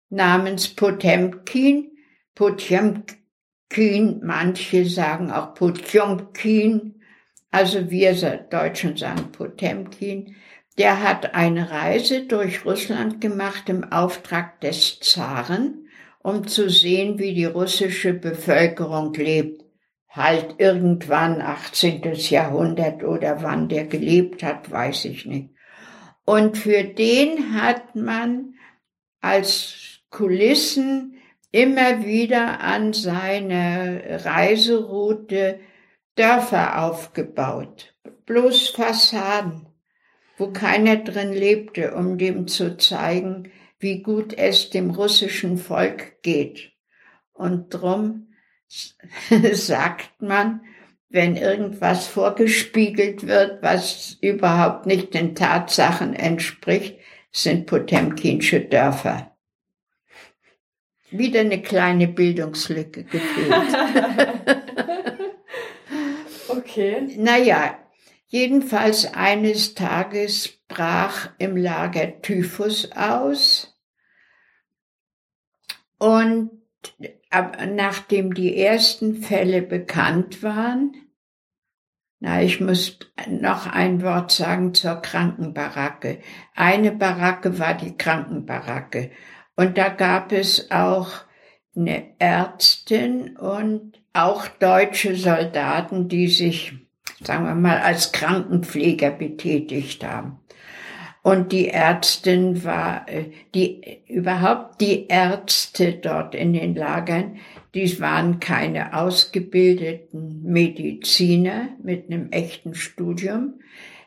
namens 0.09 0.69
Potemkin, 0.69 1.91
Potemkin, 2.35 4.21
manche 4.23 4.87
sagen 4.87 5.31
auch 5.31 5.55
Potjomkin, 5.55 7.03
also 7.51 7.91
wir 7.91 8.15
Deutschen 8.51 8.97
sagen 8.97 9.33
Potemkin, 9.33 10.35
der 10.79 11.03
hat 11.03 11.35
eine 11.35 11.71
Reise 11.71 12.27
durch 12.27 12.65
Russland 12.65 13.21
gemacht 13.21 13.69
im 13.69 13.85
Auftrag 13.85 14.63
des 14.63 14.99
Zaren, 15.01 15.89
um 16.21 16.47
zu 16.47 16.71
sehen, 16.71 17.19
wie 17.19 17.35
die 17.35 17.45
russische 17.45 18.15
Bevölkerung 18.15 19.13
lebt 19.13 19.62
halt 20.13 20.57
irgendwann 20.59 21.41
18. 21.41 22.03
Jahrhundert 22.15 23.03
oder 23.03 23.43
wann 23.43 23.69
der 23.69 23.87
gelebt 23.87 24.43
hat, 24.43 24.71
weiß 24.71 25.07
ich 25.07 25.27
nicht. 25.27 25.51
Und 26.25 26.59
für 26.59 26.85
den 26.85 27.61
hat 27.61 27.97
man 27.97 28.55
als 29.21 30.01
Kulissen 30.11 31.17
immer 31.51 32.05
wieder 32.05 32.61
an 32.61 32.93
seine 32.93 34.21
Reiseroute 34.25 35.61
Dörfer 36.15 36.85
aufgebaut, 36.85 37.95
bloß 38.27 38.69
Fassaden, 38.69 39.67
wo 40.37 40.49
keiner 40.49 40.97
drin 40.97 41.33
lebte, 41.33 41.95
um 41.95 42.19
dem 42.19 42.47
zu 42.49 42.77
zeigen, 42.77 43.51
wie 43.79 44.03
gut 44.03 44.37
es 44.37 44.69
dem 44.69 44.91
russischen 44.91 45.57
Volk 45.57 46.23
geht. 46.23 46.73
Und 47.33 47.71
drum 47.71 48.32
sagt 49.53 50.23
man, 50.23 50.61
wenn 51.09 51.37
irgendwas 51.37 52.07
vorgespiegelt 52.07 53.27
wird, 53.27 53.63
was 53.63 54.17
überhaupt 54.21 54.87
nicht 54.87 55.13
den 55.13 55.35
Tatsachen 55.35 56.15
entspricht, 56.15 56.99
sind 57.31 57.67
Potemkinsche 57.67 58.61
Dörfer. 58.61 59.37
Wieder 61.11 61.41
eine 61.41 61.61
kleine 61.61 62.09
Bildungslücke 62.09 63.05
gefüllt. 63.05 63.53
okay. 66.49 67.15
Naja, 67.19 67.79
jedenfalls 68.29 69.13
eines 69.13 69.75
Tages 69.75 70.49
brach 70.69 71.29
im 71.37 71.59
Lager 71.59 72.23
Typhus 72.23 72.91
aus 72.93 73.79
und 75.99 76.62
nachdem 77.75 78.35
die 78.35 78.57
ersten 78.57 79.23
Fälle 79.23 79.63
bekannt 79.63 80.43
waren, 80.43 80.93
Na, 82.25 82.41
ich 82.41 82.61
muss 82.61 83.01
noch 83.29 83.67
ein 83.67 84.01
Wort 84.01 84.31
sagen 84.31 84.75
zur 84.75 84.97
Krankenbaracke. 84.97 86.21
Eine 86.55 86.93
Baracke 86.93 87.59
war 87.59 87.75
die 87.75 87.97
Krankenbaracke. 87.97 89.11
Und 89.57 89.77
da 89.77 89.89
gab 89.89 90.31
es 90.31 90.71
auch 90.71 91.11
eine 91.75 92.15
Ärztin 92.21 93.37
und 93.37 94.01
auch 94.13 94.47
deutsche 94.47 95.17
Soldaten, 95.17 96.09
die 96.09 96.29
sich, 96.29 96.75
sagen 97.25 97.45
wir 97.45 97.57
mal, 97.57 97.79
als 97.79 98.13
Krankenpfleger 98.13 99.11
betätigt 99.11 100.05
haben. 100.05 100.39
Und 101.23 101.53
die 101.53 101.69
Ärztin 101.69 102.65
war, 102.65 103.09
äh, 103.09 103.31
die, 103.55 104.03
überhaupt 104.09 104.81
die 104.81 105.07
Ärzte 105.07 105.93
dort 105.93 106.35
in 106.35 106.53
den 106.53 106.75
Lagern, 106.75 107.39
die 107.75 108.01
waren 108.01 108.41
keine 108.41 108.97
ausgebildeten 108.97 110.43
Mediziner 110.43 111.69
mit 111.83 112.11
einem 112.11 112.31
echten 112.33 112.75
Studium, 112.75 113.61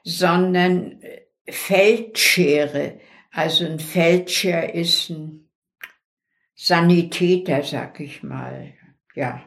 sondern 0.04 1.02
äh, 1.02 1.22
Feldschere. 1.50 3.00
Also 3.32 3.66
ein 3.66 3.80
Feldscher 3.80 4.74
ist 4.74 5.10
ein 5.10 5.50
Sanitäter, 6.54 7.64
sag 7.64 8.00
ich 8.02 8.24
mal. 8.24 8.74
Ja. 9.14 9.42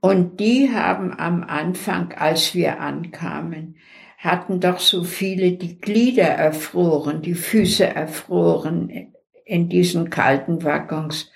Und 0.00 0.40
die 0.40 0.70
haben 0.72 1.18
am 1.18 1.42
Anfang, 1.42 2.12
als 2.12 2.54
wir 2.54 2.80
ankamen, 2.80 3.76
hatten 4.20 4.60
doch 4.60 4.80
so 4.80 5.02
viele 5.02 5.52
die 5.52 5.78
Glieder 5.78 6.28
erfroren, 6.28 7.22
die 7.22 7.34
Füße 7.34 7.86
erfroren 7.86 9.14
in 9.46 9.70
diesen 9.70 10.10
kalten 10.10 10.62
Waggons. 10.62 11.32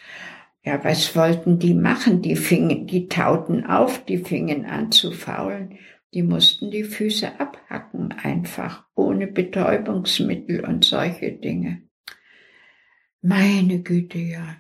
Ja, 0.62 0.85
was 0.85 1.16
wollten 1.16 1.59
die 1.59 1.74
machen? 1.74 2.20
Die 2.20 2.37
fingen, 2.37 2.87
die 2.87 3.09
tauten 3.09 3.66
auf, 3.66 4.05
die 4.05 4.18
fingen 4.18 4.66
an 4.66 4.93
zu 4.93 5.12
faulen. 5.12 5.78
Die 6.12 6.22
mussten 6.22 6.70
die 6.70 6.85
Füße 6.85 7.41
abhacken, 7.41 8.12
einfach, 8.22 8.85
ohne 8.95 9.26
Betäubungsmittel 9.28 10.64
und 10.64 10.85
solche 10.85 11.32
Dinge. 11.32 11.82
Meine 13.22 13.80
Güte, 13.80 14.18
ja. 14.18 14.57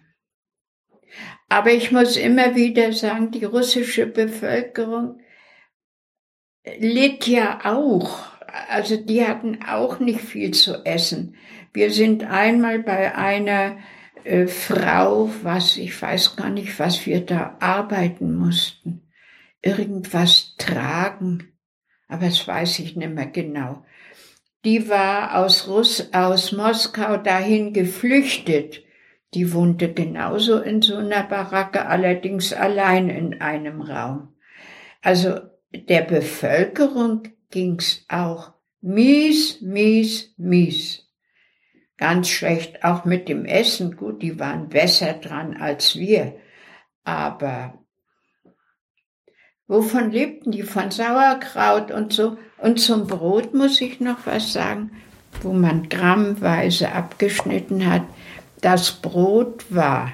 Aber 1.50 1.72
ich 1.72 1.92
muss 1.92 2.16
immer 2.16 2.56
wieder 2.56 2.92
sagen, 2.92 3.30
die 3.30 3.44
russische 3.44 4.06
Bevölkerung 4.06 5.20
litt 6.78 7.26
ja 7.26 7.60
auch. 7.64 8.24
Also 8.68 8.96
die 8.96 9.26
hatten 9.26 9.60
auch 9.66 9.98
nicht 9.98 10.20
viel 10.20 10.52
zu 10.52 10.84
essen. 10.84 11.36
Wir 11.72 11.90
sind 11.90 12.24
einmal 12.24 12.78
bei 12.78 13.14
einer 13.16 13.78
äh, 14.22 14.46
Frau, 14.46 15.30
was 15.42 15.76
ich 15.76 16.00
weiß 16.00 16.36
gar 16.36 16.50
nicht, 16.50 16.78
was 16.78 17.04
wir 17.06 17.24
da 17.24 17.56
arbeiten 17.60 18.36
mussten. 18.36 19.02
Irgendwas 19.60 20.56
tragen, 20.56 21.52
aber 22.06 22.26
das 22.26 22.46
weiß 22.46 22.78
ich 22.80 22.96
nicht 22.96 23.10
mehr 23.12 23.26
genau. 23.26 23.84
Die 24.64 24.88
war 24.88 25.36
aus 25.36 25.68
Russ, 25.68 26.12
aus 26.12 26.52
Moskau 26.52 27.16
dahin 27.16 27.72
geflüchtet. 27.72 28.82
Die 29.34 29.52
wohnte 29.52 29.92
genauso 29.92 30.58
in 30.60 30.80
so 30.80 30.96
einer 30.96 31.24
Baracke, 31.24 31.86
allerdings 31.86 32.52
allein 32.52 33.08
in 33.08 33.40
einem 33.40 33.82
Raum. 33.82 34.34
Also 35.02 35.40
der 35.74 36.02
Bevölkerung 36.02 37.22
ging's 37.50 38.04
auch 38.08 38.52
mies, 38.80 39.60
mies, 39.60 40.32
mies. 40.36 41.02
Ganz 41.96 42.28
schlecht, 42.28 42.84
auch 42.84 43.04
mit 43.04 43.28
dem 43.28 43.44
Essen. 43.44 43.96
Gut, 43.96 44.22
die 44.22 44.38
waren 44.38 44.68
besser 44.68 45.14
dran 45.14 45.56
als 45.56 45.96
wir. 45.96 46.36
Aber 47.04 47.78
wovon 49.66 50.10
lebten 50.10 50.50
die? 50.50 50.62
Von 50.62 50.90
Sauerkraut 50.90 51.90
und 51.90 52.12
so. 52.12 52.36
Und 52.58 52.80
zum 52.80 53.06
Brot 53.06 53.54
muss 53.54 53.80
ich 53.80 54.00
noch 54.00 54.26
was 54.26 54.52
sagen, 54.52 54.90
wo 55.42 55.52
man 55.52 55.88
grammweise 55.88 56.92
abgeschnitten 56.92 57.90
hat. 57.90 58.02
Das 58.60 58.92
Brot 58.92 59.64
war 59.70 60.12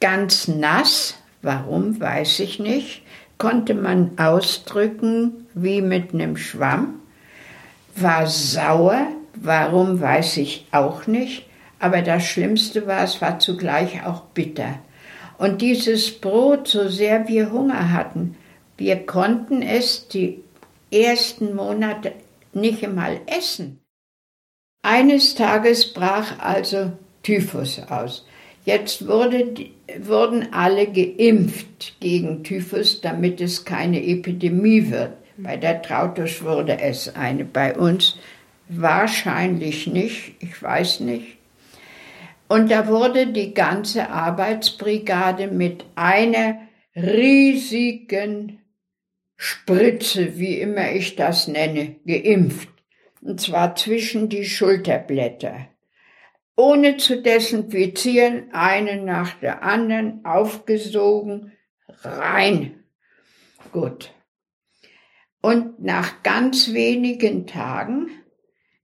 ganz 0.00 0.48
nass. 0.48 1.16
Warum, 1.42 2.00
weiß 2.00 2.40
ich 2.40 2.58
nicht 2.58 3.01
konnte 3.38 3.74
man 3.74 4.18
ausdrücken 4.18 5.46
wie 5.54 5.82
mit 5.82 6.14
einem 6.14 6.36
Schwamm, 6.36 7.00
war 7.94 8.26
sauer, 8.26 9.08
warum 9.34 10.00
weiß 10.00 10.38
ich 10.38 10.66
auch 10.72 11.06
nicht, 11.06 11.46
aber 11.78 12.02
das 12.02 12.24
Schlimmste 12.24 12.86
war, 12.86 13.02
es 13.02 13.20
war 13.20 13.38
zugleich 13.38 14.04
auch 14.06 14.22
bitter. 14.34 14.78
Und 15.38 15.60
dieses 15.60 16.20
Brot, 16.20 16.68
so 16.68 16.88
sehr 16.88 17.26
wir 17.26 17.50
Hunger 17.50 17.92
hatten, 17.92 18.36
wir 18.76 19.04
konnten 19.06 19.62
es 19.62 20.08
die 20.08 20.42
ersten 20.92 21.54
Monate 21.54 22.12
nicht 22.52 22.84
einmal 22.84 23.20
essen. 23.26 23.80
Eines 24.82 25.34
Tages 25.34 25.92
brach 25.92 26.38
also 26.38 26.92
Typhus 27.22 27.80
aus. 27.88 28.26
Jetzt 28.64 29.08
wurde, 29.08 29.54
wurden 29.98 30.52
alle 30.52 30.86
geimpft 30.86 31.98
gegen 31.98 32.44
Typhus, 32.44 33.00
damit 33.00 33.40
es 33.40 33.64
keine 33.64 34.04
Epidemie 34.04 34.90
wird. 34.90 35.14
Bei 35.36 35.56
der 35.56 35.82
Trautusch 35.82 36.42
wurde 36.42 36.78
es 36.80 37.14
eine, 37.16 37.44
bei 37.44 37.76
uns 37.76 38.18
wahrscheinlich 38.68 39.88
nicht, 39.88 40.34
ich 40.40 40.62
weiß 40.62 41.00
nicht. 41.00 41.38
Und 42.46 42.70
da 42.70 42.86
wurde 42.86 43.28
die 43.28 43.54
ganze 43.54 44.10
Arbeitsbrigade 44.10 45.48
mit 45.48 45.84
einer 45.96 46.58
riesigen 46.94 48.60
Spritze, 49.36 50.38
wie 50.38 50.60
immer 50.60 50.92
ich 50.92 51.16
das 51.16 51.48
nenne, 51.48 51.96
geimpft. 52.06 52.68
Und 53.22 53.40
zwar 53.40 53.74
zwischen 53.74 54.28
die 54.28 54.44
Schulterblätter 54.44 55.66
ohne 56.56 56.96
zu 56.96 57.22
desinfizieren, 57.22 58.50
eine 58.52 59.02
nach 59.02 59.34
der 59.34 59.62
anderen 59.62 60.24
aufgesogen, 60.24 61.52
rein. 62.02 62.84
Gut. 63.72 64.12
Und 65.40 65.82
nach 65.82 66.22
ganz 66.22 66.72
wenigen 66.72 67.46
Tagen 67.46 68.10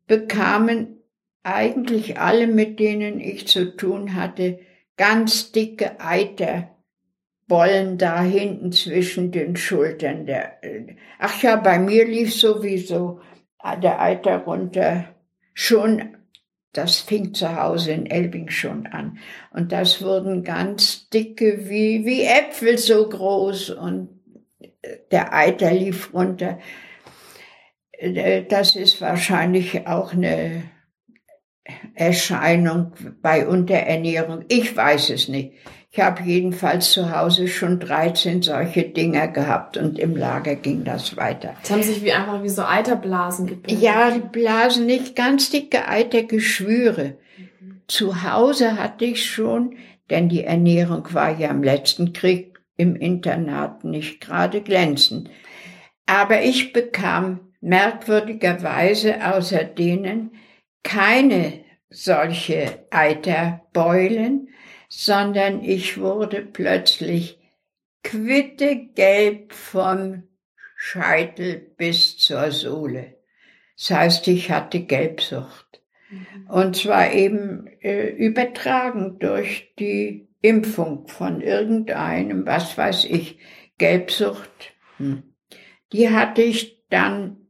bekamen 0.06 1.02
eigentlich 1.42 2.18
alle, 2.18 2.46
mit 2.46 2.80
denen 2.80 3.20
ich 3.20 3.46
zu 3.46 3.76
tun 3.76 4.14
hatte, 4.14 4.58
ganz 4.96 5.52
dicke 5.52 6.00
Eiterbollen 6.00 7.96
da 7.96 8.22
hinten 8.22 8.72
zwischen 8.72 9.30
den 9.30 9.56
Schultern. 9.56 10.26
Der, 10.26 10.60
ach 11.18 11.42
ja, 11.42 11.56
bei 11.56 11.78
mir 11.78 12.06
lief 12.06 12.34
sowieso 12.34 13.20
der 13.82 14.00
Eiter 14.00 14.38
runter 14.38 15.14
schon 15.54 16.17
das 16.78 17.00
fing 17.00 17.34
zu 17.34 17.60
Hause 17.60 17.90
in 17.90 18.06
Elbing 18.06 18.50
schon 18.50 18.86
an. 18.86 19.18
Und 19.50 19.72
das 19.72 20.00
wurden 20.00 20.44
ganz 20.44 21.08
dicke, 21.10 21.68
wie, 21.68 22.06
wie 22.06 22.22
Äpfel 22.22 22.78
so 22.78 23.08
groß 23.08 23.70
und 23.70 24.10
der 25.10 25.34
Eiter 25.34 25.72
lief 25.72 26.14
runter. 26.14 26.60
Äh, 27.90 28.44
das 28.44 28.76
ist 28.76 29.00
wahrscheinlich 29.00 29.88
auch 29.88 30.12
eine 30.12 30.70
Erscheinung 31.94 32.92
bei 33.20 33.48
Unterernährung. 33.48 34.44
Ich 34.48 34.76
weiß 34.76 35.10
es 35.10 35.26
nicht. 35.26 35.54
Ich 35.98 36.04
habe 36.04 36.22
jedenfalls 36.22 36.92
zu 36.92 37.10
Hause 37.10 37.48
schon 37.48 37.80
13 37.80 38.40
solche 38.42 38.84
Dinger 38.84 39.26
gehabt 39.26 39.76
und 39.76 39.98
im 39.98 40.14
Lager 40.14 40.54
ging 40.54 40.84
das 40.84 41.16
weiter. 41.16 41.56
Es 41.60 41.72
haben 41.72 41.82
sich 41.82 42.04
wie 42.04 42.12
einfach 42.12 42.40
wie 42.40 42.48
so 42.48 42.62
Eiterblasen 42.62 43.48
gebildet. 43.48 43.82
Ja, 43.82 44.12
die 44.12 44.20
Blasen 44.20 44.86
nicht 44.86 45.16
ganz 45.16 45.50
dicke 45.50 45.88
Eitergeschwüre. 45.88 47.16
Mhm. 47.36 47.80
Zu 47.88 48.22
Hause 48.22 48.80
hatte 48.80 49.06
ich 49.06 49.28
schon, 49.28 49.74
denn 50.08 50.28
die 50.28 50.44
Ernährung 50.44 51.02
war 51.14 51.36
ja 51.36 51.50
im 51.50 51.64
letzten 51.64 52.12
Krieg 52.12 52.60
im 52.76 52.94
Internat 52.94 53.82
nicht 53.82 54.20
gerade 54.20 54.60
glänzend. 54.60 55.28
Aber 56.06 56.42
ich 56.42 56.72
bekam 56.72 57.40
merkwürdigerweise 57.60 59.16
außer 59.34 59.64
denen 59.64 60.30
keine 60.84 61.54
solche 61.90 62.86
Eiterbeulen, 62.92 64.48
sondern 64.88 65.62
ich 65.62 65.98
wurde 65.98 66.42
plötzlich 66.42 67.38
quittegelb 68.02 69.52
vom 69.52 70.24
Scheitel 70.76 71.56
bis 71.76 72.16
zur 72.18 72.50
Sohle. 72.50 73.16
Das 73.76 73.90
heißt, 73.90 74.28
ich 74.28 74.50
hatte 74.50 74.80
Gelbsucht. 74.80 75.82
Mhm. 76.10 76.48
Und 76.48 76.76
zwar 76.76 77.12
eben 77.12 77.66
äh, 77.80 78.08
übertragen 78.08 79.18
durch 79.18 79.74
die 79.78 80.28
Impfung 80.40 81.08
von 81.08 81.40
irgendeinem, 81.40 82.46
was 82.46 82.78
weiß 82.78 83.04
ich, 83.06 83.38
Gelbsucht. 83.78 84.74
Hm. 84.98 85.22
Die 85.92 86.10
hatte 86.10 86.42
ich 86.42 86.86
dann, 86.90 87.48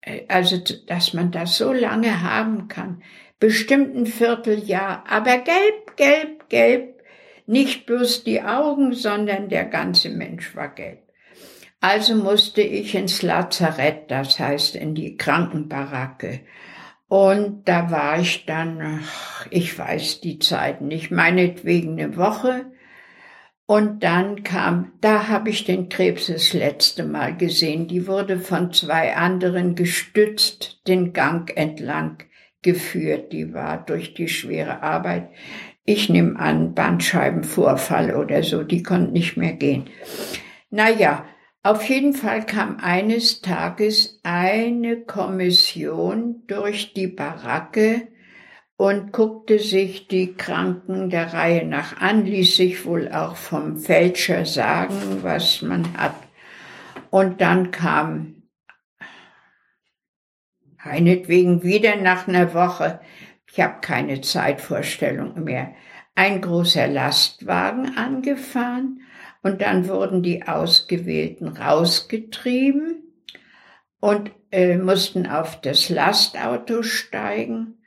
äh, 0.00 0.24
also 0.28 0.58
dass 0.86 1.14
man 1.14 1.30
das 1.30 1.56
so 1.56 1.72
lange 1.72 2.22
haben 2.22 2.68
kann, 2.68 3.02
bestimmt 3.38 3.94
ein 3.94 4.06
Vierteljahr, 4.06 5.04
aber 5.08 5.38
gelb, 5.38 5.96
gelb, 5.96 6.48
gelb, 6.48 7.02
nicht 7.46 7.86
bloß 7.86 8.24
die 8.24 8.42
Augen, 8.42 8.92
sondern 8.92 9.48
der 9.48 9.64
ganze 9.64 10.10
Mensch 10.10 10.56
war 10.56 10.74
gelb. 10.74 11.02
Also 11.80 12.16
musste 12.16 12.62
ich 12.62 12.94
ins 12.94 13.22
Lazarett, 13.22 14.10
das 14.10 14.38
heißt 14.38 14.76
in 14.76 14.94
die 14.94 15.16
Krankenbaracke. 15.16 16.40
Und 17.08 17.68
da 17.68 17.90
war 17.90 18.18
ich 18.18 18.46
dann, 18.46 19.04
ich 19.50 19.78
weiß 19.78 20.20
die 20.20 20.40
Zeit 20.40 20.80
nicht, 20.80 21.10
meinetwegen 21.10 21.92
eine 21.92 22.16
Woche. 22.16 22.72
Und 23.66 24.02
dann 24.02 24.42
kam, 24.42 24.92
da 25.00 25.28
habe 25.28 25.50
ich 25.50 25.64
den 25.64 25.88
Krebs 25.88 26.26
das 26.26 26.52
letzte 26.52 27.04
Mal 27.04 27.36
gesehen. 27.36 27.86
Die 27.86 28.06
wurde 28.06 28.38
von 28.38 28.72
zwei 28.72 29.14
anderen 29.14 29.74
gestützt 29.74 30.80
den 30.88 31.12
Gang 31.12 31.52
entlang 31.56 32.18
geführt. 32.66 33.32
Die 33.32 33.54
war 33.54 33.78
durch 33.78 34.12
die 34.12 34.28
schwere 34.28 34.82
Arbeit. 34.82 35.30
Ich 35.84 36.08
nehme 36.10 36.38
an, 36.38 36.74
Bandscheibenvorfall 36.74 38.16
oder 38.16 38.42
so. 38.42 38.64
Die 38.64 38.82
konnte 38.82 39.12
nicht 39.12 39.36
mehr 39.36 39.52
gehen. 39.52 39.84
Naja, 40.70 41.24
auf 41.62 41.88
jeden 41.88 42.12
Fall 42.12 42.44
kam 42.44 42.78
eines 42.80 43.40
Tages 43.40 44.20
eine 44.24 45.00
Kommission 45.00 46.42
durch 46.48 46.92
die 46.92 47.06
Baracke 47.06 48.08
und 48.76 49.12
guckte 49.12 49.60
sich 49.60 50.08
die 50.08 50.34
Kranken 50.34 51.08
der 51.08 51.32
Reihe 51.32 51.64
nach 51.64 52.00
an, 52.00 52.26
ließ 52.26 52.56
sich 52.56 52.84
wohl 52.84 53.10
auch 53.10 53.36
vom 53.36 53.78
Fälscher 53.78 54.44
sagen, 54.44 55.22
was 55.22 55.62
man 55.62 55.96
hat. 55.96 56.16
Und 57.10 57.40
dann 57.40 57.70
kam 57.70 58.35
meinetwegen 60.86 61.62
wieder 61.62 61.96
nach 61.96 62.28
einer 62.28 62.54
Woche, 62.54 63.00
ich 63.52 63.60
habe 63.60 63.80
keine 63.80 64.20
Zeitvorstellung 64.20 65.42
mehr, 65.44 65.72
ein 66.14 66.40
großer 66.40 66.86
Lastwagen 66.86 67.96
angefahren 67.96 69.00
und 69.42 69.62
dann 69.62 69.88
wurden 69.88 70.22
die 70.22 70.46
Ausgewählten 70.46 71.48
rausgetrieben 71.48 73.02
und 74.00 74.30
äh, 74.50 74.78
mussten 74.78 75.26
auf 75.26 75.60
das 75.60 75.88
Lastauto 75.88 76.82
steigen. 76.82 77.78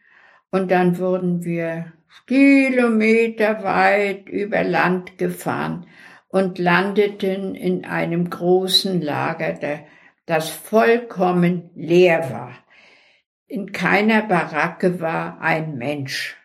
Und 0.51 0.71
dann 0.71 0.97
wurden 0.97 1.45
wir 1.45 1.93
kilometerweit 2.27 4.29
über 4.29 4.63
Land 4.63 5.17
gefahren 5.17 5.87
und 6.27 6.59
landeten 6.59 7.55
in 7.55 7.85
einem 7.85 8.29
großen 8.29 9.01
Lager, 9.01 9.57
das 10.25 10.49
vollkommen 10.49 11.69
leer 11.75 12.29
war. 12.31 12.51
In 13.49 13.71
keiner 13.71 14.21
Baracke 14.21 15.01
war 15.01 15.41
ein 15.41 15.75
Mensch. 15.75 16.37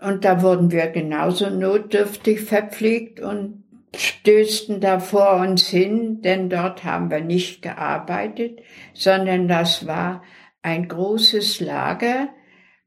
Und 0.00 0.24
da 0.24 0.40
wurden 0.40 0.70
wir 0.70 0.86
genauso 0.86 1.50
notdürftig 1.50 2.40
verpflegt 2.40 3.20
und 3.20 3.64
stößten 3.94 4.80
da 4.80 5.00
vor 5.00 5.34
uns 5.34 5.68
hin, 5.68 6.22
denn 6.22 6.48
dort 6.48 6.84
haben 6.84 7.10
wir 7.10 7.20
nicht 7.20 7.60
gearbeitet, 7.60 8.60
sondern 8.94 9.46
das 9.46 9.86
war 9.86 10.22
ein 10.62 10.88
großes 10.88 11.60
Lager, 11.60 12.30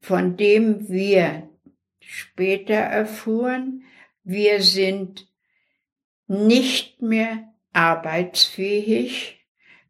von 0.02 0.38
dem 0.38 0.90
wir 0.90 1.48
später 2.00 2.74
erfuhren, 2.74 3.84
wir 4.24 4.64
sind 4.64 5.32
nicht 6.26 7.00
mehr 7.00 7.54
arbeitsfähig. 7.74 9.37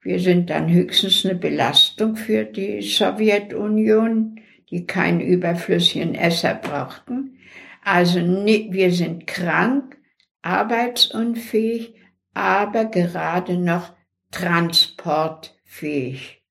Wir 0.07 0.21
sind 0.21 0.49
dann 0.49 0.71
höchstens 0.71 1.25
eine 1.25 1.35
Belastung 1.35 2.15
für 2.15 2.45
die 2.45 2.81
Sowjetunion, 2.81 4.39
die 4.69 4.85
keinen 4.85 5.19
überflüssigen 5.19 6.15
Esser 6.15 6.53
brauchten. 6.53 7.37
Also 7.83 8.21
wir 8.21 8.93
sind 8.93 9.27
krank, 9.27 9.97
arbeitsunfähig, 10.43 11.95
aber 12.33 12.85
gerade 12.85 13.57
noch 13.57 13.95
transportfähig. 14.31 16.41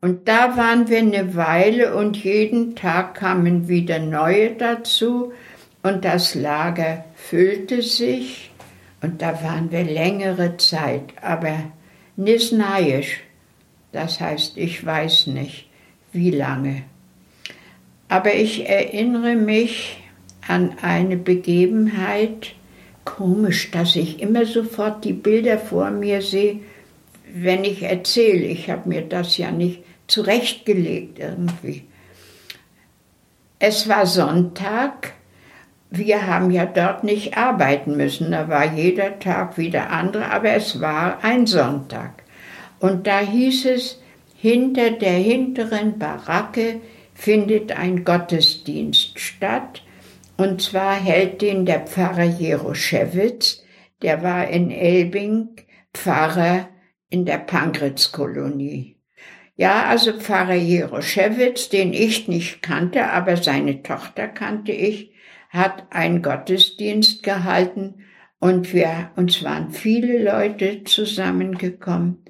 Und 0.00 0.28
da 0.28 0.56
waren 0.56 0.88
wir 0.88 0.98
eine 0.98 1.34
Weile 1.34 1.96
und 1.96 2.22
jeden 2.22 2.76
Tag 2.76 3.16
kamen 3.16 3.66
wieder 3.66 3.98
neue 3.98 4.54
dazu 4.54 5.32
und 5.82 6.04
das 6.04 6.36
Lager 6.36 7.04
füllte 7.16 7.82
sich 7.82 8.52
und 9.00 9.22
da 9.22 9.42
waren 9.42 9.72
wir 9.72 9.82
längere 9.82 10.56
Zeit, 10.56 11.14
aber 11.20 11.72
nisnaisch, 12.16 13.20
das 13.92 14.20
heißt, 14.20 14.56
ich 14.56 14.84
weiß 14.84 15.28
nicht, 15.28 15.68
wie 16.12 16.30
lange. 16.30 16.82
Aber 18.08 18.34
ich 18.34 18.68
erinnere 18.68 19.36
mich 19.36 19.98
an 20.46 20.76
eine 20.82 21.16
Begebenheit, 21.16 22.54
komisch, 23.04 23.70
dass 23.70 23.96
ich 23.96 24.20
immer 24.20 24.44
sofort 24.44 25.04
die 25.04 25.12
Bilder 25.12 25.58
vor 25.58 25.90
mir 25.90 26.22
sehe, 26.22 26.60
wenn 27.32 27.64
ich 27.64 27.82
erzähle. 27.82 28.44
Ich 28.44 28.70
habe 28.70 28.88
mir 28.88 29.02
das 29.02 29.38
ja 29.38 29.50
nicht 29.50 29.82
zurechtgelegt 30.06 31.18
irgendwie. 31.18 31.84
Es 33.58 33.88
war 33.88 34.06
Sonntag. 34.06 35.14
Wir 35.94 36.26
haben 36.26 36.50
ja 36.50 36.64
dort 36.64 37.04
nicht 37.04 37.36
arbeiten 37.36 37.98
müssen. 37.98 38.30
Da 38.30 38.48
war 38.48 38.72
jeder 38.72 39.18
Tag 39.18 39.58
wieder 39.58 39.90
andere, 39.90 40.30
aber 40.30 40.54
es 40.54 40.80
war 40.80 41.22
ein 41.22 41.46
Sonntag. 41.46 42.22
Und 42.80 43.06
da 43.06 43.20
hieß 43.20 43.66
es, 43.66 44.00
hinter 44.34 44.92
der 44.92 45.12
hinteren 45.12 45.98
Baracke 45.98 46.80
findet 47.12 47.72
ein 47.78 48.04
Gottesdienst 48.04 49.20
statt. 49.20 49.82
Und 50.38 50.62
zwar 50.62 50.94
hält 50.94 51.42
den 51.42 51.66
der 51.66 51.80
Pfarrer 51.80 52.24
Jeroschewitz, 52.24 53.62
der 54.00 54.22
war 54.22 54.48
in 54.48 54.70
Elbing 54.70 55.50
Pfarrer 55.92 56.70
in 57.10 57.26
der 57.26 57.36
Pankritz-Kolonie. 57.36 58.96
Ja, 59.56 59.84
also 59.84 60.14
Pfarrer 60.14 60.54
Jeroschewitz, 60.54 61.68
den 61.68 61.92
ich 61.92 62.28
nicht 62.28 62.62
kannte, 62.62 63.10
aber 63.10 63.36
seine 63.36 63.82
Tochter 63.82 64.26
kannte 64.26 64.72
ich, 64.72 65.11
hat 65.52 65.84
einen 65.90 66.22
Gottesdienst 66.22 67.22
gehalten 67.22 68.06
und 68.38 68.72
wir, 68.72 69.10
uns 69.16 69.44
waren 69.44 69.70
viele 69.70 70.22
Leute 70.22 70.82
zusammengekommen. 70.84 72.24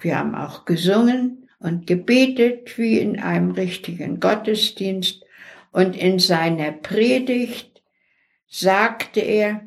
Wir 0.00 0.18
haben 0.18 0.34
auch 0.34 0.66
gesungen 0.66 1.48
und 1.58 1.86
gebetet 1.86 2.76
wie 2.76 2.98
in 2.98 3.18
einem 3.18 3.50
richtigen 3.52 4.20
Gottesdienst 4.20 5.24
und 5.72 5.96
in 5.96 6.18
seiner 6.18 6.70
Predigt 6.70 7.82
sagte 8.46 9.20
er 9.20 9.62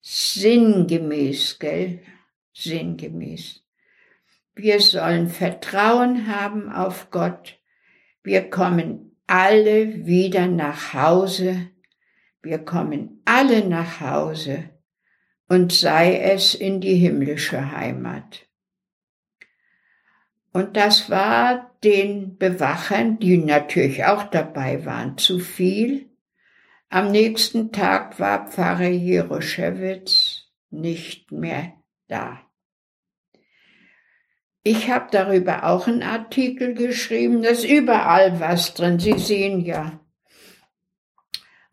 sinngemäß, 0.00 1.58
gell? 1.58 2.00
Sinngemäß. 2.54 3.62
Wir 4.54 4.80
sollen 4.80 5.28
Vertrauen 5.28 6.28
haben 6.28 6.72
auf 6.72 7.10
Gott. 7.10 7.58
Wir 8.22 8.48
kommen 8.48 9.16
alle 9.26 10.06
wieder 10.06 10.46
nach 10.46 10.94
Hause. 10.94 11.73
Wir 12.44 12.58
kommen 12.58 13.22
alle 13.24 13.66
nach 13.66 14.00
Hause 14.00 14.68
und 15.48 15.72
sei 15.72 16.18
es 16.18 16.54
in 16.54 16.82
die 16.82 16.96
himmlische 16.96 17.72
Heimat. 17.72 18.46
Und 20.52 20.76
das 20.76 21.08
war 21.08 21.74
den 21.82 22.36
Bewachern, 22.36 23.18
die 23.18 23.38
natürlich 23.38 24.04
auch 24.04 24.24
dabei 24.24 24.84
waren, 24.84 25.16
zu 25.16 25.38
viel. 25.38 26.10
Am 26.90 27.10
nächsten 27.10 27.72
Tag 27.72 28.20
war 28.20 28.46
Pfarrer 28.50 28.88
Jeroschewitz 28.88 30.52
nicht 30.68 31.32
mehr 31.32 31.72
da. 32.08 32.42
Ich 34.62 34.90
habe 34.90 35.06
darüber 35.10 35.64
auch 35.64 35.86
einen 35.86 36.02
Artikel 36.02 36.74
geschrieben, 36.74 37.42
da 37.42 37.48
ist 37.48 37.64
überall 37.64 38.38
was 38.38 38.74
drin, 38.74 38.98
Sie 38.98 39.18
sehen 39.18 39.60
ja. 39.64 40.03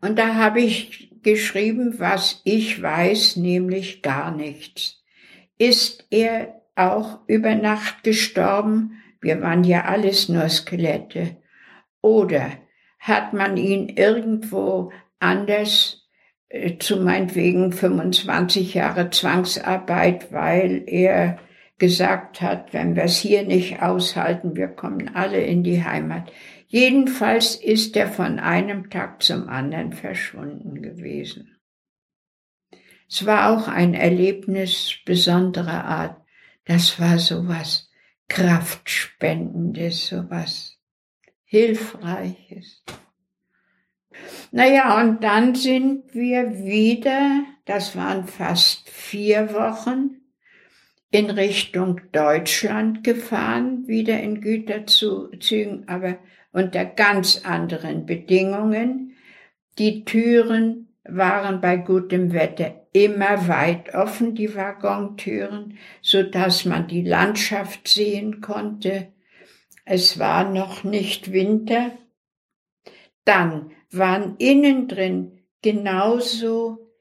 Und 0.02 0.18
da 0.18 0.34
habe 0.34 0.60
ich 0.60 1.10
geschrieben, 1.22 1.94
was 1.98 2.42
ich 2.44 2.82
weiß, 2.82 3.36
nämlich 3.36 4.02
gar 4.02 4.34
nichts. 4.34 5.02
Ist 5.58 6.06
er 6.10 6.60
auch 6.74 7.20
über 7.28 7.54
Nacht 7.54 8.02
gestorben? 8.02 9.00
Wir 9.20 9.40
waren 9.40 9.62
ja 9.62 9.84
alles 9.84 10.28
nur 10.28 10.48
Skelette. 10.48 11.36
Oder 12.00 12.50
hat 12.98 13.32
man 13.32 13.56
ihn 13.56 13.88
irgendwo 13.88 14.90
anders 15.20 16.08
äh, 16.48 16.78
zu 16.78 16.96
meinetwegen 16.96 17.72
25 17.72 18.74
Jahre 18.74 19.10
Zwangsarbeit, 19.10 20.32
weil 20.32 20.82
er 20.86 21.38
gesagt 21.78 22.40
hat, 22.40 22.72
wenn 22.72 22.96
wir 22.96 23.04
es 23.04 23.18
hier 23.18 23.44
nicht 23.44 23.82
aushalten, 23.82 24.56
wir 24.56 24.68
kommen 24.68 25.14
alle 25.14 25.40
in 25.40 25.62
die 25.62 25.84
Heimat. 25.84 26.32
Jedenfalls 26.72 27.54
ist 27.54 27.98
er 27.98 28.08
von 28.08 28.38
einem 28.38 28.88
Tag 28.88 29.22
zum 29.22 29.46
anderen 29.50 29.92
verschwunden 29.92 30.80
gewesen. 30.80 31.58
Es 33.06 33.26
war 33.26 33.50
auch 33.50 33.68
ein 33.68 33.92
Erlebnis 33.92 34.94
besonderer 35.04 35.84
Art. 35.84 36.16
Das 36.64 36.98
war 36.98 37.18
sowas 37.18 37.90
Kraftspendendes, 38.28 40.06
sowas 40.06 40.78
Hilfreiches. 41.44 42.82
Naja, 44.50 44.98
und 44.98 45.22
dann 45.22 45.54
sind 45.54 46.14
wir 46.14 46.64
wieder, 46.64 47.44
das 47.66 47.96
waren 47.96 48.26
fast 48.26 48.88
vier 48.88 49.52
Wochen, 49.52 50.22
in 51.10 51.28
Richtung 51.28 52.00
Deutschland 52.12 53.04
gefahren, 53.04 53.86
wieder 53.86 54.18
in 54.20 54.40
Güterzügen, 54.40 55.86
aber 55.86 56.18
unter 56.52 56.84
ganz 56.84 57.44
anderen 57.44 58.06
Bedingungen. 58.06 59.16
Die 59.78 60.04
Türen 60.04 60.88
waren 61.04 61.60
bei 61.60 61.76
gutem 61.76 62.32
Wetter 62.32 62.86
immer 62.92 63.48
weit 63.48 63.94
offen, 63.94 64.34
die 64.34 64.54
Waggontüren, 64.54 65.78
so 66.00 66.22
dass 66.22 66.64
man 66.64 66.86
die 66.86 67.02
Landschaft 67.02 67.88
sehen 67.88 68.40
konnte. 68.40 69.08
Es 69.84 70.18
war 70.18 70.48
noch 70.48 70.84
nicht 70.84 71.32
Winter. 71.32 71.90
Dann 73.24 73.72
waren 73.90 74.36
innen 74.36 74.86
drin 74.88 75.40
genauso 75.62 76.92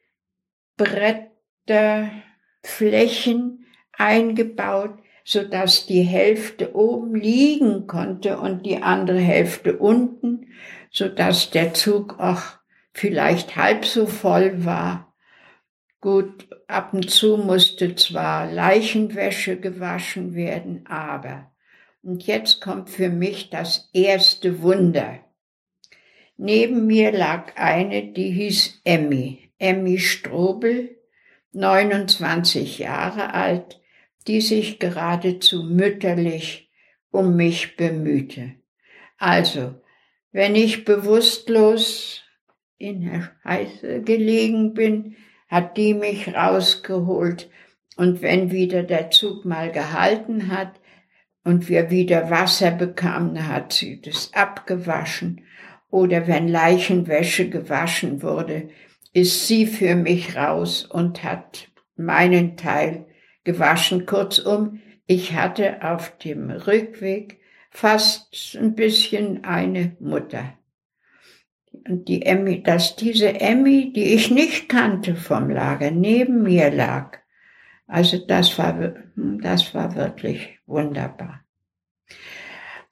Bretterflächen 0.77 3.65
eingebaut, 3.93 4.97
so 5.31 5.43
dass 5.45 5.85
die 5.85 6.01
Hälfte 6.01 6.75
oben 6.75 7.15
liegen 7.15 7.87
konnte 7.87 8.37
und 8.37 8.65
die 8.65 8.83
andere 8.83 9.19
Hälfte 9.19 9.77
unten, 9.77 10.47
so 10.91 11.07
dass 11.07 11.51
der 11.51 11.73
Zug 11.73 12.19
auch 12.19 12.41
vielleicht 12.91 13.55
halb 13.55 13.85
so 13.85 14.07
voll 14.07 14.65
war. 14.65 15.15
Gut, 16.01 16.49
ab 16.67 16.93
und 16.93 17.09
zu 17.09 17.37
musste 17.37 17.95
zwar 17.95 18.51
Leichenwäsche 18.51 19.57
gewaschen 19.57 20.35
werden, 20.35 20.85
aber, 20.85 21.49
und 22.03 22.27
jetzt 22.27 22.59
kommt 22.59 22.89
für 22.89 23.07
mich 23.07 23.49
das 23.49 23.89
erste 23.93 24.61
Wunder. 24.61 25.19
Neben 26.35 26.87
mir 26.87 27.13
lag 27.13 27.55
eine, 27.55 28.11
die 28.11 28.31
hieß 28.31 28.81
Emmy, 28.83 29.53
Emmy 29.59 29.97
Strobel, 29.97 30.97
29 31.53 32.79
Jahre 32.79 33.33
alt, 33.33 33.80
die 34.27 34.41
sich 34.41 34.79
geradezu 34.79 35.63
mütterlich 35.63 36.69
um 37.11 37.35
mich 37.35 37.75
bemühte. 37.75 38.55
Also, 39.17 39.75
wenn 40.31 40.55
ich 40.55 40.85
bewusstlos 40.85 42.23
in 42.77 43.01
der 43.01 43.31
Scheiße 43.43 44.01
gelegen 44.01 44.73
bin, 44.73 45.15
hat 45.47 45.77
die 45.77 45.93
mich 45.93 46.33
rausgeholt. 46.33 47.49
Und 47.97 48.21
wenn 48.21 48.51
wieder 48.51 48.83
der 48.83 49.11
Zug 49.11 49.45
mal 49.45 49.71
gehalten 49.71 50.47
hat 50.47 50.79
und 51.43 51.67
wir 51.67 51.91
wieder 51.91 52.29
Wasser 52.29 52.71
bekamen, 52.71 53.47
hat 53.47 53.73
sie 53.73 54.01
das 54.01 54.33
abgewaschen. 54.33 55.45
Oder 55.89 56.25
wenn 56.25 56.47
Leichenwäsche 56.47 57.49
gewaschen 57.49 58.23
wurde, 58.23 58.69
ist 59.13 59.45
sie 59.47 59.65
für 59.65 59.95
mich 59.95 60.37
raus 60.37 60.85
und 60.85 61.23
hat 61.23 61.67
meinen 61.97 62.55
Teil 62.55 63.05
gewaschen. 63.43 64.05
Kurzum, 64.05 64.81
ich 65.05 65.33
hatte 65.33 65.83
auf 65.83 66.17
dem 66.17 66.49
Rückweg 66.49 67.39
fast 67.69 68.55
ein 68.59 68.75
bisschen 68.75 69.43
eine 69.43 69.95
Mutter. 69.99 70.53
Und 71.87 72.07
die 72.07 72.25
Emmy, 72.25 72.61
dass 72.61 72.95
diese 72.95 73.39
Emmy, 73.39 73.93
die 73.93 74.13
ich 74.13 74.29
nicht 74.29 74.69
kannte 74.69 75.15
vom 75.15 75.49
Lager, 75.49 75.89
neben 75.89 76.43
mir 76.43 76.69
lag. 76.69 77.19
Also 77.87 78.17
das 78.25 78.57
war, 78.57 78.93
das 79.15 79.73
war 79.73 79.95
wirklich 79.95 80.59
wunderbar. 80.65 81.43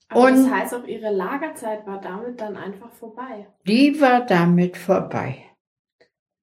Aber 0.10 0.24
und 0.24 0.36
das 0.36 0.50
heißt 0.50 0.74
auch, 0.74 0.88
ihre 0.88 1.12
Lagerzeit 1.12 1.86
war 1.86 2.02
damit 2.02 2.42
dann 2.42 2.58
einfach 2.58 2.92
vorbei. 2.92 3.48
Die 3.68 4.02
war 4.02 4.26
damit 4.26 4.76
vorbei. 4.76 5.46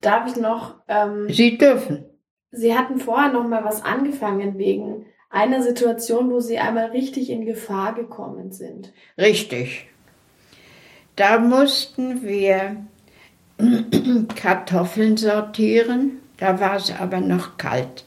Darf 0.00 0.30
ich 0.30 0.36
noch? 0.40 0.82
Ähm, 0.86 1.26
Sie 1.28 1.58
dürfen. 1.58 2.15
Sie 2.52 2.76
hatten 2.76 2.98
vorher 2.98 3.32
noch 3.32 3.46
mal 3.46 3.64
was 3.64 3.84
angefangen 3.84 4.58
wegen 4.58 5.06
einer 5.30 5.62
Situation, 5.62 6.30
wo 6.30 6.40
Sie 6.40 6.58
einmal 6.58 6.86
richtig 6.86 7.30
in 7.30 7.44
Gefahr 7.44 7.94
gekommen 7.94 8.52
sind. 8.52 8.92
Richtig. 9.18 9.88
Da 11.16 11.38
mussten 11.38 12.22
wir 12.22 12.86
Kartoffeln 14.36 15.16
sortieren. 15.16 16.20
Da 16.38 16.60
war 16.60 16.76
es 16.76 16.92
aber 16.92 17.20
noch 17.20 17.56
kalt. 17.56 18.04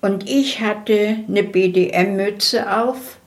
Und 0.00 0.28
ich 0.28 0.60
hatte 0.60 1.24
eine 1.28 1.42
BDM-Mütze 1.42 2.76
auf. 2.80 3.18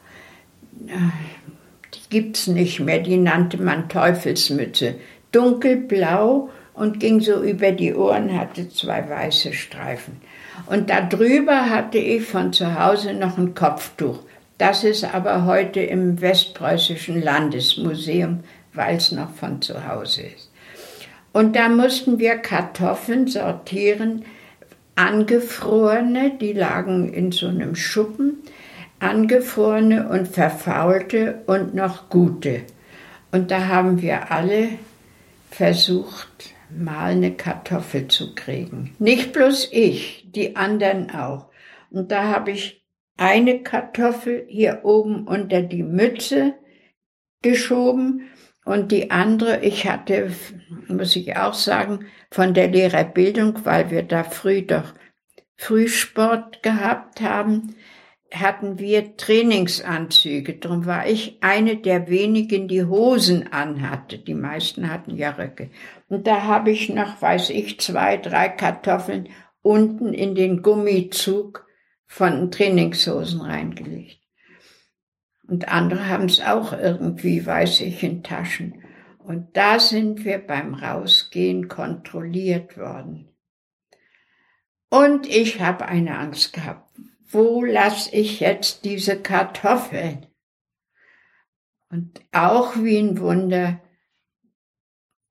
Die 0.71 2.09
gibt's 2.09 2.47
nicht 2.47 2.79
mehr, 2.79 2.99
die 2.99 3.17
nannte 3.17 3.61
man 3.61 3.89
Teufelsmütze. 3.89 4.95
Dunkelblau 5.31 6.49
und 6.81 6.99
ging 6.99 7.19
so 7.21 7.43
über 7.43 7.71
die 7.73 7.93
Ohren, 7.93 8.35
hatte 8.35 8.67
zwei 8.67 9.07
weiße 9.07 9.53
Streifen. 9.53 10.19
Und 10.65 10.89
darüber 10.89 11.69
hatte 11.69 11.99
ich 11.99 12.23
von 12.23 12.53
zu 12.53 12.79
Hause 12.83 13.13
noch 13.13 13.37
ein 13.37 13.53
Kopftuch. 13.53 14.17
Das 14.57 14.83
ist 14.83 15.03
aber 15.03 15.45
heute 15.45 15.79
im 15.79 16.19
Westpreußischen 16.19 17.21
Landesmuseum, 17.21 18.39
weil 18.73 18.97
es 18.97 19.11
noch 19.11 19.29
von 19.29 19.61
zu 19.61 19.87
Hause 19.87 20.23
ist. 20.23 20.49
Und 21.33 21.55
da 21.55 21.69
mussten 21.69 22.17
wir 22.17 22.37
Kartoffeln 22.37 23.27
sortieren, 23.27 24.25
angefrorene, 24.95 26.31
die 26.41 26.53
lagen 26.53 27.13
in 27.13 27.31
so 27.31 27.47
einem 27.47 27.75
Schuppen, 27.75 28.37
angefrorene 28.97 30.09
und 30.09 30.27
verfaulte 30.27 31.43
und 31.45 31.75
noch 31.75 32.09
gute. 32.09 32.61
Und 33.31 33.51
da 33.51 33.67
haben 33.67 34.01
wir 34.01 34.31
alle 34.31 34.69
versucht, 35.51 36.55
mal 36.77 37.11
eine 37.11 37.33
Kartoffel 37.33 38.07
zu 38.07 38.35
kriegen. 38.35 38.95
Nicht 38.99 39.33
bloß 39.33 39.69
ich, 39.71 40.27
die 40.31 40.55
anderen 40.55 41.11
auch. 41.11 41.49
Und 41.89 42.11
da 42.11 42.25
habe 42.25 42.51
ich 42.51 42.85
eine 43.17 43.61
Kartoffel 43.61 44.45
hier 44.47 44.81
oben 44.83 45.27
unter 45.27 45.61
die 45.61 45.83
Mütze 45.83 46.55
geschoben 47.41 48.29
und 48.63 48.91
die 48.91 49.11
andere, 49.11 49.63
ich 49.63 49.87
hatte, 49.87 50.31
muss 50.87 51.15
ich 51.15 51.35
auch 51.35 51.53
sagen, 51.53 52.05
von 52.29 52.53
der 52.53 52.67
Lehrerbildung, 52.67 53.65
weil 53.65 53.89
wir 53.89 54.03
da 54.03 54.23
früh 54.23 54.61
doch 54.61 54.93
Frühsport 55.57 56.63
gehabt 56.63 57.21
haben, 57.21 57.75
hatten 58.33 58.79
wir 58.79 59.17
Trainingsanzüge. 59.17 60.53
Darum 60.53 60.85
war 60.85 61.05
ich 61.07 61.37
eine 61.41 61.77
der 61.77 62.07
wenigen, 62.09 62.67
die 62.67 62.85
Hosen 62.85 63.51
anhatte. 63.51 64.17
Die 64.17 64.33
meisten 64.33 64.89
hatten 64.89 65.17
ja 65.17 65.31
Röcke. 65.31 65.69
Und 66.11 66.27
da 66.27 66.43
habe 66.43 66.71
ich 66.71 66.89
noch, 66.89 67.21
weiß 67.21 67.51
ich, 67.51 67.79
zwei, 67.79 68.17
drei 68.17 68.49
Kartoffeln 68.49 69.29
unten 69.61 70.13
in 70.13 70.35
den 70.35 70.61
Gummizug 70.61 71.65
von 72.05 72.51
Trainingshosen 72.51 73.39
reingelegt. 73.39 74.19
Und 75.47 75.69
andere 75.69 76.09
haben 76.09 76.25
es 76.25 76.41
auch 76.41 76.73
irgendwie, 76.73 77.45
weiß 77.45 77.79
ich, 77.79 78.03
in 78.03 78.23
Taschen. 78.23 78.83
Und 79.19 79.55
da 79.55 79.79
sind 79.79 80.25
wir 80.25 80.39
beim 80.39 80.73
Rausgehen 80.73 81.69
kontrolliert 81.69 82.77
worden. 82.77 83.29
Und 84.89 85.27
ich 85.27 85.61
habe 85.61 85.85
eine 85.85 86.17
Angst 86.17 86.51
gehabt. 86.51 86.93
Wo 87.23 87.63
lasse 87.63 88.13
ich 88.13 88.41
jetzt 88.41 88.83
diese 88.83 89.15
Kartoffeln? 89.15 90.27
Und 91.89 92.19
auch 92.33 92.75
wie 92.75 92.97
ein 92.97 93.17
Wunder, 93.17 93.79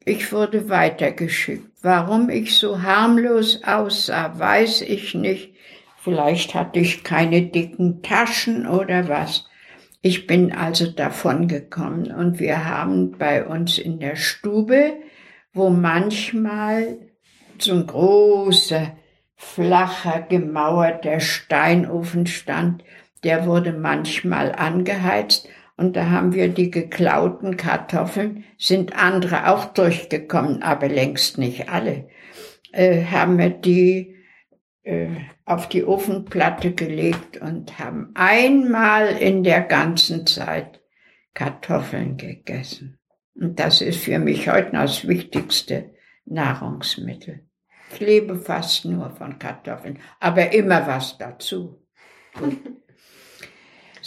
ich 0.04 0.32
wurde 0.32 0.68
weitergeschickt. 0.68 1.66
Warum 1.82 2.30
ich 2.30 2.56
so 2.56 2.82
harmlos 2.82 3.62
aussah, 3.64 4.38
weiß 4.38 4.82
ich 4.82 5.14
nicht. 5.14 5.54
Vielleicht 6.02 6.54
hatte 6.54 6.78
ich 6.78 7.04
keine 7.04 7.42
dicken 7.42 8.02
Taschen 8.02 8.66
oder 8.66 9.08
was. 9.08 9.46
Ich 10.02 10.26
bin 10.26 10.52
also 10.52 10.90
davon 10.90 11.46
gekommen 11.46 12.10
und 12.10 12.40
wir 12.40 12.64
haben 12.64 13.18
bei 13.18 13.46
uns 13.46 13.76
in 13.78 14.00
der 14.00 14.16
Stube, 14.16 14.94
wo 15.52 15.68
manchmal 15.68 16.98
so 17.58 17.74
ein 17.74 17.86
großer, 17.86 18.96
flacher, 19.36 20.22
gemauerter 20.22 21.20
Steinofen 21.20 22.26
stand, 22.26 22.82
der 23.24 23.44
wurde 23.44 23.72
manchmal 23.72 24.52
angeheizt 24.52 25.48
und 25.80 25.96
da 25.96 26.10
haben 26.10 26.34
wir 26.34 26.48
die 26.48 26.70
geklauten 26.70 27.56
Kartoffeln, 27.56 28.44
sind 28.58 28.94
andere 28.94 29.48
auch 29.48 29.64
durchgekommen, 29.64 30.62
aber 30.62 30.90
längst 30.90 31.38
nicht 31.38 31.70
alle, 31.70 32.06
äh, 32.72 33.06
haben 33.06 33.38
wir 33.38 33.48
die 33.48 34.14
äh, 34.82 35.08
auf 35.46 35.70
die 35.70 35.82
Ofenplatte 35.82 36.72
gelegt 36.72 37.38
und 37.38 37.78
haben 37.78 38.10
einmal 38.14 39.06
in 39.06 39.42
der 39.42 39.62
ganzen 39.62 40.26
Zeit 40.26 40.82
Kartoffeln 41.32 42.18
gegessen. 42.18 42.98
Und 43.34 43.58
das 43.58 43.80
ist 43.80 44.04
für 44.04 44.18
mich 44.18 44.50
heute 44.50 44.74
noch 44.74 44.82
das 44.82 45.08
wichtigste 45.08 45.94
Nahrungsmittel. 46.26 47.46
Ich 47.94 48.00
lebe 48.00 48.36
fast 48.36 48.84
nur 48.84 49.12
von 49.12 49.38
Kartoffeln, 49.38 49.98
aber 50.20 50.52
immer 50.52 50.86
was 50.86 51.16
dazu. 51.16 51.82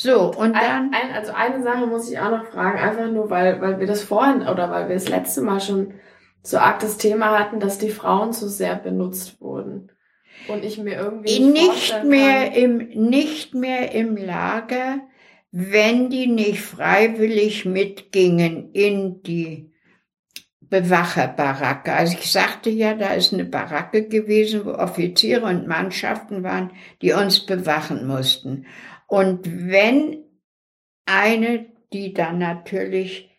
So, 0.04 0.34
und 0.34 0.54
dann. 0.54 0.92
Ein, 0.92 0.94
ein, 0.94 1.16
also 1.16 1.32
eine 1.32 1.64
Sache 1.64 1.88
muss 1.88 2.12
ich 2.12 2.20
auch 2.20 2.30
noch 2.30 2.46
fragen, 2.48 2.78
einfach 2.78 3.10
nur, 3.10 3.30
weil, 3.30 3.62
weil 3.62 3.80
wir 3.80 3.88
das 3.88 4.04
vorhin 4.04 4.42
oder 4.42 4.70
weil 4.70 4.90
wir 4.90 4.96
das 4.96 5.08
letzte 5.08 5.40
Mal 5.40 5.62
schon 5.62 5.94
so 6.42 6.58
arg 6.58 6.80
das 6.80 6.98
Thema 6.98 7.40
hatten, 7.40 7.62
dass 7.62 7.78
die 7.78 7.90
Frauen 7.90 8.34
zu 8.34 8.50
sehr 8.50 8.76
benutzt 8.76 9.40
wurden. 9.40 9.94
Und 10.50 10.66
ich 10.66 10.78
mir 10.78 10.96
irgendwie 10.96 11.40
nicht 11.40 12.04
mehr 12.04 12.54
im, 12.54 12.90
nicht 12.90 13.56
mehr 13.56 13.94
im 13.94 14.18
Lager, 14.18 15.00
wenn 15.52 16.10
die 16.10 16.28
nicht 16.28 16.60
freiwillig 16.60 17.64
mitgingen 17.64 18.74
in 18.74 19.24
die 19.24 19.72
Bewacherbaracke. 20.60 21.94
Also 21.94 22.18
ich 22.20 22.30
sagte 22.30 22.70
ja, 22.70 22.94
da 22.94 23.14
ist 23.14 23.32
eine 23.32 23.46
Baracke 23.46 24.10
gewesen, 24.10 24.66
wo 24.66 24.72
Offiziere 24.72 25.46
und 25.46 25.66
Mannschaften 25.66 26.44
waren, 26.44 26.72
die 27.02 27.14
uns 27.14 27.46
bewachen 27.46 28.06
mussten. 28.06 28.66
Und 29.14 29.70
wenn 29.70 30.24
eine, 31.06 31.68
die 31.94 32.16
dann 32.16 32.40
natürlich 32.40 33.30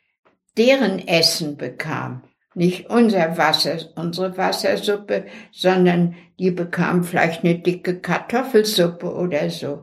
deren 0.57 1.01
Essen 1.09 1.57
bekam, 1.57 2.23
nicht 2.55 2.91
unser 2.91 3.37
Wasser, 3.39 3.79
unsere 3.97 4.37
Wassersuppe, 4.37 5.25
sondern 5.51 6.15
die 6.39 6.53
bekam 6.53 7.03
vielleicht 7.03 7.43
eine 7.43 7.59
dicke 7.59 7.99
Kartoffelsuppe 7.99 9.13
oder 9.13 9.51
so. 9.51 9.83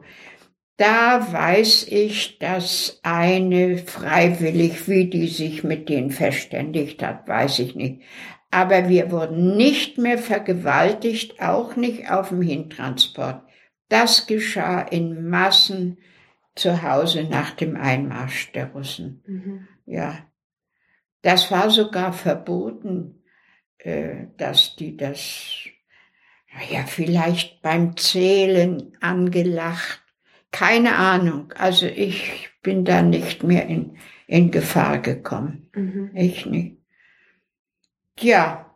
Da 0.78 1.28
weiß 1.30 1.88
ich, 1.90 2.40
dass 2.40 3.02
eine 3.04 3.78
freiwillig, 3.78 4.88
wie 4.88 5.10
die 5.10 5.28
sich 5.28 5.66
mit 5.66 5.90
denen 5.90 6.12
verständigt 6.12 7.04
hat, 7.04 7.28
weiß 7.28 7.60
ich 7.60 7.76
nicht. 7.76 8.02
Aber 8.50 8.88
wir 8.88 9.12
wurden 9.12 9.58
nicht 9.58 9.98
mehr 9.98 10.20
vergewaltigt, 10.20 11.42
auch 11.42 11.76
nicht 11.76 12.10
auf 12.10 12.30
dem 12.30 12.42
Hintransport. 12.42 13.42
Das 13.92 14.28
geschah 14.28 14.82
in 14.82 15.28
Massen 15.30 15.98
zu 16.56 16.82
Hause 16.82 17.24
nach 17.24 17.52
dem 17.52 17.76
Einmarsch 17.76 18.52
der 18.54 18.68
Russen. 18.68 19.24
Mhm. 19.26 19.68
Ja. 19.86 20.18
Das 21.22 21.52
war 21.52 21.70
sogar 21.70 22.14
verboten, 22.14 23.24
äh, 23.78 24.28
dass 24.38 24.76
die 24.76 24.98
das, 24.98 25.68
ja, 26.70 26.84
vielleicht 26.86 27.62
beim 27.62 27.96
Zählen 27.98 28.98
angelacht 29.02 30.02
keine 30.52 30.98
Ahnung. 30.98 31.54
Also 31.58 31.86
ich 31.86 32.50
bin 32.62 32.86
da 32.86 33.02
nicht 33.02 33.44
mehr 33.44 33.66
in, 33.68 33.98
in 34.28 34.52
Gefahr 34.52 35.00
gekommen. 35.00 35.70
Mhm. 35.74 36.12
Ich 36.14 36.46
nicht. 36.46 36.78
Ja. 38.20 38.71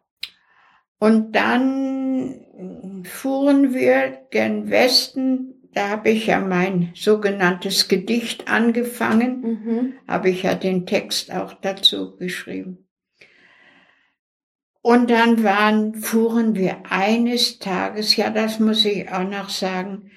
Und 1.06 1.34
dann 1.34 3.04
fuhren 3.04 3.76
wir 3.76 4.26
gen 4.32 4.72
Westen. 4.72 5.70
Da 5.72 5.90
habe 5.90 6.10
ich 6.10 6.26
ja 6.26 6.40
mein 6.40 6.94
sogenanntes 6.96 7.88
Gedicht 7.88 8.48
angefangen. 8.48 9.42
Mhm. 9.42 9.94
Habe 10.08 10.32
ich 10.32 10.42
ja 10.42 10.56
den 10.56 10.88
Text 10.88 11.32
auch 11.32 11.54
dazu 11.54 12.16
geschrieben. 12.18 12.88
Und 14.82 15.12
dann 15.12 15.44
waren, 15.44 15.94
fuhren 15.94 16.56
wir 16.56 16.78
eines 16.90 17.60
Tages, 17.60 18.16
ja, 18.16 18.32
das 18.32 18.60
muss 18.60 18.84
ich 18.84 19.08
auch 19.12 19.30
noch 19.30 19.50
sagen, 19.50 20.10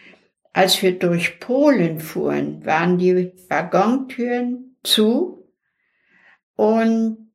als 0.54 0.80
wir 0.80 0.98
durch 0.98 1.38
Polen 1.38 2.00
fuhren, 2.00 2.64
waren 2.64 2.96
die 2.96 3.30
Waggontüren 3.50 4.78
zu 4.82 5.52
und 6.56 7.28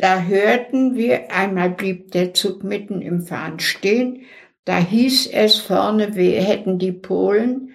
da 0.00 0.22
hörten 0.22 0.96
wir, 0.96 1.30
einmal 1.30 1.70
blieb 1.70 2.12
der 2.12 2.32
Zug 2.34 2.64
mitten 2.64 3.02
im 3.02 3.22
Fahren 3.22 3.60
stehen, 3.60 4.22
da 4.64 4.78
hieß 4.78 5.28
es 5.28 5.58
vorne, 5.58 6.14
wir 6.16 6.42
hätten 6.42 6.78
die 6.78 6.92
Polen 6.92 7.72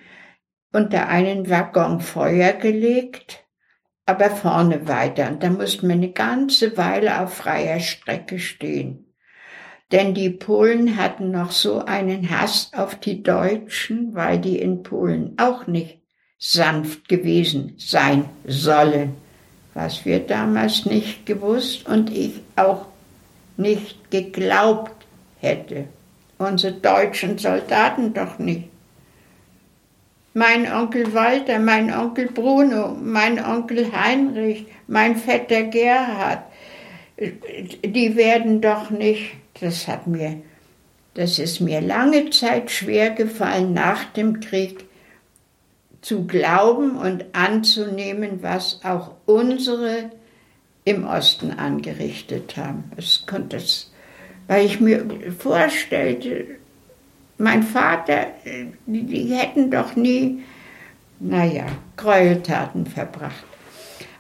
unter 0.72 1.08
einen 1.08 1.50
Waggon 1.50 2.00
Feuer 2.00 2.54
gelegt, 2.54 3.46
aber 4.06 4.30
vorne 4.30 4.88
weiter. 4.88 5.30
Und 5.30 5.44
da 5.44 5.50
mussten 5.50 5.88
wir 5.88 5.96
eine 5.96 6.12
ganze 6.12 6.78
Weile 6.78 7.22
auf 7.22 7.34
freier 7.34 7.80
Strecke 7.80 8.40
stehen. 8.40 9.14
Denn 9.92 10.14
die 10.14 10.30
Polen 10.32 10.98
hatten 10.98 11.32
noch 11.32 11.52
so 11.52 11.80
einen 11.80 12.30
Hass 12.30 12.72
auf 12.76 12.96
die 12.96 13.24
Deutschen, 13.24 14.16
weil 14.16 14.40
die 14.40 14.60
in 14.60 14.84
Polen 14.84 15.36
auch 15.38 15.68
nicht 15.68 16.02
sanft 16.38 17.08
gewesen 17.08 17.76
sein 17.78 18.30
sollen, 18.46 19.16
was 19.76 20.06
wir 20.06 20.20
damals 20.20 20.86
nicht 20.86 21.28
gewusst 21.28 21.88
und 21.88 22.10
ich 22.10 22.42
auch 22.56 22.88
nicht 23.58 24.10
geglaubt 24.10 25.06
hätte. 25.40 25.86
Unsere 26.40 26.74
deutschen 26.74 27.38
Soldaten 27.38 28.14
doch 28.14 28.40
nicht. 28.40 28.70
Mein 30.34 30.72
Onkel 30.72 31.14
Walter, 31.14 31.60
mein 31.60 31.94
Onkel 31.94 32.28
Bruno, 32.28 32.98
mein 33.00 33.40
Onkel 33.40 33.92
Heinrich, 33.92 34.66
mein 34.88 35.16
Vetter 35.16 35.64
Gerhard, 35.64 36.44
die 37.18 38.16
werden 38.16 38.60
doch 38.60 38.90
nicht 38.90 39.32
das 39.62 39.88
hat 39.88 40.08
mir, 40.08 40.42
das 41.14 41.40
ist 41.40 41.62
mir 41.62 41.82
lange 41.82 42.30
Zeit 42.30 42.72
schwer 42.72 43.12
gefallen, 43.12 43.74
nach 43.74 44.06
dem 44.14 44.40
Krieg 44.40 44.86
zu 46.06 46.28
glauben 46.28 46.98
und 46.98 47.26
anzunehmen, 47.34 48.44
was 48.44 48.80
auch 48.84 49.16
unsere 49.26 50.12
im 50.84 51.08
Osten 51.08 51.52
angerichtet 51.52 52.58
haben. 52.58 52.92
Es 52.96 53.26
konnte 53.26 53.58
es, 53.58 53.92
weil 54.48 54.68
ich 54.68 54.80
mir 54.80 55.04
vorstellte, 55.40 56.46
mein 57.40 57.64
Vater, 57.64 58.28
die, 58.86 59.04
die 59.04 59.34
hätten 59.34 59.72
doch 59.72 59.96
nie, 59.96 60.44
naja, 61.20 61.66
Gräueltaten 61.98 62.86
verbracht. 62.86 63.44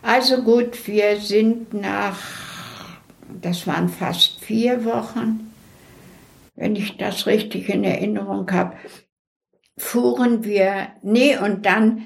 Also 0.01 0.41
gut, 0.41 0.87
wir 0.87 1.17
sind 1.17 1.71
nach 1.71 2.17
das 3.41 3.67
waren 3.67 3.89
fast 3.89 4.43
vier 4.43 4.85
Wochen, 4.85 5.51
wenn 6.55 6.75
ich 6.75 6.97
das 6.97 7.27
richtig 7.27 7.69
in 7.69 7.83
Erinnerung 7.83 8.51
habe, 8.51 8.75
fuhren 9.77 10.43
wir, 10.43 10.89
nee, 11.01 11.37
und 11.37 11.65
dann, 11.65 12.05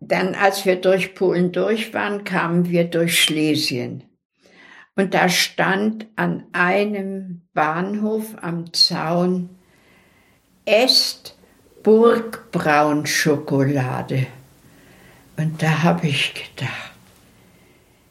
dann, 0.00 0.34
als 0.34 0.66
wir 0.66 0.76
durch 0.76 1.14
Polen 1.14 1.52
durch 1.52 1.94
waren, 1.94 2.24
kamen 2.24 2.68
wir 2.68 2.84
durch 2.84 3.20
Schlesien. 3.20 4.04
Und 4.94 5.14
da 5.14 5.28
stand 5.28 6.06
an 6.16 6.44
einem 6.52 7.42
Bahnhof 7.54 8.34
am 8.42 8.72
Zaun 8.74 9.50
Est 10.64 11.36
Burgbraunschokolade. 11.82 14.26
Und 15.36 15.60
da 15.62 15.82
habe 15.82 16.06
ich 16.06 16.34
gedacht, 16.34 16.92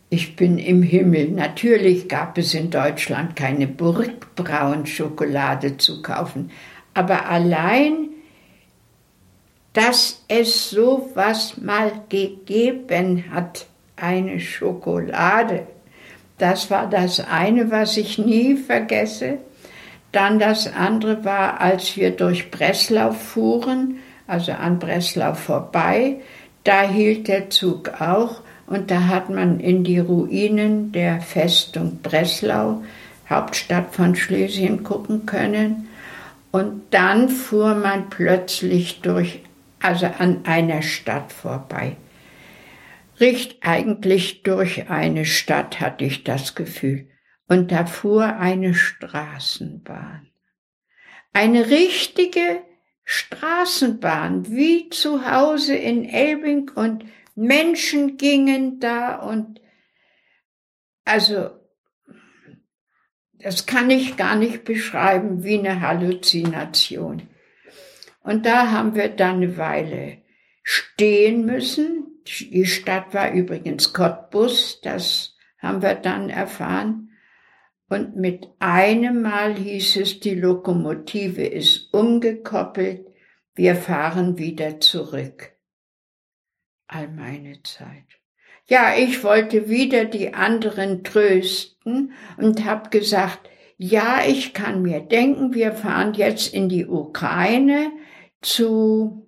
ich 0.10 0.36
bin 0.36 0.58
im 0.58 0.84
Himmel. 0.84 1.30
Natürlich 1.30 2.10
gab 2.10 2.38
es 2.38 2.54
in 2.54 2.70
Deutschland 2.70 3.38
keine 3.38 3.68
Burgbraunschokolade 3.68 5.78
zu 5.78 6.02
kaufen, 6.02 6.52
aber 6.94 7.30
allein, 7.30 8.10
dass 9.74 10.24
es 10.28 10.70
sowas 10.70 11.58
mal 11.58 11.92
gegeben 12.10 13.26
hat, 13.32 13.68
eine 13.96 14.40
Schokolade, 14.40 15.68
das 16.42 16.72
war 16.72 16.90
das 16.90 17.20
eine, 17.20 17.70
was 17.70 17.98
ich 17.98 18.18
nie 18.18 18.56
vergesse. 18.56 19.38
Dann 20.12 20.40
das 20.40 20.74
andere 20.74 21.24
war, 21.24 21.62
als 21.62 21.96
wir 21.96 22.10
durch 22.10 22.50
Breslau 22.50 23.12
fuhren, 23.12 23.98
also 24.26 24.52
an 24.54 24.80
Breslau 24.80 25.36
vorbei, 25.36 26.16
da 26.64 26.82
hielt 26.82 27.28
der 27.28 27.52
Zug 27.52 28.02
auch 28.02 28.42
und 28.66 28.90
da 28.90 29.08
hat 29.08 29.30
man 29.30 29.60
in 29.60 29.84
die 29.84 30.00
Ruinen 30.00 30.92
der 30.92 31.22
Festung 31.22 32.00
Breslau, 32.02 32.82
Hauptstadt 33.30 33.94
von 33.94 34.16
Schlesien, 34.16 34.84
gucken 34.84 35.28
können. 35.28 35.90
Und 36.52 36.82
dann 36.90 37.30
fuhr 37.30 37.76
man 37.76 38.10
plötzlich 38.10 39.02
durch, 39.02 39.42
also 39.82 40.06
an 40.06 40.46
einer 40.46 40.82
Stadt 40.82 41.32
vorbei. 41.32 41.98
Richt 43.20 43.58
eigentlich 43.62 44.44
durch 44.44 44.90
eine 44.90 45.26
Stadt 45.26 45.80
hatte 45.80 46.06
ich 46.06 46.24
das 46.24 46.56
Gefühl. 46.56 47.10
Und 47.48 47.72
da 47.72 47.86
fuhr 47.86 48.38
eine 48.38 48.74
Straßenbahn. 48.74 50.28
Eine 51.34 51.70
richtige 51.70 52.62
Straßenbahn, 53.04 54.50
wie 54.50 54.90
zu 54.90 55.30
Hause 55.30 55.76
in 55.76 56.06
Elbing 56.06 56.72
und 56.76 57.06
Menschen 57.36 58.18
gingen 58.18 58.80
da 58.80 59.16
und 59.16 59.60
also 61.06 61.50
das 63.34 63.66
kann 63.66 63.90
ich 63.90 64.18
gar 64.18 64.36
nicht 64.36 64.64
beschreiben 64.64 65.44
wie 65.44 65.58
eine 65.58 65.82
Halluzination. 65.82 67.28
Und 68.24 68.46
da 68.46 68.72
haben 68.72 68.96
wir 68.96 69.10
dann 69.10 69.38
eine 69.38 69.58
Weile 69.58 70.18
stehen 70.64 71.46
müssen. 71.46 72.22
Die 72.28 72.66
Stadt 72.66 73.14
war 73.14 73.32
übrigens 73.32 73.94
Cottbus, 73.94 74.80
das 74.82 75.36
haben 75.58 75.82
wir 75.82 75.96
dann 75.96 76.30
erfahren. 76.30 77.10
Und 77.90 78.16
mit 78.16 78.48
einem 78.60 79.22
Mal 79.22 79.56
hieß 79.56 79.98
es, 79.98 80.20
die 80.20 80.36
Lokomotive 80.36 81.44
ist 81.44 81.94
umgekoppelt, 81.94 83.06
wir 83.54 83.76
fahren 83.76 84.38
wieder 84.38 84.80
zurück 84.80 85.52
all 86.92 87.08
meine 87.08 87.64
Zeit. 87.64 88.06
Ja, 88.68 88.94
ich 88.98 89.24
wollte 89.24 89.70
wieder 89.70 90.06
die 90.06 90.34
anderen 90.34 91.04
trösten 91.04 92.14
und 92.38 92.66
hab 92.66 92.92
gesagt, 92.92 93.50
Ja, 93.78 94.20
ich 94.28 94.54
kann 94.54 94.84
mir 94.84 95.00
denken, 95.00 95.56
wir 95.56 95.74
fahren 95.74 96.14
jetzt 96.14 96.54
in 96.54 96.70
die 96.70 96.86
Ukraine 96.86 97.92
zu 98.42 99.28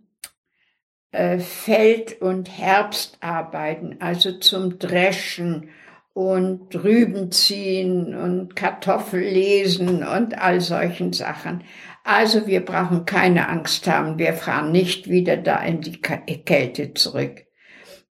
äh, 1.12 1.40
Feld- 1.40 2.22
und 2.22 2.50
Herbstarbeiten, 2.50 4.02
also 4.02 4.40
zum 4.40 4.80
Dreschen 4.80 5.70
und 6.14 6.76
Rüben 6.76 7.32
ziehen 7.32 8.16
und 8.16 8.56
Kartoffel 8.56 9.22
lesen 9.22 10.04
und 10.04 10.38
all 10.40 10.62
solchen 10.62 11.14
Sachen. 11.14 11.64
Also 12.04 12.48
wir 12.48 12.64
brauchen 12.64 13.06
keine 13.06 13.48
Angst 13.48 13.88
haben, 13.88 14.20
wir 14.20 14.34
fahren 14.34 14.72
nicht 14.72 15.10
wieder 15.10 15.38
da 15.38 15.58
in 15.64 15.82
die 15.82 16.02
Kälte 16.02 16.94
zurück. 16.94 17.46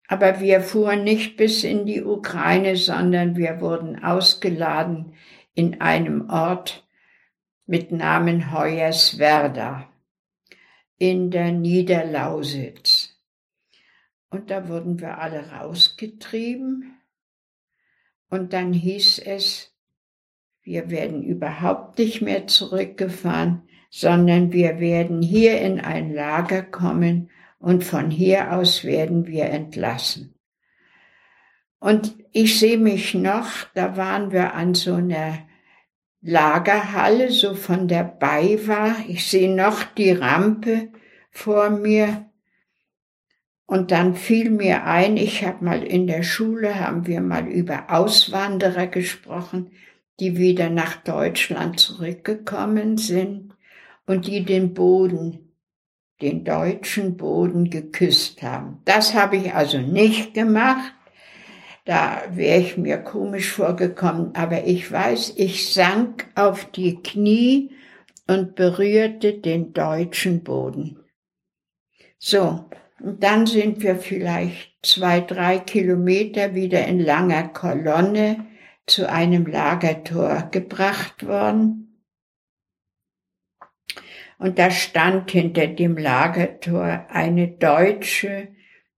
Aber 0.09 0.41
wir 0.41 0.61
fuhren 0.61 1.05
nicht 1.05 1.37
bis 1.37 1.63
in 1.63 1.87
die 1.87 2.03
Ukraine, 2.03 2.77
sondern 2.77 3.37
wir 3.37 3.61
wurden 3.61 4.03
ausgeladen 4.03 5.15
in 5.55 5.81
einem 5.81 6.31
Ort 6.31 6.87
mit 7.67 7.93
Namen 7.93 8.53
Hoyerswerda 8.53 9.90
in 11.01 11.31
der 11.31 11.51
Niederlausitz. 11.51 13.17
Und 14.29 14.51
da 14.51 14.69
wurden 14.69 15.01
wir 15.01 15.19
alle 15.19 15.51
rausgetrieben. 15.51 16.95
Und 18.29 18.53
dann 18.53 18.75
hieß 18.75 19.19
es, 19.21 19.75
wir 20.63 20.91
werden 20.91 21.23
überhaupt 21.23 21.99
nicht 21.99 22.21
mehr 22.21 22.47
zurückgefahren, 22.47 23.63
sondern 23.89 24.53
wir 24.53 24.79
werden 24.79 25.23
hier 25.23 25.61
in 25.63 25.81
ein 25.81 26.13
Lager 26.15 26.63
kommen 26.63 27.31
und 27.59 27.83
von 27.83 28.11
hier 28.11 28.53
aus 28.53 28.85
werden 28.85 29.27
wir 29.27 29.47
entlassen. 29.47 30.35
Und 31.79 32.15
ich 32.33 32.61
sehe 32.61 32.79
mich 32.79 33.15
noch, 33.15 33.49
da 33.75 33.97
waren 33.97 34.33
wir 34.33 34.53
an 34.53 34.75
so 34.75 34.95
einer 34.95 35.39
Lagerhalle, 36.23 37.31
so 37.31 37.55
von 37.55 37.89
der 37.89 38.05
BayWa. 38.05 38.97
Ich 39.09 39.27
sehe 39.27 39.55
noch 39.55 39.85
die 39.85 40.13
Rampe 40.13 40.89
vor 41.31 41.71
mir. 41.71 42.27
Und 43.67 43.91
dann 43.93 44.17
fiel 44.17 44.51
mir 44.51 44.85
ein, 44.85 45.17
ich 45.17 45.45
habe 45.47 45.65
mal 45.65 45.83
in 45.83 46.07
der 46.07 46.23
Schule, 46.23 46.81
haben 46.81 47.07
wir 47.07 47.21
mal 47.21 47.47
über 47.47 47.91
Auswanderer 47.91 48.89
gesprochen, 48.89 49.71
die 50.19 50.37
wieder 50.37 50.69
nach 50.69 50.97
Deutschland 50.97 51.79
zurückgekommen 51.81 52.99
sind 52.99 53.55
und 54.07 54.27
die 54.27 54.45
den 54.45 54.75
Boden, 54.75 55.55
den 56.21 56.45
deutschen 56.45 57.17
Boden 57.17 57.71
geküsst 57.71 58.43
haben. 58.43 58.83
Das 58.85 59.15
habe 59.15 59.37
ich 59.37 59.55
also 59.55 59.79
nicht 59.79 60.35
gemacht. 60.35 60.93
Da 61.91 62.23
wäre 62.31 62.61
ich 62.61 62.77
mir 62.77 62.99
komisch 62.99 63.51
vorgekommen, 63.51 64.33
aber 64.37 64.65
ich 64.65 64.93
weiß, 64.93 65.33
ich 65.35 65.75
sank 65.75 66.29
auf 66.37 66.67
die 66.67 67.03
Knie 67.03 67.73
und 68.29 68.55
berührte 68.55 69.41
den 69.41 69.73
deutschen 69.73 70.45
Boden. 70.45 71.01
So, 72.17 72.65
und 73.01 73.25
dann 73.25 73.45
sind 73.45 73.83
wir 73.83 73.97
vielleicht 73.97 74.87
zwei, 74.87 75.21
drei 75.21 75.59
Kilometer 75.59 76.55
wieder 76.55 76.87
in 76.87 77.01
langer 77.01 77.49
Kolonne 77.49 78.47
zu 78.87 79.11
einem 79.11 79.47
Lagertor 79.47 80.49
gebracht 80.53 81.27
worden. 81.27 82.05
Und 84.39 84.61
da 84.61 84.71
stand 84.71 85.33
hinter 85.33 85.67
dem 85.67 85.99
Lagertor 85.99 87.07
eine 87.09 87.49
deutsche 87.49 88.47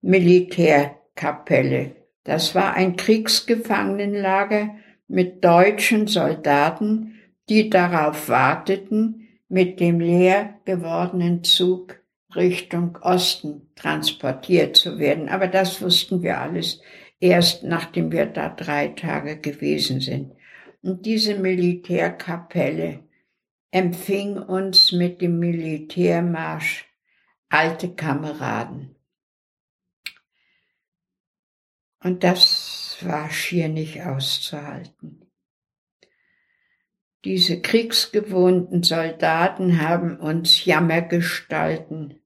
Militärkapelle. 0.03 2.02
Das 2.25 2.55
war 2.55 2.75
ein 2.75 2.97
Kriegsgefangenenlager 2.97 4.77
mit 5.09 5.45
deutschen 5.45 6.07
Soldaten, 6.07 7.19
die 7.49 7.69
darauf 7.69 8.29
warteten, 8.29 9.29
mit 9.49 9.81
dem 9.81 10.01
leer 10.01 10.55
gewordenen 10.65 11.45
Zug 11.45 12.01
Richtung 12.35 12.97
Osten 13.03 13.69
transportiert 13.75 14.77
zu 14.77 14.99
werden. 14.99 15.29
Aber 15.29 15.49
das 15.49 15.83
wussten 15.83 16.23
wir 16.23 16.41
alles 16.41 16.81
erst, 17.21 17.65
nachdem 17.65 18.13
wir 18.13 18.27
da 18.27 18.49
drei 18.49 18.89
Tage 18.89 19.39
gewesen 19.39 20.01
sind. 20.01 20.33
Und 20.83 21.05
diese 21.05 21.35
Militärkapelle 21.35 23.01
empfing 23.71 24.39
uns 24.39 24.93
mit 24.93 25.21
dem 25.21 25.39
Militärmarsch 25.39 26.87
alte 27.49 27.95
Kameraden. 27.95 28.97
Und 32.03 32.25
das 32.25 32.99
war 33.03 33.31
schier 33.31 33.69
nicht 33.69 34.03
auszuhalten. 34.03 35.27
Diese 37.25 37.61
kriegsgewohnten 37.61 38.83
Soldaten 38.83 39.81
haben 39.81 40.19
uns 40.19 40.65
Jammergestalten 40.65 42.21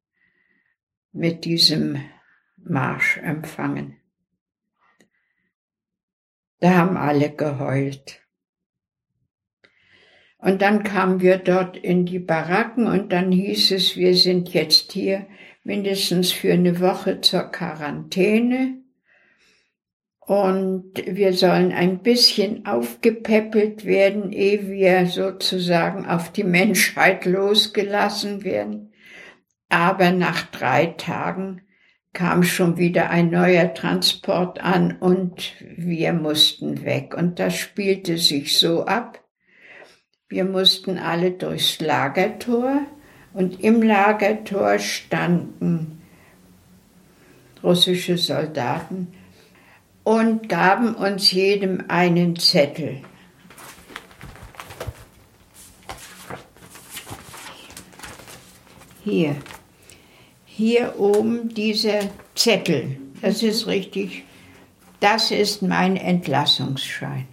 mit 1.13 1.45
diesem 1.45 2.01
Marsch 2.57 3.19
empfangen. 3.19 3.99
Da 6.61 6.75
haben 6.75 6.97
alle 6.97 7.31
geheult. 7.31 8.23
Und 10.39 10.63
dann 10.63 10.83
kamen 10.85 11.21
wir 11.21 11.37
dort 11.37 11.77
in 11.77 12.07
die 12.07 12.19
Baracken 12.19 12.87
und 12.87 13.13
dann 13.13 13.31
hieß 13.31 13.73
es, 13.73 13.97
wir 13.97 14.15
sind 14.15 14.55
jetzt 14.55 14.93
hier 14.93 15.27
mindestens 15.65 16.33
für 16.33 16.53
eine 16.53 16.81
Woche 16.81 17.21
zur 17.21 17.51
Quarantäne 17.51 18.86
und 20.27 20.93
wir 21.07 21.33
sollen 21.35 21.73
ein 21.73 22.01
bisschen 22.01 22.67
aufgepäppelt 22.67 23.85
werden, 23.85 24.33
ehe 24.33 24.67
wir 24.69 25.07
sozusagen 25.07 26.05
auf 26.05 26.33
die 26.33 26.43
Menschheit 26.43 27.25
losgelassen 27.27 28.43
werden. 28.43 28.93
Aber 29.69 30.11
nach 30.11 30.43
drei 30.51 30.87
Tagen 30.87 31.63
kam 32.13 32.43
schon 32.43 32.77
wieder 32.77 33.11
ein 33.11 33.31
neuer 33.31 33.73
Transport 33.73 34.61
an 34.61 34.97
und 34.99 35.53
wir 35.61 36.13
mussten 36.13 36.85
weg. 36.85 37.15
Und 37.17 37.39
das 37.39 37.55
spielte 37.55 38.19
sich 38.19 38.59
so 38.59 38.85
ab. 38.85 39.23
Wir 40.29 40.45
mussten 40.45 40.99
alle 40.99 41.31
durchs 41.31 41.79
Lagertor 41.81 42.81
und 43.33 43.63
im 43.63 43.81
Lagertor 43.81 44.81
standen 44.81 46.03
russische 47.63 48.19
Soldaten 48.19 49.13
und 50.07 50.49
gaben 50.49 50.95
uns 50.95 51.33
jedem 51.33 51.83
einen 51.89 52.37
Zettel. 52.37 53.01
Hier, 59.03 59.35
hier 60.45 60.95
oben 61.01 61.49
dieser 61.49 62.03
Zettel, 62.37 62.99
das 63.21 63.43
ist 63.43 63.67
richtig, 63.67 64.23
das 65.01 65.33
ist 65.33 65.63
mein 65.63 65.97
Entlassungsschein. 65.97 67.27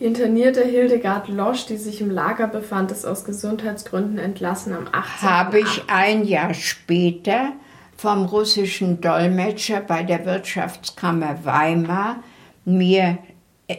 Die 0.00 0.06
internierte 0.06 0.64
Hildegard 0.64 1.28
Losch, 1.28 1.66
die 1.66 1.76
sich 1.76 2.00
im 2.00 2.10
Lager 2.10 2.48
befand, 2.48 2.92
ist 2.92 3.04
aus 3.04 3.26
Gesundheitsgründen 3.26 4.16
entlassen 4.18 4.72
am 4.72 4.86
18. 4.90 5.28
Habe 5.28 5.60
ich 5.60 5.82
ein 5.88 6.24
Jahr 6.24 6.54
später 6.54 7.52
vom 7.98 8.26
russischen 8.26 9.00
Dolmetscher 9.00 9.80
bei 9.80 10.04
der 10.04 10.24
Wirtschaftskammer 10.24 11.44
Weimar 11.44 12.22
mir 12.64 13.18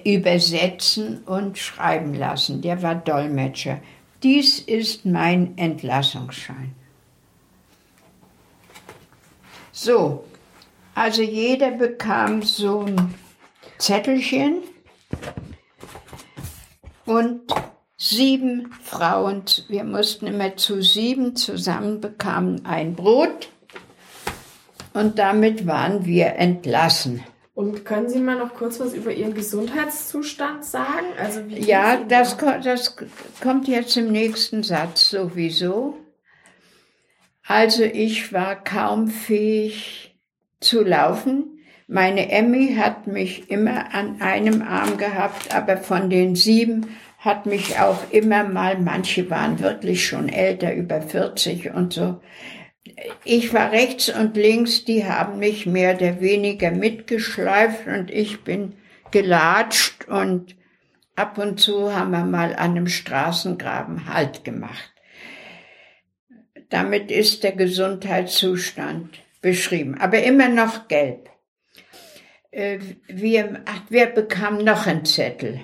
übersetzen 0.03 1.23
und 1.23 1.57
schreiben 1.57 2.13
lassen. 2.13 2.61
Der 2.61 2.81
war 2.83 2.95
Dolmetscher. 2.95 3.79
Dies 4.21 4.59
ist 4.59 5.05
mein 5.05 5.57
Entlassungsschein. 5.57 6.75
So, 9.71 10.25
also 10.93 11.21
jeder 11.21 11.71
bekam 11.71 12.43
so 12.43 12.81
ein 12.81 13.15
Zettelchen 13.77 14.57
und 17.05 17.41
sieben 17.95 18.73
Frauen, 18.83 19.43
wir 19.69 19.85
mussten 19.85 20.27
immer 20.27 20.57
zu 20.57 20.81
sieben 20.81 21.37
zusammen, 21.37 22.01
bekamen 22.01 22.65
ein 22.65 22.95
Brot 22.95 23.49
und 24.93 25.19
damit 25.19 25.67
waren 25.67 26.05
wir 26.05 26.35
entlassen. 26.35 27.23
Und 27.53 27.83
können 27.83 28.07
Sie 28.07 28.19
mal 28.19 28.37
noch 28.37 28.53
kurz 28.53 28.79
was 28.79 28.93
über 28.93 29.11
Ihren 29.11 29.33
Gesundheitszustand 29.33 30.63
sagen? 30.63 31.07
Also 31.21 31.41
ja, 31.49 31.97
das, 31.97 32.37
das 32.63 32.95
kommt 33.41 33.67
jetzt 33.67 33.97
im 33.97 34.11
nächsten 34.13 34.63
Satz 34.63 35.09
sowieso. 35.09 35.97
Also 37.45 37.83
ich 37.83 38.31
war 38.31 38.63
kaum 38.63 39.07
fähig 39.07 40.15
zu 40.61 40.83
laufen. 40.83 41.59
Meine 41.87 42.31
Emmy 42.31 42.75
hat 42.75 43.07
mich 43.07 43.49
immer 43.49 43.93
an 43.93 44.21
einem 44.21 44.61
Arm 44.61 44.97
gehabt, 44.97 45.53
aber 45.53 45.77
von 45.77 46.09
den 46.09 46.35
sieben 46.35 46.95
hat 47.17 47.45
mich 47.45 47.79
auch 47.79 48.11
immer 48.11 48.43
mal, 48.45 48.77
manche 48.79 49.29
waren 49.29 49.59
wirklich 49.59 50.07
schon 50.07 50.29
älter, 50.29 50.73
über 50.73 51.01
40 51.01 51.73
und 51.73 51.91
so, 51.91 52.21
ich 53.23 53.53
war 53.53 53.71
rechts 53.71 54.09
und 54.09 54.35
links, 54.35 54.85
die 54.85 55.05
haben 55.05 55.39
mich 55.39 55.65
mehr 55.65 55.95
oder 55.95 56.21
weniger 56.21 56.71
mitgeschleift 56.71 57.87
und 57.87 58.11
ich 58.11 58.43
bin 58.43 58.73
gelatscht 59.11 60.07
und 60.07 60.55
ab 61.15 61.37
und 61.37 61.59
zu 61.59 61.93
haben 61.95 62.11
wir 62.11 62.25
mal 62.25 62.53
an 62.55 62.71
einem 62.71 62.87
Straßengraben 62.87 64.13
Halt 64.13 64.43
gemacht. 64.43 64.93
Damit 66.69 67.11
ist 67.11 67.43
der 67.43 67.53
Gesundheitszustand 67.53 69.19
beschrieben, 69.41 69.99
aber 69.99 70.21
immer 70.23 70.49
noch 70.49 70.87
gelb. 70.87 71.29
Äh, 72.51 72.79
wir, 73.07 73.61
ach, 73.65 73.81
wir 73.89 74.07
bekamen 74.07 74.63
noch 74.63 74.85
einen 74.85 75.05
Zettel. 75.05 75.61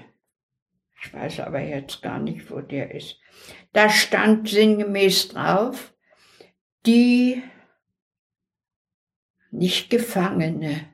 Ich 1.02 1.14
weiß 1.14 1.42
aber 1.42 1.60
jetzt 1.60 2.02
gar 2.02 2.20
nicht, 2.20 2.50
wo 2.50 2.62
der 2.62 2.94
ist. 2.94 3.20
Da 3.74 3.90
stand 3.90 4.50
sinngemäß 4.50 5.30
drauf, 5.30 5.94
die 6.86 7.44
nicht 9.52 9.90
Gefangene. 9.90 10.90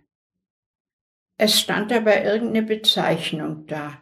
Es 1.37 1.59
stand 1.59 1.91
aber 1.91 2.23
irgendeine 2.23 2.65
Bezeichnung 2.65 3.65
da. 3.65 4.01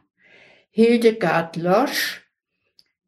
Hildegard 0.71 1.55
Losch 1.55 2.29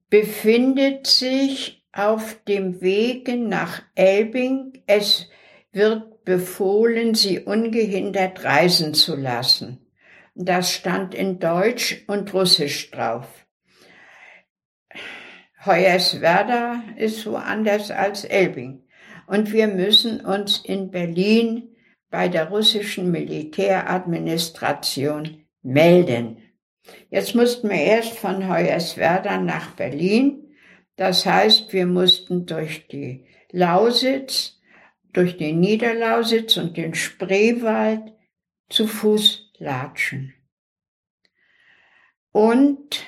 befindet 0.10 1.08
sich 1.08 1.86
auf 1.92 2.42
dem 2.46 2.82
Wege 2.82 3.36
nach 3.36 3.82
Elbing. 3.96 4.84
Es 4.88 5.28
wird 5.72 6.24
befohlen, 6.24 7.14
sie 7.16 7.40
ungehindert 7.40 8.44
reisen 8.44 8.94
zu 8.94 9.16
lassen. 9.16 9.86
Das 10.34 10.72
stand 10.72 11.14
in 11.14 11.40
Deutsch 11.40 12.04
und 12.08 12.34
Russisch 12.34 12.90
drauf. 12.92 13.41
Hoyerswerda 15.66 16.84
ist 16.98 17.26
woanders 17.26 17.90
als 17.92 18.24
Elbing. 18.24 18.84
Und 19.28 19.52
wir 19.52 19.68
müssen 19.68 20.26
uns 20.26 20.60
in 20.60 20.92
Berlin 20.92 21.76
bei 22.10 22.28
der 22.28 22.50
russischen 22.50 23.12
Militäradministration 23.12 25.46
melden. 25.62 26.38
Jetzt 27.10 27.36
mussten 27.36 27.70
wir 27.70 27.78
erst 27.78 28.18
von 28.18 28.50
Hoyerswerda 28.50 29.38
nach 29.38 29.76
Berlin. 29.76 30.56
Das 30.96 31.26
heißt, 31.26 31.72
wir 31.74 31.86
mussten 31.86 32.46
durch 32.46 32.88
die 32.88 33.26
Lausitz, 33.52 34.60
durch 35.14 35.38
den 35.38 35.60
Niederlausitz 35.60 36.58
und 36.58 36.76
den 36.76 36.96
Spreewald 36.96 38.14
zu 38.70 38.88
Fuß 38.88 39.52
latschen. 39.60 40.34
Und 42.32 43.06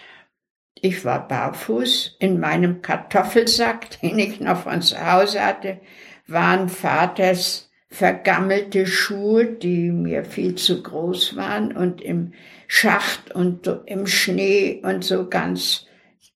ich 0.83 1.05
war 1.05 1.27
barfuß. 1.27 2.17
In 2.19 2.39
meinem 2.39 2.81
Kartoffelsack, 2.81 4.01
den 4.01 4.19
ich 4.19 4.39
noch 4.39 4.63
von 4.63 4.81
zu 4.81 4.97
Hause 4.99 5.43
hatte, 5.43 5.79
waren 6.27 6.69
Vaters 6.69 7.71
vergammelte 7.89 8.85
Schuhe, 8.85 9.45
die 9.45 9.91
mir 9.91 10.25
viel 10.25 10.55
zu 10.55 10.83
groß 10.83 11.35
waren 11.35 11.75
und 11.75 12.01
im 12.01 12.33
Schacht 12.67 13.33
und 13.33 13.69
im 13.85 14.07
Schnee 14.07 14.81
und 14.83 15.03
so 15.03 15.29
ganz 15.29 15.85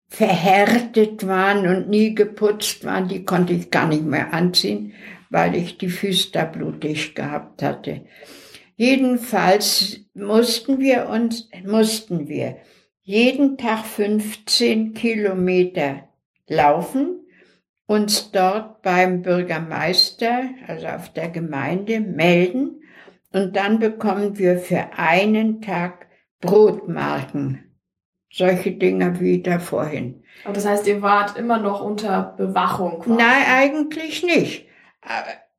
verhärtet 0.07 1.27
waren 1.27 1.67
und 1.67 1.89
nie 1.89 2.15
geputzt 2.15 2.85
waren, 2.85 3.07
die 3.07 3.25
konnte 3.25 3.53
ich 3.53 3.71
gar 3.71 3.87
nicht 3.87 4.05
mehr 4.05 4.33
anziehen, 4.33 4.93
weil 5.29 5.55
ich 5.55 5.77
die 5.77 5.89
Füße 5.89 6.31
da 6.31 6.45
blutig 6.45 7.15
gehabt 7.15 7.63
hatte. 7.63 8.05
Jedenfalls 8.77 9.99
mussten 10.13 10.79
wir 10.79 11.09
uns, 11.09 11.49
mussten 11.65 12.29
wir 12.29 12.57
jeden 13.07 13.57
Tag 13.57 13.85
15 13.85 14.93
Kilometer 14.93 16.09
laufen, 16.45 17.21
uns 17.85 18.31
dort 18.31 18.81
beim 18.81 19.21
Bürgermeister, 19.21 20.49
also 20.67 20.87
auf 20.87 21.13
der 21.13 21.29
Gemeinde, 21.29 22.01
melden 22.01 22.81
und 23.31 23.55
dann 23.55 23.79
bekommen 23.79 24.37
wir 24.37 24.57
für 24.57 24.89
einen 24.97 25.61
Tag 25.61 26.07
Brotmarken. 26.41 27.63
Solche 28.29 28.73
Dinge 28.73 29.21
wie 29.21 29.41
da 29.41 29.59
vorhin. 29.59 30.25
Aber 30.43 30.55
das 30.55 30.65
heißt, 30.65 30.85
ihr 30.87 31.01
wart 31.01 31.37
immer 31.37 31.59
noch 31.59 31.79
unter 31.79 32.35
Bewachung? 32.37 32.99
Quasi. 32.99 33.11
Nein, 33.11 33.43
eigentlich 33.47 34.23
nicht. 34.23 34.67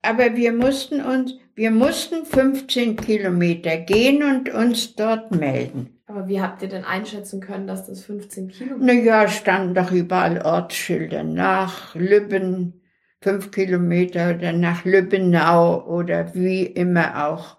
Aber 0.03 0.37
wir 0.37 0.53
mussten 0.53 1.01
uns, 1.01 1.39
wir 1.55 1.71
mussten 1.71 2.27
15 2.27 2.97
Kilometer 2.97 3.79
gehen 3.79 4.23
und 4.23 4.51
uns 4.51 4.97
dort 4.97 5.31
melden. 5.31 5.98
Aber 6.09 6.27
wie 6.27 6.41
habt 6.41 6.63
ihr 6.63 6.69
denn 6.69 6.85
einschätzen 6.85 7.41
können, 7.41 7.67
dass 7.67 7.87
das 7.87 8.03
15 8.07 8.49
Kilometer? 8.49 8.95
Naja, 8.95 9.29
standen 9.29 9.75
doch 9.75 9.93
überall 9.93 10.41
Ortsschilder 10.41 11.23
nach 11.23 11.95
Lübben, 11.95 12.81
fünf 13.21 13.51
Kilometer 13.51 14.35
oder 14.35 14.53
nach 14.53 14.87
Lübbenau 14.87 15.87
oder 15.87 16.35
wie 16.35 16.65
immer 16.65 17.29
auch. 17.29 17.59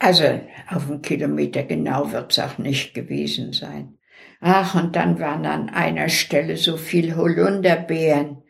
Also 0.00 0.40
auf 0.68 0.90
einen 0.90 1.00
Kilometer 1.00 1.62
genau 1.62 2.10
wird's 2.10 2.40
auch 2.40 2.58
nicht 2.58 2.92
gewesen 2.92 3.52
sein. 3.52 3.98
Ach, 4.40 4.74
und 4.74 4.96
dann 4.96 5.20
waren 5.20 5.46
an 5.46 5.70
einer 5.70 6.08
Stelle 6.08 6.56
so 6.56 6.76
viel 6.76 7.14
Holunderbeeren. 7.14 8.42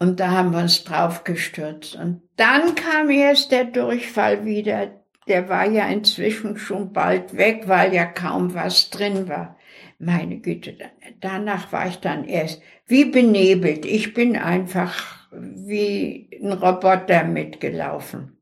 Und 0.00 0.18
da 0.18 0.32
haben 0.32 0.50
wir 0.50 0.58
uns 0.58 0.82
drauf 0.82 1.22
gestürzt. 1.22 1.94
Und 1.94 2.22
dann 2.34 2.74
kam 2.74 3.10
erst 3.10 3.52
der 3.52 3.66
Durchfall 3.66 4.44
wieder, 4.44 5.01
der 5.28 5.48
war 5.48 5.68
ja 5.68 5.86
inzwischen 5.86 6.58
schon 6.58 6.92
bald 6.92 7.36
weg, 7.36 7.64
weil 7.66 7.94
ja 7.94 8.04
kaum 8.04 8.54
was 8.54 8.90
drin 8.90 9.28
war. 9.28 9.56
Meine 9.98 10.38
Güte, 10.38 10.76
danach 11.20 11.72
war 11.72 11.86
ich 11.86 11.98
dann 11.98 12.24
erst 12.24 12.60
wie 12.86 13.04
benebelt. 13.04 13.86
Ich 13.86 14.14
bin 14.14 14.36
einfach 14.36 15.28
wie 15.30 16.28
ein 16.42 16.52
Roboter 16.52 17.24
mitgelaufen. 17.24 18.38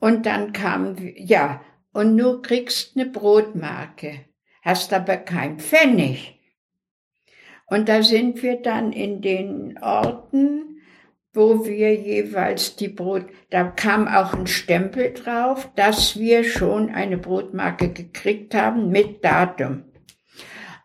Und 0.00 0.26
dann 0.26 0.52
kam, 0.52 0.96
ja, 1.16 1.62
und 1.92 2.18
du 2.18 2.42
kriegst 2.42 2.96
eine 2.96 3.06
Brotmarke, 3.06 4.26
hast 4.62 4.92
aber 4.92 5.16
kein 5.16 5.60
Pfennig. 5.60 6.40
Und 7.66 7.88
da 7.88 8.02
sind 8.02 8.42
wir 8.42 8.60
dann 8.60 8.92
in 8.92 9.22
den 9.22 9.78
Orten, 9.80 10.73
wo 11.34 11.66
wir 11.66 11.94
jeweils 11.94 12.76
die 12.76 12.88
Brot, 12.88 13.24
da 13.50 13.64
kam 13.64 14.06
auch 14.06 14.34
ein 14.34 14.46
Stempel 14.46 15.12
drauf, 15.12 15.68
dass 15.74 16.18
wir 16.18 16.44
schon 16.44 16.90
eine 16.90 17.18
Brotmarke 17.18 17.88
gekriegt 17.88 18.54
haben 18.54 18.90
mit 18.90 19.24
Datum. 19.24 19.82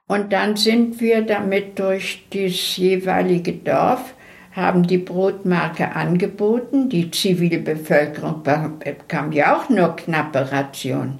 Und 0.07 0.34
dann 0.34 0.55
sind 0.55 0.99
wir 1.01 1.21
damit 1.21 1.77
durch 1.77 2.26
das 2.34 2.77
jeweilige 2.77 3.53
Dorf, 3.53 4.15
haben 4.51 4.88
die 4.88 4.97
Brotmarke 4.97 5.95
angeboten. 5.95 6.89
Die 6.89 7.11
Zivilbevölkerung 7.11 8.41
bekam 8.43 9.31
ja 9.31 9.55
auch 9.55 9.69
nur 9.69 9.95
knappe 9.95 10.51
Ration. 10.51 11.19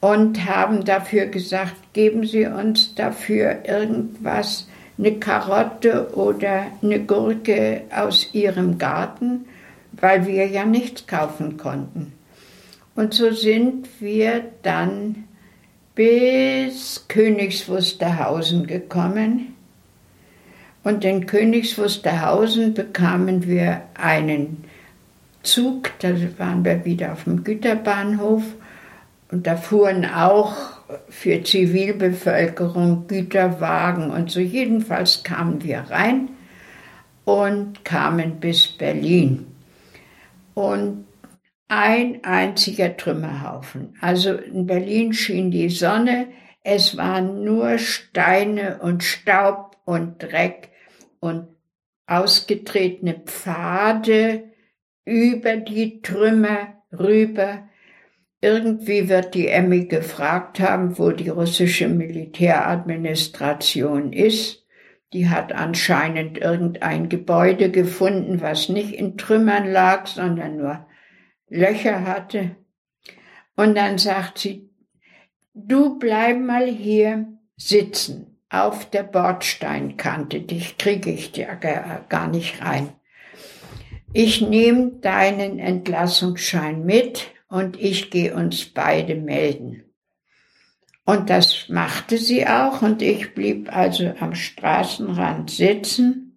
Und 0.00 0.44
haben 0.46 0.84
dafür 0.84 1.26
gesagt, 1.26 1.74
geben 1.92 2.24
Sie 2.24 2.46
uns 2.46 2.94
dafür 2.94 3.64
irgendwas, 3.66 4.68
eine 4.98 5.14
Karotte 5.14 6.14
oder 6.14 6.66
eine 6.82 7.00
Gurke 7.00 7.82
aus 7.94 8.32
ihrem 8.32 8.78
Garten, 8.78 9.46
weil 9.92 10.26
wir 10.26 10.46
ja 10.46 10.64
nichts 10.64 11.06
kaufen 11.06 11.56
konnten. 11.56 12.12
Und 12.94 13.14
so 13.14 13.32
sind 13.32 13.88
wir 14.00 14.44
dann 14.62 15.24
bis 15.94 17.06
Königs 17.08 17.68
Wusterhausen 17.68 18.66
gekommen. 18.66 19.54
Und 20.84 21.04
in 21.04 21.26
Königs 21.26 21.78
Wusterhausen 21.78 22.74
bekamen 22.74 23.46
wir 23.46 23.82
einen 23.94 24.64
Zug, 25.42 25.90
da 26.00 26.10
waren 26.38 26.64
wir 26.64 26.84
wieder 26.84 27.12
auf 27.12 27.24
dem 27.24 27.44
Güterbahnhof 27.44 28.42
und 29.34 29.48
da 29.48 29.56
fuhren 29.56 30.04
auch 30.04 30.54
für 31.08 31.42
Zivilbevölkerung, 31.42 33.08
Güterwagen 33.08 34.12
und 34.12 34.30
so. 34.30 34.38
Jedenfalls 34.38 35.24
kamen 35.24 35.64
wir 35.64 35.80
rein 35.90 36.28
und 37.24 37.84
kamen 37.84 38.38
bis 38.38 38.68
Berlin. 38.68 39.48
Und 40.54 41.06
ein 41.66 42.22
einziger 42.22 42.96
Trümmerhaufen. 42.96 43.96
Also 44.00 44.34
in 44.34 44.66
Berlin 44.68 45.12
schien 45.12 45.50
die 45.50 45.68
Sonne, 45.68 46.28
es 46.62 46.96
waren 46.96 47.42
nur 47.42 47.78
Steine 47.78 48.78
und 48.82 49.02
Staub 49.02 49.78
und 49.84 50.22
Dreck 50.22 50.68
und 51.18 51.48
ausgetretene 52.06 53.14
Pfade 53.24 54.44
über 55.04 55.56
die 55.56 56.02
Trümmer 56.02 56.84
rüber 56.96 57.64
irgendwie 58.44 59.08
wird 59.08 59.34
die 59.34 59.48
Emmy 59.48 59.86
gefragt 59.86 60.60
haben, 60.60 60.98
wo 60.98 61.10
die 61.12 61.30
russische 61.30 61.88
Militäradministration 61.88 64.12
ist. 64.12 64.66
Die 65.14 65.30
hat 65.30 65.54
anscheinend 65.54 66.36
irgendein 66.36 67.08
Gebäude 67.08 67.70
gefunden, 67.70 68.42
was 68.42 68.68
nicht 68.68 68.92
in 68.92 69.16
Trümmern 69.16 69.72
lag, 69.72 70.06
sondern 70.06 70.58
nur 70.58 70.86
Löcher 71.48 72.04
hatte. 72.04 72.56
Und 73.56 73.76
dann 73.76 73.96
sagt 73.96 74.36
sie, 74.38 74.68
du 75.54 75.98
bleib 75.98 76.38
mal 76.38 76.66
hier 76.66 77.26
sitzen 77.56 78.36
auf 78.50 78.90
der 78.90 79.04
Bordsteinkante, 79.04 80.42
dich 80.42 80.76
kriege 80.76 81.10
ich 81.10 81.32
dir 81.32 81.58
gar 82.08 82.28
nicht 82.28 82.62
rein. 82.62 82.90
Ich 84.12 84.42
nehme 84.42 84.90
deinen 85.00 85.58
Entlassungsschein 85.58 86.84
mit 86.84 87.33
und 87.54 87.80
ich 87.80 88.10
gehe 88.10 88.34
uns 88.34 88.64
beide 88.64 89.14
melden. 89.14 89.84
Und 91.04 91.30
das 91.30 91.68
machte 91.68 92.18
sie 92.18 92.48
auch 92.48 92.82
und 92.82 93.00
ich 93.00 93.32
blieb 93.32 93.72
also 93.72 94.12
am 94.18 94.34
Straßenrand 94.34 95.52
sitzen. 95.52 96.36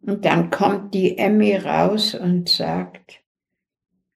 Und 0.00 0.24
dann 0.24 0.50
kommt 0.50 0.94
die 0.94 1.18
Emmy 1.18 1.56
raus 1.56 2.14
und 2.14 2.48
sagt, 2.48 3.20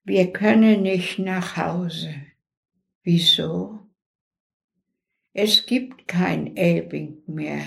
wir 0.04 0.32
können 0.32 0.82
nicht 0.82 1.18
nach 1.18 1.56
Hause. 1.56 2.14
Wieso? 3.02 3.80
Es 5.32 5.66
gibt 5.66 6.06
kein 6.06 6.56
Elbing 6.56 7.20
mehr. 7.26 7.64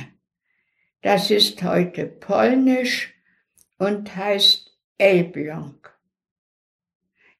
Das 1.01 1.29
ist 1.29 1.61
heute 1.61 2.05
polnisch 2.05 3.13
und 3.79 4.15
heißt 4.15 4.71
Elblong. 4.97 5.84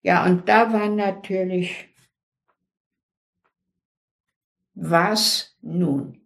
Ja, 0.06 0.24
und 0.24 0.48
da 0.48 0.72
war 0.72 0.88
natürlich, 0.88 1.90
was 4.76 5.58
nun? 5.62 6.22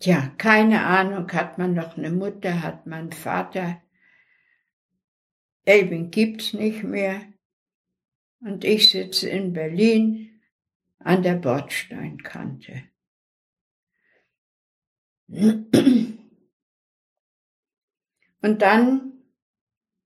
Tja, 0.00 0.34
keine 0.38 0.84
Ahnung, 0.86 1.30
hat 1.30 1.56
man 1.56 1.74
noch 1.74 1.96
eine 1.96 2.10
Mutter, 2.10 2.64
hat 2.64 2.88
man 2.88 2.98
einen 2.98 3.12
Vater. 3.12 3.80
Elbing 5.64 6.10
gibt's 6.10 6.52
nicht 6.52 6.82
mehr. 6.82 7.32
Und 8.40 8.64
ich 8.64 8.90
sitze 8.90 9.30
in 9.30 9.52
Berlin 9.52 10.40
an 10.98 11.22
der 11.22 11.36
Bordsteinkante. 11.36 12.82
Und 18.42 18.62
dann 18.62 19.12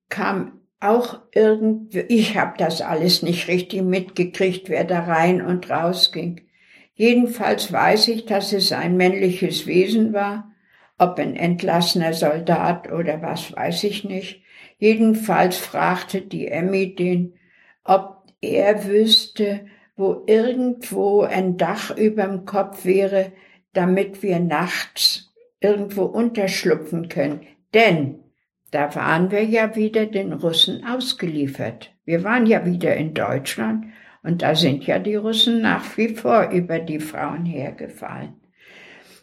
kam 0.08 0.60
auch 0.80 1.20
irgendwie, 1.32 2.00
ich 2.00 2.36
habe 2.36 2.54
das 2.56 2.80
alles 2.80 3.22
nicht 3.22 3.48
richtig 3.48 3.82
mitgekriegt, 3.82 4.68
wer 4.68 4.84
da 4.84 5.00
rein 5.00 5.44
und 5.44 5.68
raus 5.68 6.10
ging. 6.10 6.40
Jedenfalls 6.94 7.72
weiß 7.72 8.08
ich, 8.08 8.26
dass 8.26 8.52
es 8.52 8.72
ein 8.72 8.96
männliches 8.96 9.66
Wesen 9.66 10.12
war, 10.12 10.50
ob 10.98 11.18
ein 11.18 11.36
entlassener 11.36 12.12
Soldat 12.12 12.90
oder 12.92 13.22
was 13.22 13.54
weiß 13.54 13.84
ich 13.84 14.04
nicht. 14.04 14.42
Jedenfalls 14.78 15.56
fragte 15.56 16.22
die 16.22 16.48
Emmy 16.48 16.94
den, 16.94 17.34
ob 17.84 18.24
er 18.40 18.86
wüsste, 18.86 19.66
wo 19.96 20.24
irgendwo 20.26 21.22
ein 21.22 21.56
Dach 21.56 21.96
überm 21.96 22.46
Kopf 22.46 22.84
wäre, 22.84 23.32
damit 23.72 24.22
wir 24.22 24.40
nachts 24.40 25.32
irgendwo 25.60 26.04
unterschlupfen 26.04 27.08
können. 27.08 27.46
Denn 27.74 28.20
da 28.70 28.94
waren 28.94 29.30
wir 29.30 29.44
ja 29.44 29.74
wieder 29.74 30.06
den 30.06 30.32
Russen 30.32 30.84
ausgeliefert. 30.84 31.92
Wir 32.04 32.24
waren 32.24 32.46
ja 32.46 32.64
wieder 32.64 32.96
in 32.96 33.14
Deutschland 33.14 33.86
und 34.22 34.42
da 34.42 34.54
sind 34.54 34.86
ja 34.86 34.98
die 34.98 35.16
Russen 35.16 35.60
nach 35.60 35.96
wie 35.96 36.08
vor 36.08 36.50
über 36.50 36.78
die 36.78 37.00
Frauen 37.00 37.44
hergefallen. 37.44 38.34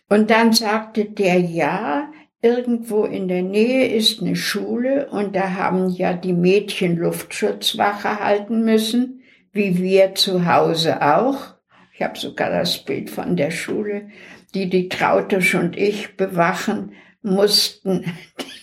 Und 0.09 0.29
dann 0.29 0.53
sagte 0.53 1.05
der, 1.05 1.39
ja, 1.39 2.11
irgendwo 2.41 3.03
in 3.05 3.27
der 3.27 3.41
Nähe 3.41 3.87
ist 3.87 4.21
eine 4.21 4.35
Schule 4.35 5.09
und 5.09 5.35
da 5.35 5.53
haben 5.53 5.89
ja 5.89 6.13
die 6.13 6.33
Mädchen 6.33 6.97
Luftschutzwache 6.97 8.19
halten 8.19 8.63
müssen, 8.63 9.21
wie 9.51 9.77
wir 9.77 10.15
zu 10.15 10.45
Hause 10.45 11.01
auch. 11.01 11.55
Ich 11.93 12.01
habe 12.01 12.17
sogar 12.17 12.49
das 12.49 12.85
Bild 12.85 13.09
von 13.09 13.35
der 13.35 13.51
Schule, 13.51 14.09
die 14.53 14.69
die 14.69 14.87
Trautisch 14.87 15.55
und 15.55 15.75
ich 15.75 16.15
bewachen 16.15 16.93
mussten, 17.21 18.05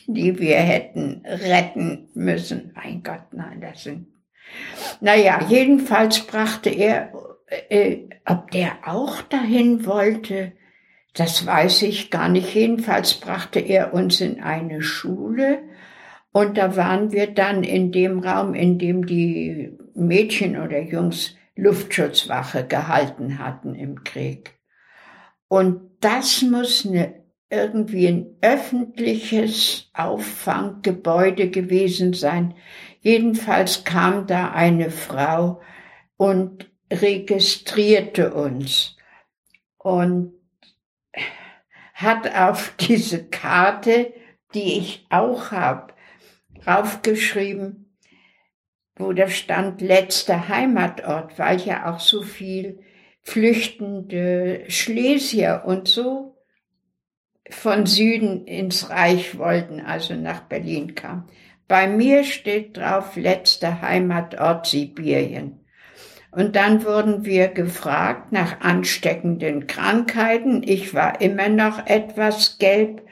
die 0.06 0.38
wir 0.38 0.56
hätten 0.56 1.22
retten 1.24 2.08
müssen. 2.14 2.72
Mein 2.74 3.02
Gott, 3.02 3.32
nein, 3.32 3.60
das 3.60 3.84
sind 3.84 4.06
naja, 5.00 5.40
jedenfalls 5.48 6.20
brachte 6.20 6.70
er, 6.70 7.12
äh, 7.68 8.08
ob 8.24 8.50
der 8.50 8.78
auch 8.86 9.22
dahin 9.22 9.86
wollte, 9.86 10.52
das 11.14 11.46
weiß 11.46 11.82
ich 11.82 12.10
gar 12.10 12.28
nicht. 12.28 12.54
Jedenfalls 12.54 13.14
brachte 13.14 13.60
er 13.60 13.94
uns 13.94 14.20
in 14.20 14.40
eine 14.40 14.82
Schule 14.82 15.62
und 16.32 16.58
da 16.58 16.76
waren 16.76 17.12
wir 17.12 17.28
dann 17.28 17.62
in 17.62 17.92
dem 17.92 18.18
Raum, 18.18 18.54
in 18.54 18.78
dem 18.78 19.06
die 19.06 19.76
Mädchen 19.94 20.60
oder 20.60 20.80
Jungs 20.80 21.36
Luftschutzwache 21.56 22.66
gehalten 22.66 23.38
hatten 23.38 23.76
im 23.76 24.02
Krieg. 24.02 24.58
Und 25.46 25.82
das 26.00 26.42
muss 26.42 26.84
eine, 26.84 27.14
irgendwie 27.50 28.08
ein 28.08 28.36
öffentliches 28.40 29.90
Auffanggebäude 29.94 31.50
gewesen 31.50 32.12
sein. 32.12 32.54
Jedenfalls 33.00 33.84
kam 33.84 34.26
da 34.26 34.50
eine 34.52 34.90
Frau 34.90 35.60
und 36.16 36.70
registrierte 36.90 38.34
uns 38.34 38.96
und 39.78 40.32
hat 41.92 42.34
auf 42.34 42.74
diese 42.78 43.24
Karte, 43.28 44.12
die 44.54 44.78
ich 44.78 45.06
auch 45.10 45.50
habe, 45.50 45.94
draufgeschrieben, 46.64 47.96
wo 48.96 49.12
da 49.12 49.28
stand 49.28 49.80
letzter 49.80 50.48
Heimatort, 50.48 51.38
weil 51.38 51.60
ja 51.60 51.92
auch 51.92 52.00
so 52.00 52.22
viel 52.22 52.80
flüchtende 53.22 54.64
Schlesier 54.68 55.62
und 55.66 55.88
so 55.88 56.33
von 57.50 57.86
Süden 57.86 58.46
ins 58.46 58.90
Reich 58.90 59.38
wollten, 59.38 59.80
also 59.80 60.14
nach 60.14 60.40
Berlin 60.40 60.94
kamen. 60.94 61.24
Bei 61.68 61.86
mir 61.86 62.24
steht 62.24 62.76
drauf 62.76 63.16
letzter 63.16 63.80
Heimatort 63.82 64.66
Sibirien. 64.66 65.60
Und 66.30 66.56
dann 66.56 66.84
wurden 66.84 67.24
wir 67.24 67.48
gefragt 67.48 68.32
nach 68.32 68.60
ansteckenden 68.60 69.66
Krankheiten. 69.66 70.62
Ich 70.64 70.92
war 70.92 71.20
immer 71.20 71.48
noch 71.48 71.86
etwas 71.86 72.58
gelb, 72.58 73.02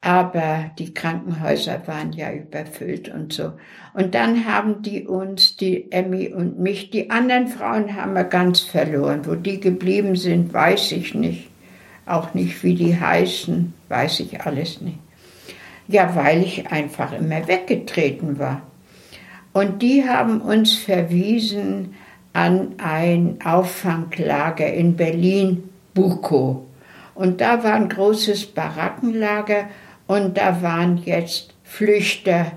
aber 0.00 0.72
die 0.78 0.92
Krankenhäuser 0.92 1.86
waren 1.86 2.12
ja 2.12 2.32
überfüllt 2.32 3.08
und 3.08 3.32
so. 3.32 3.52
Und 3.94 4.14
dann 4.14 4.46
haben 4.46 4.82
die 4.82 5.06
uns, 5.06 5.56
die 5.56 5.90
Emmy 5.92 6.32
und 6.32 6.58
mich, 6.58 6.90
die 6.90 7.10
anderen 7.10 7.46
Frauen 7.46 7.94
haben 7.94 8.14
wir 8.14 8.24
ganz 8.24 8.60
verloren. 8.60 9.26
Wo 9.26 9.36
die 9.36 9.60
geblieben 9.60 10.16
sind, 10.16 10.52
weiß 10.52 10.92
ich 10.92 11.14
nicht. 11.14 11.48
Auch 12.06 12.34
nicht, 12.34 12.62
wie 12.62 12.74
die 12.74 12.98
heißen, 12.98 13.74
weiß 13.88 14.20
ich 14.20 14.40
alles 14.42 14.80
nicht. 14.80 14.98
Ja, 15.88 16.14
weil 16.14 16.42
ich 16.42 16.68
einfach 16.68 17.12
immer 17.12 17.46
weggetreten 17.46 18.38
war. 18.38 18.62
Und 19.52 19.82
die 19.82 20.08
haben 20.08 20.40
uns 20.40 20.74
verwiesen 20.74 21.94
an 22.32 22.74
ein 22.78 23.38
Auffanglager 23.44 24.72
in 24.72 24.96
Berlin, 24.96 25.68
Bukow. 25.94 26.58
Und 27.14 27.40
da 27.40 27.64
war 27.64 27.74
ein 27.74 27.88
großes 27.88 28.46
Barackenlager 28.46 29.68
und 30.06 30.36
da 30.36 30.60
waren 30.62 30.98
jetzt 31.04 31.54
Flüchter 31.64 32.52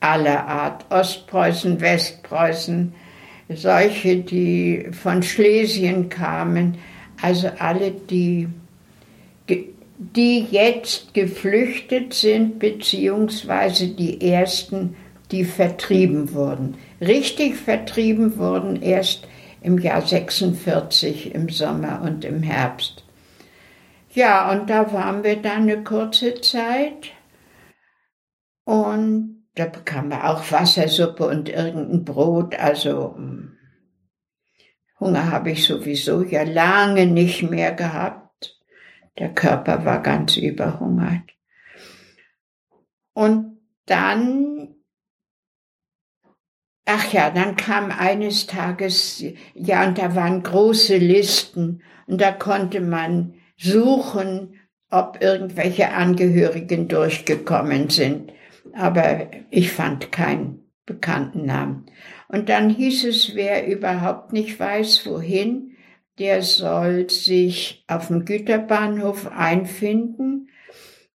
aller 0.00 0.46
Art, 0.46 0.84
Ostpreußen, 0.90 1.80
Westpreußen, 1.80 2.92
solche, 3.48 4.16
die 4.18 4.88
von 4.92 5.22
Schlesien 5.22 6.08
kamen, 6.08 6.76
also 7.20 7.48
alle, 7.58 7.92
die 7.92 8.48
die 10.16 10.46
jetzt 10.50 11.14
geflüchtet 11.14 12.14
sind, 12.14 12.58
beziehungsweise 12.58 13.88
die 13.88 14.20
ersten, 14.20 14.96
die 15.30 15.44
vertrieben 15.44 16.34
wurden. 16.34 16.76
Richtig 17.00 17.56
vertrieben 17.56 18.36
wurden 18.36 18.82
erst 18.82 19.26
im 19.62 19.78
Jahr 19.78 20.02
46 20.02 21.34
im 21.34 21.48
Sommer 21.48 22.02
und 22.02 22.24
im 22.24 22.42
Herbst. 22.42 23.04
Ja, 24.10 24.50
und 24.50 24.68
da 24.68 24.92
waren 24.92 25.24
wir 25.24 25.36
dann 25.36 25.62
eine 25.62 25.82
kurze 25.82 26.40
Zeit 26.40 27.12
und 28.64 29.46
da 29.54 29.66
bekamen 29.66 30.10
wir 30.10 30.28
auch 30.28 30.50
Wassersuppe 30.50 31.26
und 31.26 31.48
irgendein 31.48 32.04
Brot, 32.04 32.54
also 32.58 33.14
hm, 33.16 33.56
Hunger 35.02 35.30
habe 35.30 35.50
ich 35.50 35.64
sowieso 35.64 36.22
ja 36.22 36.44
lange 36.44 37.06
nicht 37.06 37.42
mehr 37.42 37.72
gehabt. 37.72 38.21
Der 39.18 39.32
Körper 39.34 39.84
war 39.84 40.02
ganz 40.02 40.36
überhungert. 40.36 41.30
Und 43.12 43.58
dann, 43.86 44.74
ach 46.86 47.12
ja, 47.12 47.30
dann 47.30 47.56
kam 47.56 47.90
eines 47.90 48.46
Tages, 48.46 49.22
ja, 49.54 49.86
und 49.86 49.98
da 49.98 50.14
waren 50.14 50.42
große 50.42 50.96
Listen 50.96 51.82
und 52.06 52.20
da 52.20 52.32
konnte 52.32 52.80
man 52.80 53.34
suchen, 53.56 54.58
ob 54.90 55.18
irgendwelche 55.20 55.90
Angehörigen 55.90 56.88
durchgekommen 56.88 57.90
sind. 57.90 58.32
Aber 58.74 59.30
ich 59.50 59.72
fand 59.72 60.12
keinen 60.12 60.70
bekannten 60.86 61.46
Namen. 61.46 61.86
Und 62.28 62.48
dann 62.48 62.70
hieß 62.70 63.04
es, 63.04 63.34
wer 63.34 63.66
überhaupt 63.66 64.32
nicht 64.32 64.58
weiß, 64.58 65.06
wohin, 65.06 65.71
der 66.18 66.42
soll 66.42 67.08
sich 67.10 67.84
auf 67.88 68.08
dem 68.08 68.24
Güterbahnhof 68.24 69.30
einfinden. 69.30 70.48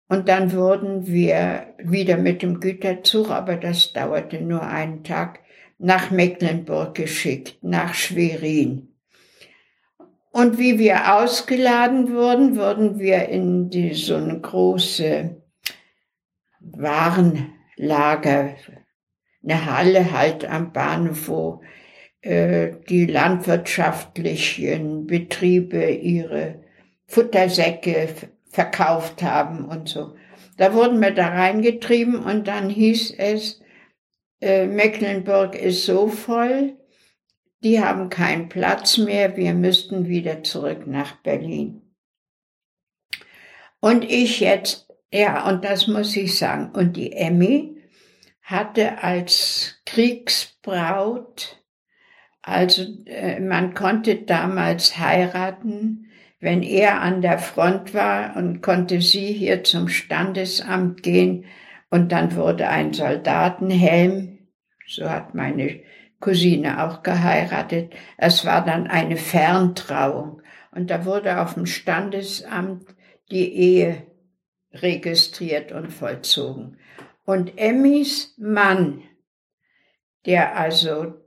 Und 0.10 0.30
dann 0.30 0.54
wurden 0.54 1.08
wir 1.08 1.74
wieder 1.80 2.18
mit 2.18 2.42
dem 2.42 2.60
Güterzug, 2.60 3.30
aber 3.30 3.58
das 3.58 3.94
dauerte 3.94 4.42
nur 4.42 4.62
einen 4.62 5.04
Tag, 5.04 5.40
nach 5.80 6.12
Mecklenburg 6.12 6.96
geschickt, 6.96 7.58
nach 7.62 7.94
Schwerin. 7.94 8.96
Und 10.32 10.58
wie 10.58 10.80
wir 10.80 11.16
ausgeladen 11.16 12.14
wurden, 12.14 12.58
wurden 12.58 13.00
wir 13.00 13.30
in 13.30 13.70
die, 13.70 13.94
so 13.94 14.16
eine 14.16 14.40
große 14.40 15.42
Warenlager, 16.60 18.56
eine 19.44 19.66
Halle 19.66 20.12
halt 20.12 20.46
am 20.46 20.74
Bahnhof, 20.74 21.28
wo 21.28 21.62
die 22.28 23.06
landwirtschaftlichen 23.06 25.08
Betriebe 25.08 25.92
ihre 25.92 26.60
Futtersäcke 27.08 28.10
verkauft 28.50 29.24
haben 29.24 29.66
und 29.66 29.88
so. 29.88 30.16
Da 30.58 30.74
wurden 30.74 31.00
wir 31.00 31.12
da 31.12 31.30
reingetrieben 31.30 32.18
und 32.18 32.48
dann 32.48 32.70
hieß 32.70 33.14
es, 33.18 33.62
äh, 34.42 34.66
Mecklenburg 34.66 35.56
ist 35.56 35.86
so 35.86 36.08
voll, 36.08 36.76
die 37.64 37.80
haben 37.80 38.10
keinen 38.10 38.50
Platz 38.50 38.98
mehr, 38.98 39.38
wir 39.38 39.54
müssten 39.54 40.08
wieder 40.08 40.44
zurück 40.44 40.86
nach 40.86 41.22
Berlin. 41.22 41.82
Und 43.80 44.04
ich 44.04 44.40
jetzt, 44.40 44.88
ja, 45.14 45.48
und 45.48 45.64
das 45.64 45.88
muss 45.88 46.16
ich 46.16 46.38
sagen, 46.38 46.72
und 46.74 46.98
die 46.98 47.14
Emmy 47.14 47.78
hatte 48.42 49.04
als 49.04 49.76
Kriegsbraut, 49.86 51.64
also 52.48 52.84
äh, 53.06 53.42
man 53.42 53.74
konnte 53.74 54.16
damals 54.16 54.98
heiraten, 54.98 56.06
wenn 56.40 56.64
er 56.64 57.02
an 57.02 57.22
der 57.22 57.40
Front 57.40 57.94
war 57.94 58.38
und 58.38 58.62
konnte 58.62 59.02
sie 59.02 59.34
hier 59.34 59.66
zum 59.66 59.90
Standesamt 59.90 61.04
gehen 61.04 61.46
und 61.90 62.12
dann 62.14 62.36
wurde 62.36 62.70
ein 62.70 62.94
Soldatenhelm, 62.94 64.40
so 64.88 65.10
hat 65.10 65.36
meine 65.36 65.82
Cousine 66.22 66.86
auch 66.86 67.04
geheiratet. 67.04 67.94
Es 68.18 68.46
war 68.46 68.64
dann 68.64 68.88
eine 68.88 69.18
Ferntrauung 69.18 70.42
und 70.72 70.90
da 70.90 71.04
wurde 71.04 71.42
auf 71.42 71.56
dem 71.56 71.66
Standesamt 71.66 72.96
die 73.30 73.54
Ehe 73.54 74.08
registriert 74.72 75.74
und 75.74 75.92
vollzogen. 75.92 76.78
Und 77.26 77.58
Emmys 77.58 78.36
Mann, 78.38 79.04
der 80.26 80.56
also 80.58 81.27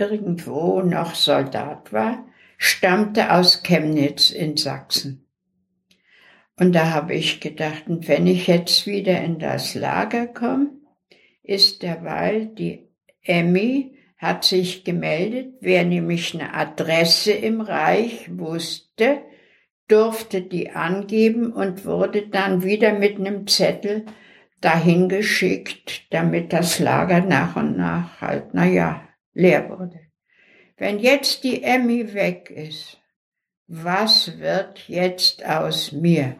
irgendwo 0.00 0.82
noch 0.82 1.14
Soldat 1.14 1.92
war, 1.92 2.26
stammte 2.56 3.32
aus 3.32 3.62
Chemnitz 3.62 4.30
in 4.30 4.56
Sachsen. 4.56 5.26
Und 6.58 6.74
da 6.74 6.90
habe 6.90 7.14
ich 7.14 7.40
gedacht, 7.40 7.84
wenn 7.88 8.26
ich 8.26 8.46
jetzt 8.46 8.86
wieder 8.86 9.20
in 9.22 9.38
das 9.38 9.74
Lager 9.74 10.26
komme, 10.26 10.70
ist 11.42 11.82
derweil 11.82 12.46
die 12.46 12.88
Emmy 13.22 13.96
hat 14.18 14.44
sich 14.44 14.84
gemeldet, 14.84 15.54
wer 15.60 15.84
nämlich 15.84 16.34
eine 16.34 16.52
Adresse 16.52 17.32
im 17.32 17.62
Reich 17.62 18.28
wusste, 18.30 19.22
durfte 19.88 20.42
die 20.42 20.70
angeben 20.70 21.52
und 21.52 21.86
wurde 21.86 22.28
dann 22.28 22.62
wieder 22.62 22.92
mit 22.92 23.18
einem 23.18 23.46
Zettel 23.46 24.04
dahin 24.60 25.08
geschickt, 25.08 26.06
damit 26.10 26.52
das 26.52 26.78
Lager 26.78 27.20
nach 27.20 27.56
und 27.56 27.78
nach 27.78 28.20
halt, 28.20 28.50
na 28.52 28.66
ja, 28.66 29.02
leer 29.40 29.68
wurde. 29.68 30.00
Wenn 30.76 30.98
jetzt 30.98 31.44
die 31.44 31.62
Emmy 31.62 32.14
weg 32.14 32.50
ist, 32.50 32.98
was 33.66 34.38
wird 34.38 34.88
jetzt 34.88 35.44
aus 35.44 35.92
mir? 35.92 36.36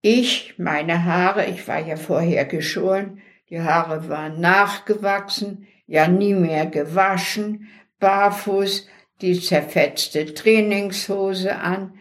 Ich, 0.00 0.54
meine 0.58 1.04
Haare, 1.04 1.46
ich 1.46 1.66
war 1.66 1.78
ja 1.78 1.96
vorher 1.96 2.44
geschoren, 2.44 3.20
die 3.50 3.60
Haare 3.60 4.08
waren 4.08 4.40
nachgewachsen, 4.40 5.66
ja 5.86 6.08
nie 6.08 6.34
mehr 6.34 6.66
gewaschen, 6.66 7.68
barfuß, 8.00 8.86
die 9.20 9.40
zerfetzte 9.40 10.34
Trainingshose 10.34 11.56
an, 11.56 11.94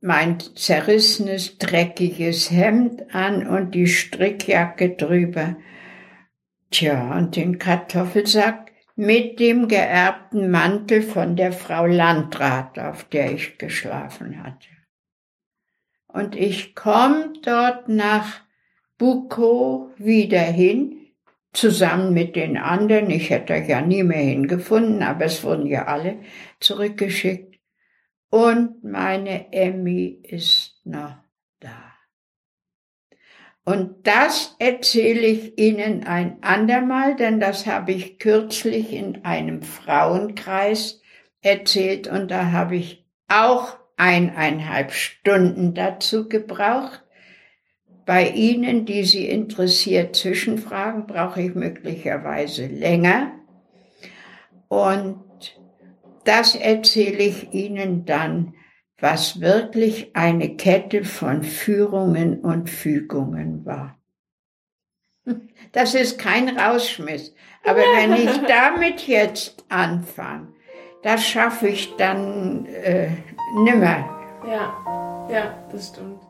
mein 0.00 0.38
zerrissenes, 0.38 1.58
dreckiges 1.58 2.50
Hemd 2.50 3.14
an 3.14 3.46
und 3.46 3.74
die 3.74 3.86
Strickjacke 3.86 4.90
drüber. 4.90 5.56
Tja, 6.70 7.16
und 7.16 7.36
den 7.36 7.58
Kartoffelsack 7.58 8.63
mit 8.96 9.40
dem 9.40 9.68
geerbten 9.68 10.50
Mantel 10.50 11.02
von 11.02 11.36
der 11.36 11.52
Frau 11.52 11.86
Landrat, 11.86 12.78
auf 12.78 13.04
der 13.04 13.32
ich 13.32 13.58
geschlafen 13.58 14.42
hatte. 14.42 14.68
Und 16.06 16.36
ich 16.36 16.74
komme 16.76 17.32
dort 17.42 17.88
nach 17.88 18.40
Bukow 18.98 19.90
wieder 19.98 20.40
hin, 20.40 21.04
zusammen 21.52 22.14
mit 22.14 22.36
den 22.36 22.56
anderen. 22.56 23.10
Ich 23.10 23.30
hätte 23.30 23.54
ja 23.56 23.80
nie 23.80 24.04
mehr 24.04 24.22
hingefunden, 24.22 25.02
aber 25.02 25.24
es 25.24 25.42
wurden 25.42 25.66
ja 25.66 25.86
alle 25.86 26.20
zurückgeschickt. 26.60 27.58
Und 28.30 28.84
meine 28.84 29.52
Emmy 29.52 30.20
ist 30.22 30.80
noch. 30.84 31.23
Und 33.64 34.06
das 34.06 34.54
erzähle 34.58 35.26
ich 35.26 35.58
Ihnen 35.58 36.04
ein 36.04 36.36
andermal, 36.42 37.16
denn 37.16 37.40
das 37.40 37.66
habe 37.66 37.92
ich 37.92 38.18
kürzlich 38.18 38.92
in 38.92 39.24
einem 39.24 39.62
Frauenkreis 39.62 41.00
erzählt 41.40 42.06
und 42.06 42.30
da 42.30 42.52
habe 42.52 42.76
ich 42.76 43.06
auch 43.28 43.78
eineinhalb 43.96 44.92
Stunden 44.92 45.72
dazu 45.72 46.28
gebraucht. 46.28 47.02
Bei 48.04 48.28
Ihnen, 48.28 48.84
die 48.84 49.04
Sie 49.04 49.26
interessiert, 49.26 50.14
Zwischenfragen, 50.14 51.06
brauche 51.06 51.40
ich 51.40 51.54
möglicherweise 51.54 52.66
länger. 52.66 53.32
Und 54.68 55.24
das 56.24 56.54
erzähle 56.54 57.22
ich 57.22 57.54
Ihnen 57.54 58.04
dann 58.04 58.54
was 58.98 59.40
wirklich 59.40 60.14
eine 60.14 60.56
Kette 60.56 61.04
von 61.04 61.42
Führungen 61.42 62.40
und 62.40 62.70
Fügungen 62.70 63.64
war. 63.64 63.98
Das 65.72 65.94
ist 65.96 66.20
kein 66.20 66.56
Rausschmiss. 66.56 67.34
Aber 67.64 67.80
wenn 67.80 68.12
ich 68.12 68.30
damit 68.48 69.08
jetzt 69.08 69.64
anfange, 69.68 70.52
das 71.02 71.26
schaffe 71.26 71.68
ich 71.68 71.96
dann 71.96 72.66
äh, 72.66 73.08
nimmer. 73.64 74.08
Ja, 74.46 75.26
ja, 75.30 75.68
das 75.72 75.88
stimmt. 75.88 76.20